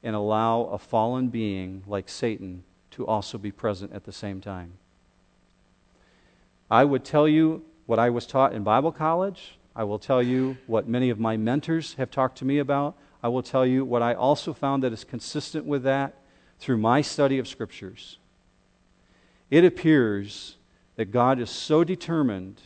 and 0.03 0.15
allow 0.15 0.65
a 0.65 0.77
fallen 0.77 1.29
being 1.29 1.81
like 1.87 2.07
Satan 2.07 2.63
to 2.91 3.07
also 3.07 3.39
be 3.39 3.51
present 3.51 3.93
at 3.93 4.03
the 4.03 4.11
same 4.11 4.41
time. 4.41 4.73
I 6.69 6.85
would 6.85 7.03
tell 7.03 7.27
you 7.27 7.63
what 7.87 7.97
I 7.97 8.11
was 8.11 8.27
taught 8.27 8.53
in 8.53 8.63
Bible 8.63 8.91
college. 8.91 9.57
I 9.75 9.83
will 9.85 9.97
tell 9.97 10.21
you 10.21 10.57
what 10.67 10.87
many 10.87 11.09
of 11.09 11.19
my 11.19 11.37
mentors 11.37 11.95
have 11.95 12.11
talked 12.11 12.37
to 12.39 12.45
me 12.45 12.59
about. 12.59 12.95
I 13.23 13.29
will 13.29 13.41
tell 13.41 13.65
you 13.65 13.83
what 13.83 14.03
I 14.03 14.13
also 14.13 14.53
found 14.53 14.83
that 14.83 14.93
is 14.93 15.03
consistent 15.03 15.65
with 15.65 15.83
that 15.83 16.13
through 16.59 16.77
my 16.77 17.01
study 17.01 17.39
of 17.39 17.47
scriptures, 17.47 18.17
it 19.49 19.63
appears 19.63 20.57
that 20.95 21.11
God 21.11 21.39
is 21.39 21.49
so 21.49 21.83
determined 21.83 22.61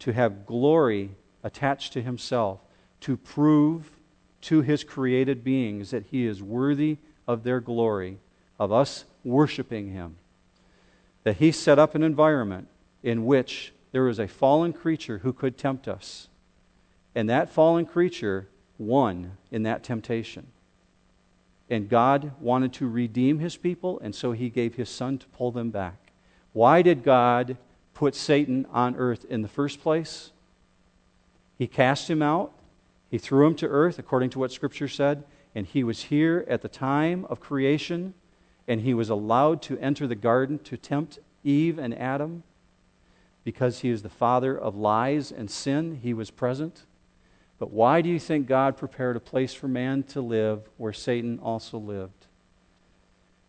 to 0.00 0.12
have 0.12 0.46
glory 0.46 1.10
attached 1.42 1.92
to 1.94 2.02
himself 2.02 2.60
to 3.00 3.16
prove 3.16 3.90
to 4.42 4.60
his 4.60 4.84
created 4.84 5.42
beings 5.42 5.90
that 5.90 6.06
he 6.06 6.26
is 6.26 6.42
worthy 6.42 6.98
of 7.26 7.42
their 7.42 7.60
glory, 7.60 8.18
of 8.58 8.72
us 8.72 9.04
worshiping 9.24 9.92
him, 9.92 10.16
that 11.22 11.36
he 11.36 11.52
set 11.52 11.78
up 11.78 11.94
an 11.94 12.02
environment 12.02 12.68
in 13.02 13.24
which 13.24 13.72
there 13.98 14.04
was 14.04 14.20
a 14.20 14.28
fallen 14.28 14.72
creature 14.72 15.18
who 15.18 15.32
could 15.32 15.58
tempt 15.58 15.88
us. 15.88 16.28
And 17.16 17.28
that 17.28 17.50
fallen 17.50 17.84
creature 17.84 18.46
won 18.78 19.32
in 19.50 19.64
that 19.64 19.82
temptation. 19.82 20.46
And 21.68 21.88
God 21.88 22.30
wanted 22.38 22.72
to 22.74 22.88
redeem 22.88 23.40
his 23.40 23.56
people, 23.56 23.98
and 23.98 24.14
so 24.14 24.30
he 24.30 24.50
gave 24.50 24.76
his 24.76 24.88
son 24.88 25.18
to 25.18 25.26
pull 25.26 25.50
them 25.50 25.70
back. 25.70 26.12
Why 26.52 26.80
did 26.80 27.02
God 27.02 27.56
put 27.92 28.14
Satan 28.14 28.66
on 28.70 28.94
earth 28.94 29.24
in 29.24 29.42
the 29.42 29.48
first 29.48 29.80
place? 29.80 30.30
He 31.56 31.66
cast 31.66 32.08
him 32.08 32.22
out, 32.22 32.52
he 33.10 33.18
threw 33.18 33.48
him 33.48 33.56
to 33.56 33.66
earth, 33.66 33.98
according 33.98 34.30
to 34.30 34.38
what 34.38 34.52
Scripture 34.52 34.86
said, 34.86 35.24
and 35.56 35.66
he 35.66 35.82
was 35.82 36.04
here 36.04 36.46
at 36.46 36.62
the 36.62 36.68
time 36.68 37.24
of 37.24 37.40
creation, 37.40 38.14
and 38.68 38.82
he 38.82 38.94
was 38.94 39.10
allowed 39.10 39.60
to 39.62 39.76
enter 39.78 40.06
the 40.06 40.14
garden 40.14 40.60
to 40.60 40.76
tempt 40.76 41.18
Eve 41.42 41.80
and 41.80 41.98
Adam. 41.98 42.44
Because 43.48 43.78
he 43.78 43.88
is 43.88 44.02
the 44.02 44.10
father 44.10 44.54
of 44.58 44.76
lies 44.76 45.32
and 45.32 45.50
sin, 45.50 46.00
he 46.02 46.12
was 46.12 46.30
present. 46.30 46.84
But 47.58 47.70
why 47.70 48.02
do 48.02 48.10
you 48.10 48.18
think 48.18 48.46
God 48.46 48.76
prepared 48.76 49.16
a 49.16 49.20
place 49.20 49.54
for 49.54 49.68
man 49.68 50.02
to 50.08 50.20
live 50.20 50.68
where 50.76 50.92
Satan 50.92 51.38
also 51.38 51.78
lived? 51.78 52.26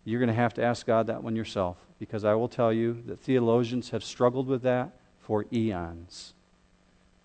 You're 0.06 0.22
going 0.22 0.30
to 0.30 0.34
have 0.34 0.54
to 0.54 0.64
ask 0.64 0.88
God 0.88 1.08
that 1.08 1.22
one 1.22 1.36
yourself, 1.36 1.76
because 2.00 2.24
I 2.24 2.34
will 2.36 2.48
tell 2.48 2.72
you 2.72 3.04
that 3.08 3.20
theologians 3.20 3.90
have 3.90 4.02
struggled 4.02 4.48
with 4.48 4.62
that 4.62 4.92
for 5.20 5.46
eons. 5.52 6.34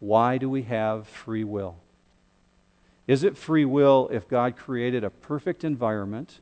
Why 0.01 0.37
do 0.37 0.51
we 0.51 0.63
have 0.63 1.07
free 1.07 1.45
will? 1.45 1.77
Is 3.07 3.23
it 3.23 3.37
free 3.37 3.65
will 3.65 4.09
if 4.11 4.27
God 4.27 4.57
created 4.57 5.05
a 5.05 5.11
perfect 5.11 5.63
environment 5.63 6.41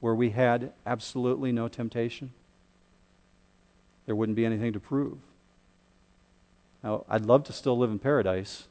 where 0.00 0.16
we 0.16 0.30
had 0.30 0.72
absolutely 0.84 1.52
no 1.52 1.68
temptation? 1.68 2.32
There 4.06 4.16
wouldn't 4.16 4.34
be 4.34 4.44
anything 4.44 4.72
to 4.72 4.80
prove. 4.80 5.18
Now, 6.82 7.04
I'd 7.08 7.26
love 7.26 7.44
to 7.44 7.52
still 7.52 7.78
live 7.78 7.90
in 7.90 7.98
paradise, 7.98 8.66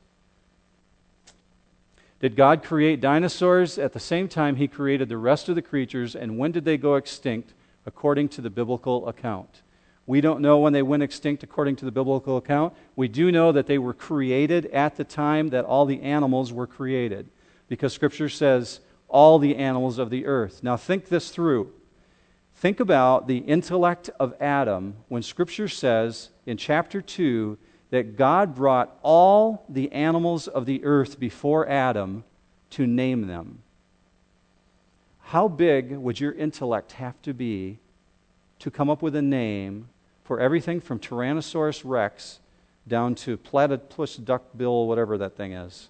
did 2.20 2.36
God 2.36 2.64
create 2.64 3.01
dinosaurs 3.01 3.80
at 3.80 3.93
the 3.93 3.99
same 3.99 4.28
time 4.28 4.57
He 4.57 4.68
created 4.68 5.09
the 5.09 5.18
rest 5.18 5.49
of 5.49 5.55
the 5.55 5.62
creatures, 5.62 6.16
and 6.16 6.38
when 6.38 6.51
did 6.51 6.66
they 6.66 6.78
go 6.78 6.95
extinct 6.95 7.53
according 7.86 8.30
to 8.30 8.41
the 8.41 8.49
biblical 8.51 9.07
account? 9.07 9.64
We 10.05 10.22
don't 10.22 10.41
know 10.41 10.59
when 10.59 10.74
they 10.74 10.84
went 10.84 11.01
extinct 11.01 11.41
according 11.41 11.78
to 11.78 11.86
the 11.86 11.91
biblical 11.91 12.38
account. 12.38 12.74
We 12.95 13.07
do 13.07 13.32
know 13.32 13.51
that 13.51 13.66
they 13.66 13.80
were 13.80 13.93
created 13.93 14.68
at 14.68 14.97
the 14.97 15.03
time 15.03 15.49
that 15.49 15.66
all 15.66 15.88
the 15.88 16.01
animals 16.01 16.53
were 16.53 16.68
created, 16.68 17.28
because 17.68 17.93
Scripture 17.93 18.30
says, 18.30 18.82
all 19.07 19.39
the 19.39 19.55
animals 19.57 19.97
of 19.97 20.09
the 20.09 20.26
earth. 20.26 20.62
Now, 20.64 20.78
think 20.78 21.07
this 21.07 21.32
through. 21.32 21.72
Think 22.55 22.80
about 22.80 23.28
the 23.28 23.39
intellect 23.39 24.09
of 24.20 24.36
Adam 24.39 24.95
when 25.07 25.24
Scripture 25.24 25.68
says 25.68 26.30
in 26.45 26.57
chapter 26.57 27.01
2 27.01 27.57
that 27.91 28.15
God 28.15 28.55
brought 28.55 28.97
all 29.03 29.65
the 29.69 29.91
animals 29.91 30.47
of 30.47 30.65
the 30.65 30.83
earth 30.83 31.19
before 31.19 31.67
Adam 31.69 32.23
to 32.71 32.87
name 32.87 33.27
them. 33.27 33.59
How 35.19 35.47
big 35.47 35.91
would 35.91 36.19
your 36.19 36.31
intellect 36.31 36.93
have 36.93 37.21
to 37.21 37.33
be 37.33 37.79
to 38.59 38.71
come 38.71 38.89
up 38.89 39.01
with 39.01 39.15
a 39.15 39.21
name 39.21 39.89
for 40.23 40.39
everything 40.39 40.79
from 40.79 40.99
Tyrannosaurus 40.99 41.81
rex 41.85 42.39
down 42.87 43.13
to 43.15 43.37
platypus 43.37 44.15
duckbill, 44.15 44.87
whatever 44.87 45.17
that 45.17 45.35
thing 45.35 45.51
is? 45.51 45.89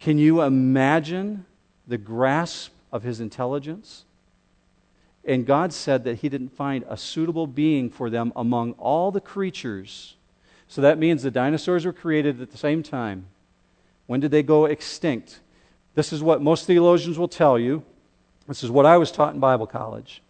Can 0.00 0.18
you 0.18 0.42
imagine 0.42 1.44
the 1.86 1.98
grasp 1.98 2.72
of 2.90 3.02
his 3.02 3.20
intelligence? 3.20 4.04
And 5.24 5.46
God 5.46 5.72
said 5.72 6.04
that 6.04 6.16
he 6.16 6.28
didn't 6.28 6.56
find 6.56 6.84
a 6.88 6.96
suitable 6.96 7.46
being 7.46 7.90
for 7.90 8.10
them 8.10 8.32
among 8.34 8.72
all 8.72 9.12
the 9.12 9.20
creatures 9.20 10.16
so 10.72 10.80
that 10.80 10.96
means 10.96 11.22
the 11.22 11.30
dinosaurs 11.30 11.84
were 11.84 11.92
created 11.92 12.40
at 12.40 12.50
the 12.50 12.56
same 12.56 12.82
time. 12.82 13.26
When 14.06 14.20
did 14.20 14.30
they 14.30 14.42
go 14.42 14.64
extinct? 14.64 15.40
This 15.94 16.14
is 16.14 16.22
what 16.22 16.40
most 16.40 16.66
theologians 16.66 17.18
will 17.18 17.28
tell 17.28 17.58
you. 17.58 17.84
This 18.48 18.64
is 18.64 18.70
what 18.70 18.86
I 18.86 18.96
was 18.96 19.12
taught 19.12 19.34
in 19.34 19.38
Bible 19.38 19.66
college. 19.66 20.22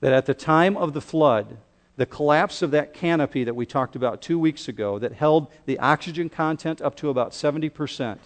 That 0.00 0.12
at 0.12 0.26
the 0.26 0.34
time 0.34 0.76
of 0.76 0.94
the 0.94 1.00
flood, 1.00 1.58
the 1.96 2.06
collapse 2.06 2.60
of 2.60 2.72
that 2.72 2.92
canopy 2.92 3.44
that 3.44 3.54
we 3.54 3.66
talked 3.66 3.94
about 3.94 4.20
two 4.20 4.36
weeks 4.36 4.66
ago, 4.66 4.98
that 4.98 5.12
held 5.12 5.46
the 5.64 5.78
oxygen 5.78 6.28
content 6.28 6.82
up 6.82 6.96
to 6.96 7.08
about 7.08 7.30
70%, 7.30 8.18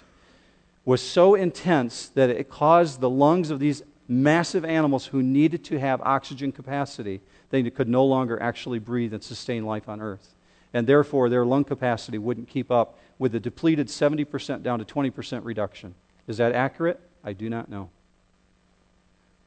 was 0.86 1.02
so 1.02 1.34
intense 1.34 2.08
that 2.08 2.30
it 2.30 2.48
caused 2.48 3.00
the 3.00 3.10
lungs 3.10 3.50
of 3.50 3.58
these 3.58 3.82
massive 4.08 4.64
animals 4.64 5.04
who 5.04 5.22
needed 5.22 5.64
to 5.64 5.78
have 5.78 6.00
oxygen 6.00 6.50
capacity, 6.50 7.20
they 7.50 7.62
could 7.68 7.90
no 7.90 8.06
longer 8.06 8.40
actually 8.40 8.78
breathe 8.78 9.12
and 9.12 9.22
sustain 9.22 9.66
life 9.66 9.86
on 9.86 10.00
earth 10.00 10.32
and 10.72 10.86
therefore 10.86 11.28
their 11.28 11.44
lung 11.46 11.64
capacity 11.64 12.18
wouldn't 12.18 12.48
keep 12.48 12.70
up 12.70 12.98
with 13.18 13.32
the 13.32 13.40
depleted 13.40 13.88
70% 13.88 14.62
down 14.62 14.78
to 14.78 14.84
20% 14.84 15.44
reduction. 15.44 15.94
Is 16.26 16.36
that 16.36 16.52
accurate? 16.52 17.00
I 17.24 17.32
do 17.32 17.50
not 17.50 17.68
know. 17.68 17.90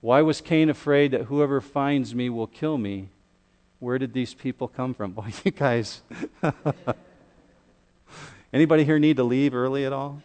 Why 0.02 0.22
was 0.24 0.42
Cain 0.42 0.70
afraid 0.70 1.12
that 1.12 1.24
whoever 1.26 1.62
finds 1.62 2.16
me 2.16 2.30
will 2.30 2.48
kill 2.48 2.78
me? 2.78 3.10
Where 3.80 3.98
did 3.98 4.14
these 4.14 4.34
people 4.34 4.68
come 4.68 4.94
from? 4.94 5.12
Boy, 5.14 5.32
you 5.44 5.52
guys. 5.52 6.02
Anybody 8.54 8.84
here 8.84 9.00
need 9.00 9.18
to 9.18 9.24
leave 9.24 9.54
early 9.54 9.86
at 9.86 9.94
all? 9.94 10.22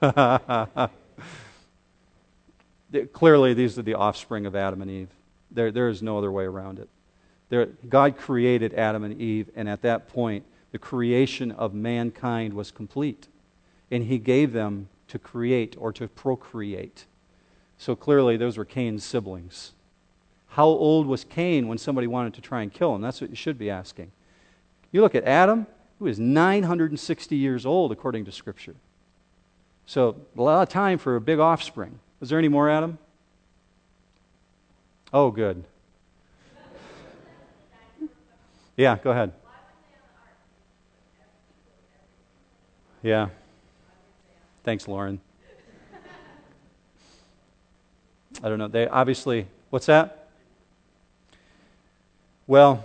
Clearly, 3.12 3.54
these 3.54 3.78
are 3.78 3.82
the 3.82 3.94
offspring 3.94 4.46
of 4.46 4.54
Adam 4.54 4.82
and 4.82 4.90
Eve. 4.90 5.08
There, 5.50 5.70
there 5.70 5.88
is 5.88 6.02
no 6.02 6.18
other 6.18 6.30
way 6.30 6.44
around 6.44 6.78
it. 6.78 6.88
There, 7.52 7.66
God 7.86 8.16
created 8.16 8.72
Adam 8.72 9.04
and 9.04 9.20
Eve, 9.20 9.50
and 9.54 9.68
at 9.68 9.82
that 9.82 10.08
point, 10.08 10.46
the 10.70 10.78
creation 10.78 11.50
of 11.50 11.74
mankind 11.74 12.54
was 12.54 12.70
complete. 12.70 13.28
And 13.90 14.04
He 14.04 14.16
gave 14.16 14.54
them 14.54 14.88
to 15.08 15.18
create 15.18 15.76
or 15.78 15.92
to 15.92 16.08
procreate. 16.08 17.04
So 17.76 17.94
clearly, 17.94 18.38
those 18.38 18.56
were 18.56 18.64
Cain's 18.64 19.04
siblings. 19.04 19.72
How 20.48 20.64
old 20.64 21.06
was 21.06 21.24
Cain 21.24 21.68
when 21.68 21.76
somebody 21.76 22.06
wanted 22.06 22.32
to 22.32 22.40
try 22.40 22.62
and 22.62 22.72
kill 22.72 22.94
him? 22.94 23.02
That's 23.02 23.20
what 23.20 23.28
you 23.28 23.36
should 23.36 23.58
be 23.58 23.68
asking. 23.68 24.12
You 24.90 25.02
look 25.02 25.14
at 25.14 25.24
Adam, 25.24 25.66
who 25.98 26.06
is 26.06 26.18
960 26.18 27.36
years 27.36 27.66
old, 27.66 27.92
according 27.92 28.24
to 28.24 28.32
Scripture. 28.32 28.76
So, 29.84 30.16
a 30.38 30.40
lot 30.40 30.62
of 30.62 30.70
time 30.70 30.96
for 30.96 31.16
a 31.16 31.20
big 31.20 31.38
offspring. 31.38 31.98
Is 32.22 32.30
there 32.30 32.38
any 32.38 32.48
more, 32.48 32.70
Adam? 32.70 32.96
Oh, 35.12 35.30
good. 35.30 35.64
Yeah, 38.76 38.96
go 39.02 39.10
ahead. 39.10 39.32
Yeah. 43.02 43.28
Thanks, 44.64 44.86
Lauren. 44.86 45.20
I 48.42 48.48
don't 48.48 48.58
know. 48.58 48.68
They 48.68 48.88
obviously, 48.88 49.46
what's 49.70 49.86
that? 49.86 50.28
Well, 52.46 52.84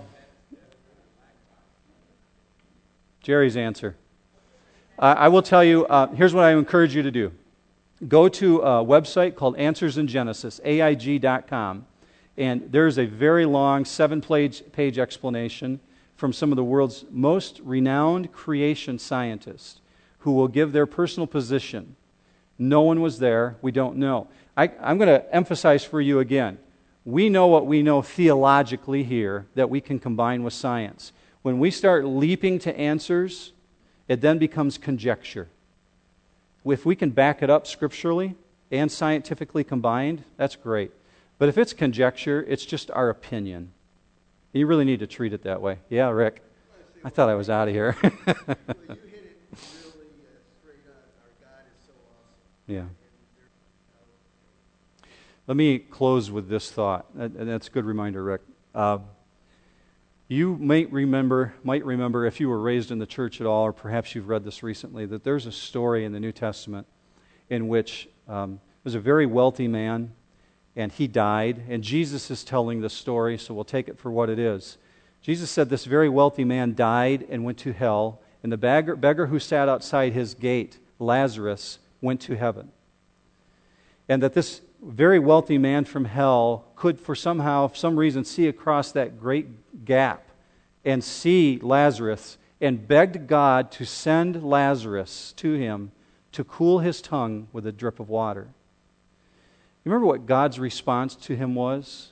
Jerry's 3.21 3.57
answer. 3.57 3.95
Uh, 4.99 5.15
I 5.17 5.27
will 5.27 5.41
tell 5.41 5.63
you, 5.63 5.85
uh, 5.85 6.07
here's 6.07 6.33
what 6.33 6.43
I 6.43 6.53
encourage 6.53 6.95
you 6.95 7.03
to 7.03 7.11
do 7.11 7.31
go 8.07 8.29
to 8.29 8.59
a 8.59 8.85
website 8.85 9.35
called 9.35 9.57
Answers 9.57 9.97
in 9.97 10.07
Genesis, 10.07 10.61
AIG.com. 10.63 11.85
And 12.37 12.71
there's 12.71 12.97
a 12.99 13.05
very 13.05 13.45
long 13.45 13.83
seven 13.83 14.21
page, 14.21 14.99
explanation 14.99 15.79
from 16.15 16.33
some 16.33 16.51
of 16.51 16.55
the 16.55 16.63
world's 16.63 17.05
most 17.09 17.59
renowned 17.63 18.31
creation 18.31 18.99
scientists 18.99 19.81
who 20.19 20.33
will 20.33 20.47
give 20.47 20.71
their 20.71 20.85
personal 20.85 21.27
position. 21.27 21.95
No 22.59 22.81
one 22.81 23.01
was 23.01 23.19
there. 23.19 23.55
We 23.61 23.71
don't 23.71 23.97
know. 23.97 24.27
I, 24.55 24.71
am 24.81 24.97
going 24.97 25.07
to 25.09 25.35
emphasize 25.35 25.83
for 25.83 26.01
you 26.01 26.19
again. 26.19 26.57
We 27.05 27.29
know 27.29 27.47
what 27.47 27.65
we 27.65 27.83
know 27.83 28.01
theologically 28.01 29.03
here 29.03 29.45
that 29.55 29.69
we 29.69 29.79
can 29.79 29.99
combine 29.99 30.43
with 30.43 30.53
science. 30.53 31.13
When 31.41 31.59
we 31.59 31.71
start 31.71 32.05
leaping 32.05 32.59
to 32.59 32.77
answers, 32.77 33.53
it 34.07 34.21
then 34.21 34.37
becomes 34.37 34.77
conjecture. 34.77 35.47
If 36.65 36.85
we 36.85 36.95
can 36.95 37.11
back 37.11 37.41
it 37.41 37.49
up 37.49 37.65
scripturally 37.65 38.35
and 38.71 38.91
scientifically 38.91 39.63
combined, 39.63 40.23
that's 40.35 40.55
great. 40.55 40.91
But 41.37 41.49
if 41.49 41.57
it's 41.57 41.73
conjecture, 41.73 42.43
it's 42.47 42.65
just 42.65 42.89
our 42.91 43.09
opinion. 43.09 43.73
You 44.53 44.65
really 44.65 44.85
need 44.85 44.99
to 44.99 45.07
treat 45.07 45.33
it 45.33 45.43
that 45.43 45.61
way. 45.61 45.79
Yeah, 45.89 46.09
Rick. 46.09 46.41
I 47.03 47.09
thought 47.09 47.29
I 47.29 47.35
was 47.35 47.49
out 47.49 47.67
of 47.67 47.73
here. 47.73 47.95
yeah. 52.67 52.85
Let 55.45 55.55
me 55.55 55.77
close 55.79 56.31
with 56.31 56.49
this 56.49 56.71
thought, 56.71 57.05
and 57.17 57.47
that's 57.47 57.67
a 57.67 57.71
good 57.71 57.85
reminder, 57.85 58.23
Rick. 58.23 58.41
Uh, 58.73 58.97
you 60.27 60.57
might 60.57 60.91
remember, 60.91 61.53
might 61.63 61.85
remember 61.85 62.25
if 62.25 62.41
you 62.41 62.49
were 62.49 62.59
raised 62.59 62.91
in 62.91 62.99
the 62.99 63.05
church 63.05 63.39
at 63.39 63.47
all, 63.47 63.63
or 63.63 63.71
perhaps 63.71 64.13
you've 64.13 64.27
read 64.27 64.43
this 64.43 64.61
recently, 64.61 65.05
that 65.05 65.23
there's 65.23 65.45
a 65.45 65.51
story 65.51 66.03
in 66.03 66.11
the 66.11 66.19
New 66.19 66.33
Testament 66.33 66.85
in 67.49 67.69
which 67.69 68.09
um, 68.27 68.59
there's 68.83 68.95
a 68.95 68.99
very 68.99 69.25
wealthy 69.25 69.69
man 69.69 70.11
and 70.77 70.93
he 70.93 71.07
died. 71.07 71.63
And 71.67 71.83
Jesus 71.83 72.31
is 72.31 72.45
telling 72.45 72.79
the 72.79 72.89
story, 72.89 73.37
so 73.37 73.53
we'll 73.53 73.65
take 73.65 73.89
it 73.89 73.99
for 73.99 74.11
what 74.11 74.29
it 74.29 74.39
is. 74.39 74.77
Jesus 75.21 75.51
said 75.51 75.67
this 75.67 75.83
very 75.83 76.07
wealthy 76.07 76.45
man 76.45 76.75
died 76.75 77.25
and 77.29 77.43
went 77.43 77.57
to 77.57 77.73
hell, 77.73 78.21
and 78.43 78.51
the 78.51 78.57
beggar, 78.57 78.95
beggar 78.95 79.25
who 79.25 79.39
sat 79.39 79.67
outside 79.67 80.13
his 80.13 80.33
gate, 80.35 80.77
Lazarus, 80.99 81.79
went 81.99 82.21
to 82.21 82.35
heaven. 82.35 82.71
and 84.09 84.23
that 84.23 84.33
this 84.33 84.61
very 84.81 85.19
wealthy 85.19 85.57
man 85.57 85.85
from 85.85 86.05
hell 86.05 86.65
could, 86.75 86.99
for 86.99 87.15
somehow, 87.15 87.71
some 87.73 87.97
reason, 87.97 88.23
see 88.23 88.47
across 88.47 88.91
that 88.91 89.19
great 89.19 89.85
gap 89.85 90.29
and 90.85 91.03
see 91.03 91.59
Lazarus 91.61 92.37
and 92.61 92.87
begged 92.87 93.27
God 93.27 93.71
to 93.71 93.85
send 93.85 94.43
Lazarus 94.43 95.33
to 95.37 95.53
him 95.53 95.91
to 96.31 96.43
cool 96.43 96.79
his 96.79 97.01
tongue 97.01 97.47
with 97.51 97.65
a 97.65 97.71
drip 97.71 97.99
of 97.99 98.09
water. 98.09 98.47
Remember 99.87 100.05
what 100.05 100.25
God's 100.25 100.59
response 100.59 101.15
to 101.15 101.35
him 101.35 101.55
was? 101.55 102.11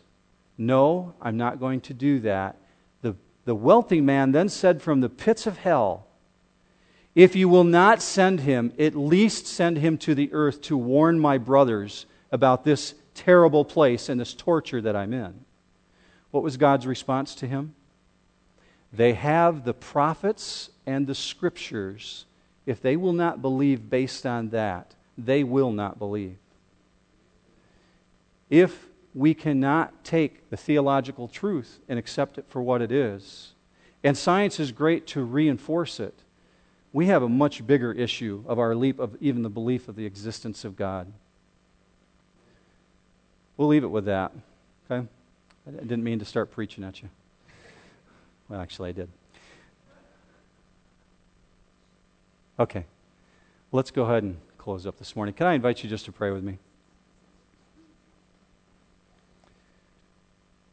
No, 0.57 1.13
I'm 1.21 1.35
not 1.35 1.59
going 1.59 1.81
to 1.81 1.93
do 1.93 2.21
that. 2.21 2.55
The, 3.01 3.17
the 3.43 3.53
wealthy 3.53 3.99
man 3.99 4.31
then 4.31 4.47
said 4.47 4.81
from 4.81 5.01
the 5.01 5.09
pits 5.09 5.45
of 5.45 5.57
hell, 5.57 6.07
If 7.15 7.35
you 7.35 7.49
will 7.49 7.65
not 7.65 8.01
send 8.01 8.39
him, 8.39 8.71
at 8.79 8.95
least 8.95 9.45
send 9.45 9.77
him 9.77 9.97
to 9.99 10.15
the 10.15 10.31
earth 10.31 10.61
to 10.61 10.77
warn 10.77 11.19
my 11.19 11.37
brothers 11.37 12.05
about 12.31 12.63
this 12.63 12.93
terrible 13.13 13.65
place 13.65 14.07
and 14.07 14.21
this 14.21 14.33
torture 14.33 14.79
that 14.79 14.95
I'm 14.95 15.11
in. 15.11 15.43
What 16.31 16.43
was 16.43 16.55
God's 16.55 16.87
response 16.87 17.35
to 17.35 17.47
him? 17.47 17.75
They 18.93 19.15
have 19.15 19.65
the 19.65 19.73
prophets 19.73 20.69
and 20.85 21.05
the 21.05 21.15
scriptures. 21.15 22.25
If 22.65 22.81
they 22.81 22.95
will 22.95 23.11
not 23.11 23.41
believe 23.41 23.89
based 23.89 24.25
on 24.25 24.51
that, 24.51 24.95
they 25.17 25.43
will 25.43 25.73
not 25.73 25.99
believe. 25.99 26.37
If 28.49 28.87
we 29.13 29.33
cannot 29.33 30.03
take 30.03 30.49
the 30.49 30.57
theological 30.57 31.27
truth 31.27 31.79
and 31.87 31.97
accept 31.97 32.37
it 32.37 32.45
for 32.47 32.61
what 32.61 32.81
it 32.81 32.91
is, 32.91 33.53
and 34.03 34.17
science 34.17 34.59
is 34.59 34.71
great 34.71 35.07
to 35.07 35.23
reinforce 35.23 35.99
it, 35.99 36.13
we 36.93 37.07
have 37.07 37.23
a 37.23 37.29
much 37.29 37.65
bigger 37.65 37.91
issue 37.91 38.43
of 38.47 38.59
our 38.59 38.75
leap 38.75 38.99
of 38.99 39.17
even 39.19 39.41
the 39.41 39.49
belief 39.49 39.87
of 39.87 39.95
the 39.95 40.05
existence 40.05 40.63
of 40.63 40.75
God. 40.75 41.11
We'll 43.57 43.67
leave 43.67 43.83
it 43.83 43.87
with 43.87 44.05
that. 44.05 44.31
Okay? 44.89 45.07
I 45.67 45.71
didn't 45.71 46.03
mean 46.03 46.19
to 46.19 46.25
start 46.25 46.51
preaching 46.51 46.83
at 46.83 47.01
you. 47.01 47.09
Well, 48.47 48.61
actually, 48.61 48.89
I 48.89 48.91
did. 48.91 49.09
Okay. 52.59 52.85
Let's 53.71 53.91
go 53.91 54.03
ahead 54.03 54.23
and 54.23 54.37
close 54.57 54.85
up 54.85 54.97
this 54.97 55.15
morning. 55.15 55.33
Can 55.33 55.47
I 55.47 55.53
invite 55.53 55.83
you 55.83 55.89
just 55.89 56.05
to 56.05 56.11
pray 56.11 56.31
with 56.31 56.43
me? 56.43 56.59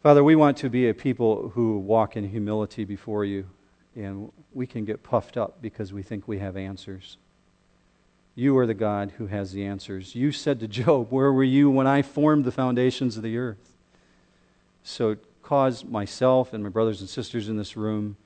Father, 0.03 0.25
we 0.25 0.35
want 0.35 0.57
to 0.57 0.69
be 0.69 0.89
a 0.89 0.95
people 0.95 1.51
who 1.51 1.79
walk 1.79 2.17
in 2.17 2.29
humility 2.29 2.85
before 2.85 3.25
you, 3.25 3.47
and 3.95 4.33
we 4.53 4.67
can 4.67 4.85
get 4.85 5.05
puffed 5.05 5.37
up 5.37 5.63
because 5.63 5.93
we 5.93 6.03
think 6.03 6.27
we 6.27 6.41
have 6.41 6.57
answers. 6.57 7.19
You 8.35 8.59
are 8.59 8.67
the 8.67 8.75
God 8.75 9.13
who 9.19 9.29
has 9.29 9.53
the 9.53 9.65
answers. 9.65 10.17
You 10.17 10.33
said 10.33 10.59
to 10.59 10.67
Job, 10.83 11.13
Where 11.13 11.33
were 11.33 11.45
you 11.45 11.71
when 11.71 11.87
I 11.87 12.03
formed 12.03 12.45
the 12.45 12.51
foundations 12.51 13.17
of 13.17 13.23
the 13.23 13.39
earth? 13.39 13.77
So 14.83 15.19
cause 15.41 15.85
myself 15.85 16.53
and 16.53 16.65
my 16.65 16.71
brothers 16.71 17.01
and 17.01 17.09
sisters 17.09 17.49
in 17.49 17.57
this 17.57 17.77
room 17.77 18.17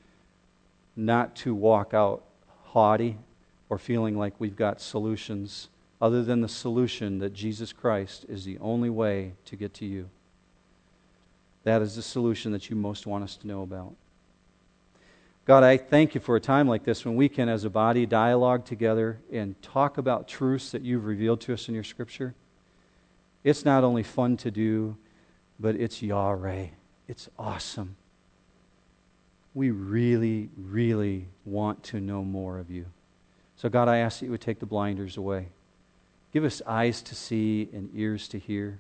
not 0.96 1.36
to 1.36 1.54
walk 1.54 1.92
out 1.92 2.24
haughty 2.68 3.18
or 3.68 3.76
feeling 3.76 4.16
like 4.16 4.32
we've 4.38 4.56
got 4.56 4.80
solutions 4.80 5.68
other 6.00 6.22
than 6.24 6.40
the 6.40 6.48
solution 6.48 7.18
that 7.18 7.34
Jesus 7.34 7.74
Christ 7.74 8.24
is 8.30 8.46
the 8.46 8.56
only 8.60 8.88
way 8.88 9.34
to 9.44 9.56
get 9.56 9.74
to 9.74 9.84
you. 9.84 10.08
That 11.66 11.82
is 11.82 11.96
the 11.96 12.02
solution 12.02 12.52
that 12.52 12.70
you 12.70 12.76
most 12.76 13.08
want 13.08 13.24
us 13.24 13.34
to 13.38 13.46
know 13.48 13.62
about. 13.62 13.96
God, 15.46 15.64
I 15.64 15.76
thank 15.76 16.14
you 16.14 16.20
for 16.20 16.36
a 16.36 16.40
time 16.40 16.68
like 16.68 16.84
this 16.84 17.04
when 17.04 17.16
we 17.16 17.28
can, 17.28 17.48
as 17.48 17.64
a 17.64 17.70
body, 17.70 18.06
dialogue 18.06 18.64
together 18.64 19.18
and 19.32 19.60
talk 19.62 19.98
about 19.98 20.28
truths 20.28 20.70
that 20.70 20.82
you've 20.82 21.06
revealed 21.06 21.40
to 21.40 21.52
us 21.52 21.66
in 21.66 21.74
your 21.74 21.82
scripture. 21.82 22.36
It's 23.42 23.64
not 23.64 23.82
only 23.82 24.04
fun 24.04 24.36
to 24.38 24.50
do, 24.52 24.96
but 25.58 25.74
it's 25.74 26.00
Yahweh. 26.00 26.68
It's 27.08 27.28
awesome. 27.36 27.96
We 29.52 29.72
really, 29.72 30.50
really 30.56 31.26
want 31.44 31.82
to 31.84 31.98
know 31.98 32.22
more 32.22 32.60
of 32.60 32.70
you. 32.70 32.86
So, 33.56 33.68
God, 33.68 33.88
I 33.88 33.96
ask 33.96 34.20
that 34.20 34.26
you 34.26 34.30
would 34.30 34.40
take 34.40 34.60
the 34.60 34.66
blinders 34.66 35.16
away. 35.16 35.48
Give 36.32 36.44
us 36.44 36.62
eyes 36.64 37.02
to 37.02 37.16
see 37.16 37.68
and 37.72 37.90
ears 37.92 38.28
to 38.28 38.38
hear. 38.38 38.78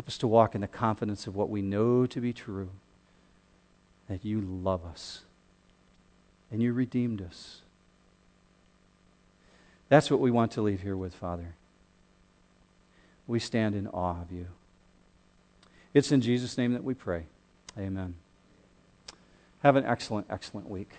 Help 0.00 0.08
us 0.08 0.16
to 0.16 0.26
walk 0.26 0.54
in 0.54 0.62
the 0.62 0.66
confidence 0.66 1.26
of 1.26 1.36
what 1.36 1.50
we 1.50 1.60
know 1.60 2.06
to 2.06 2.22
be 2.22 2.32
true 2.32 2.70
that 4.08 4.24
you 4.24 4.40
love 4.40 4.82
us 4.82 5.20
and 6.50 6.62
you 6.62 6.72
redeemed 6.72 7.20
us. 7.20 7.60
That's 9.90 10.10
what 10.10 10.18
we 10.18 10.30
want 10.30 10.52
to 10.52 10.62
leave 10.62 10.80
here 10.80 10.96
with, 10.96 11.14
Father. 11.14 11.54
We 13.26 13.40
stand 13.40 13.74
in 13.74 13.88
awe 13.88 14.22
of 14.22 14.32
you. 14.32 14.46
It's 15.92 16.10
in 16.10 16.22
Jesus' 16.22 16.56
name 16.56 16.72
that 16.72 16.82
we 16.82 16.94
pray. 16.94 17.24
Amen. 17.78 18.14
Have 19.62 19.76
an 19.76 19.84
excellent, 19.84 20.28
excellent 20.30 20.70
week. 20.70 20.92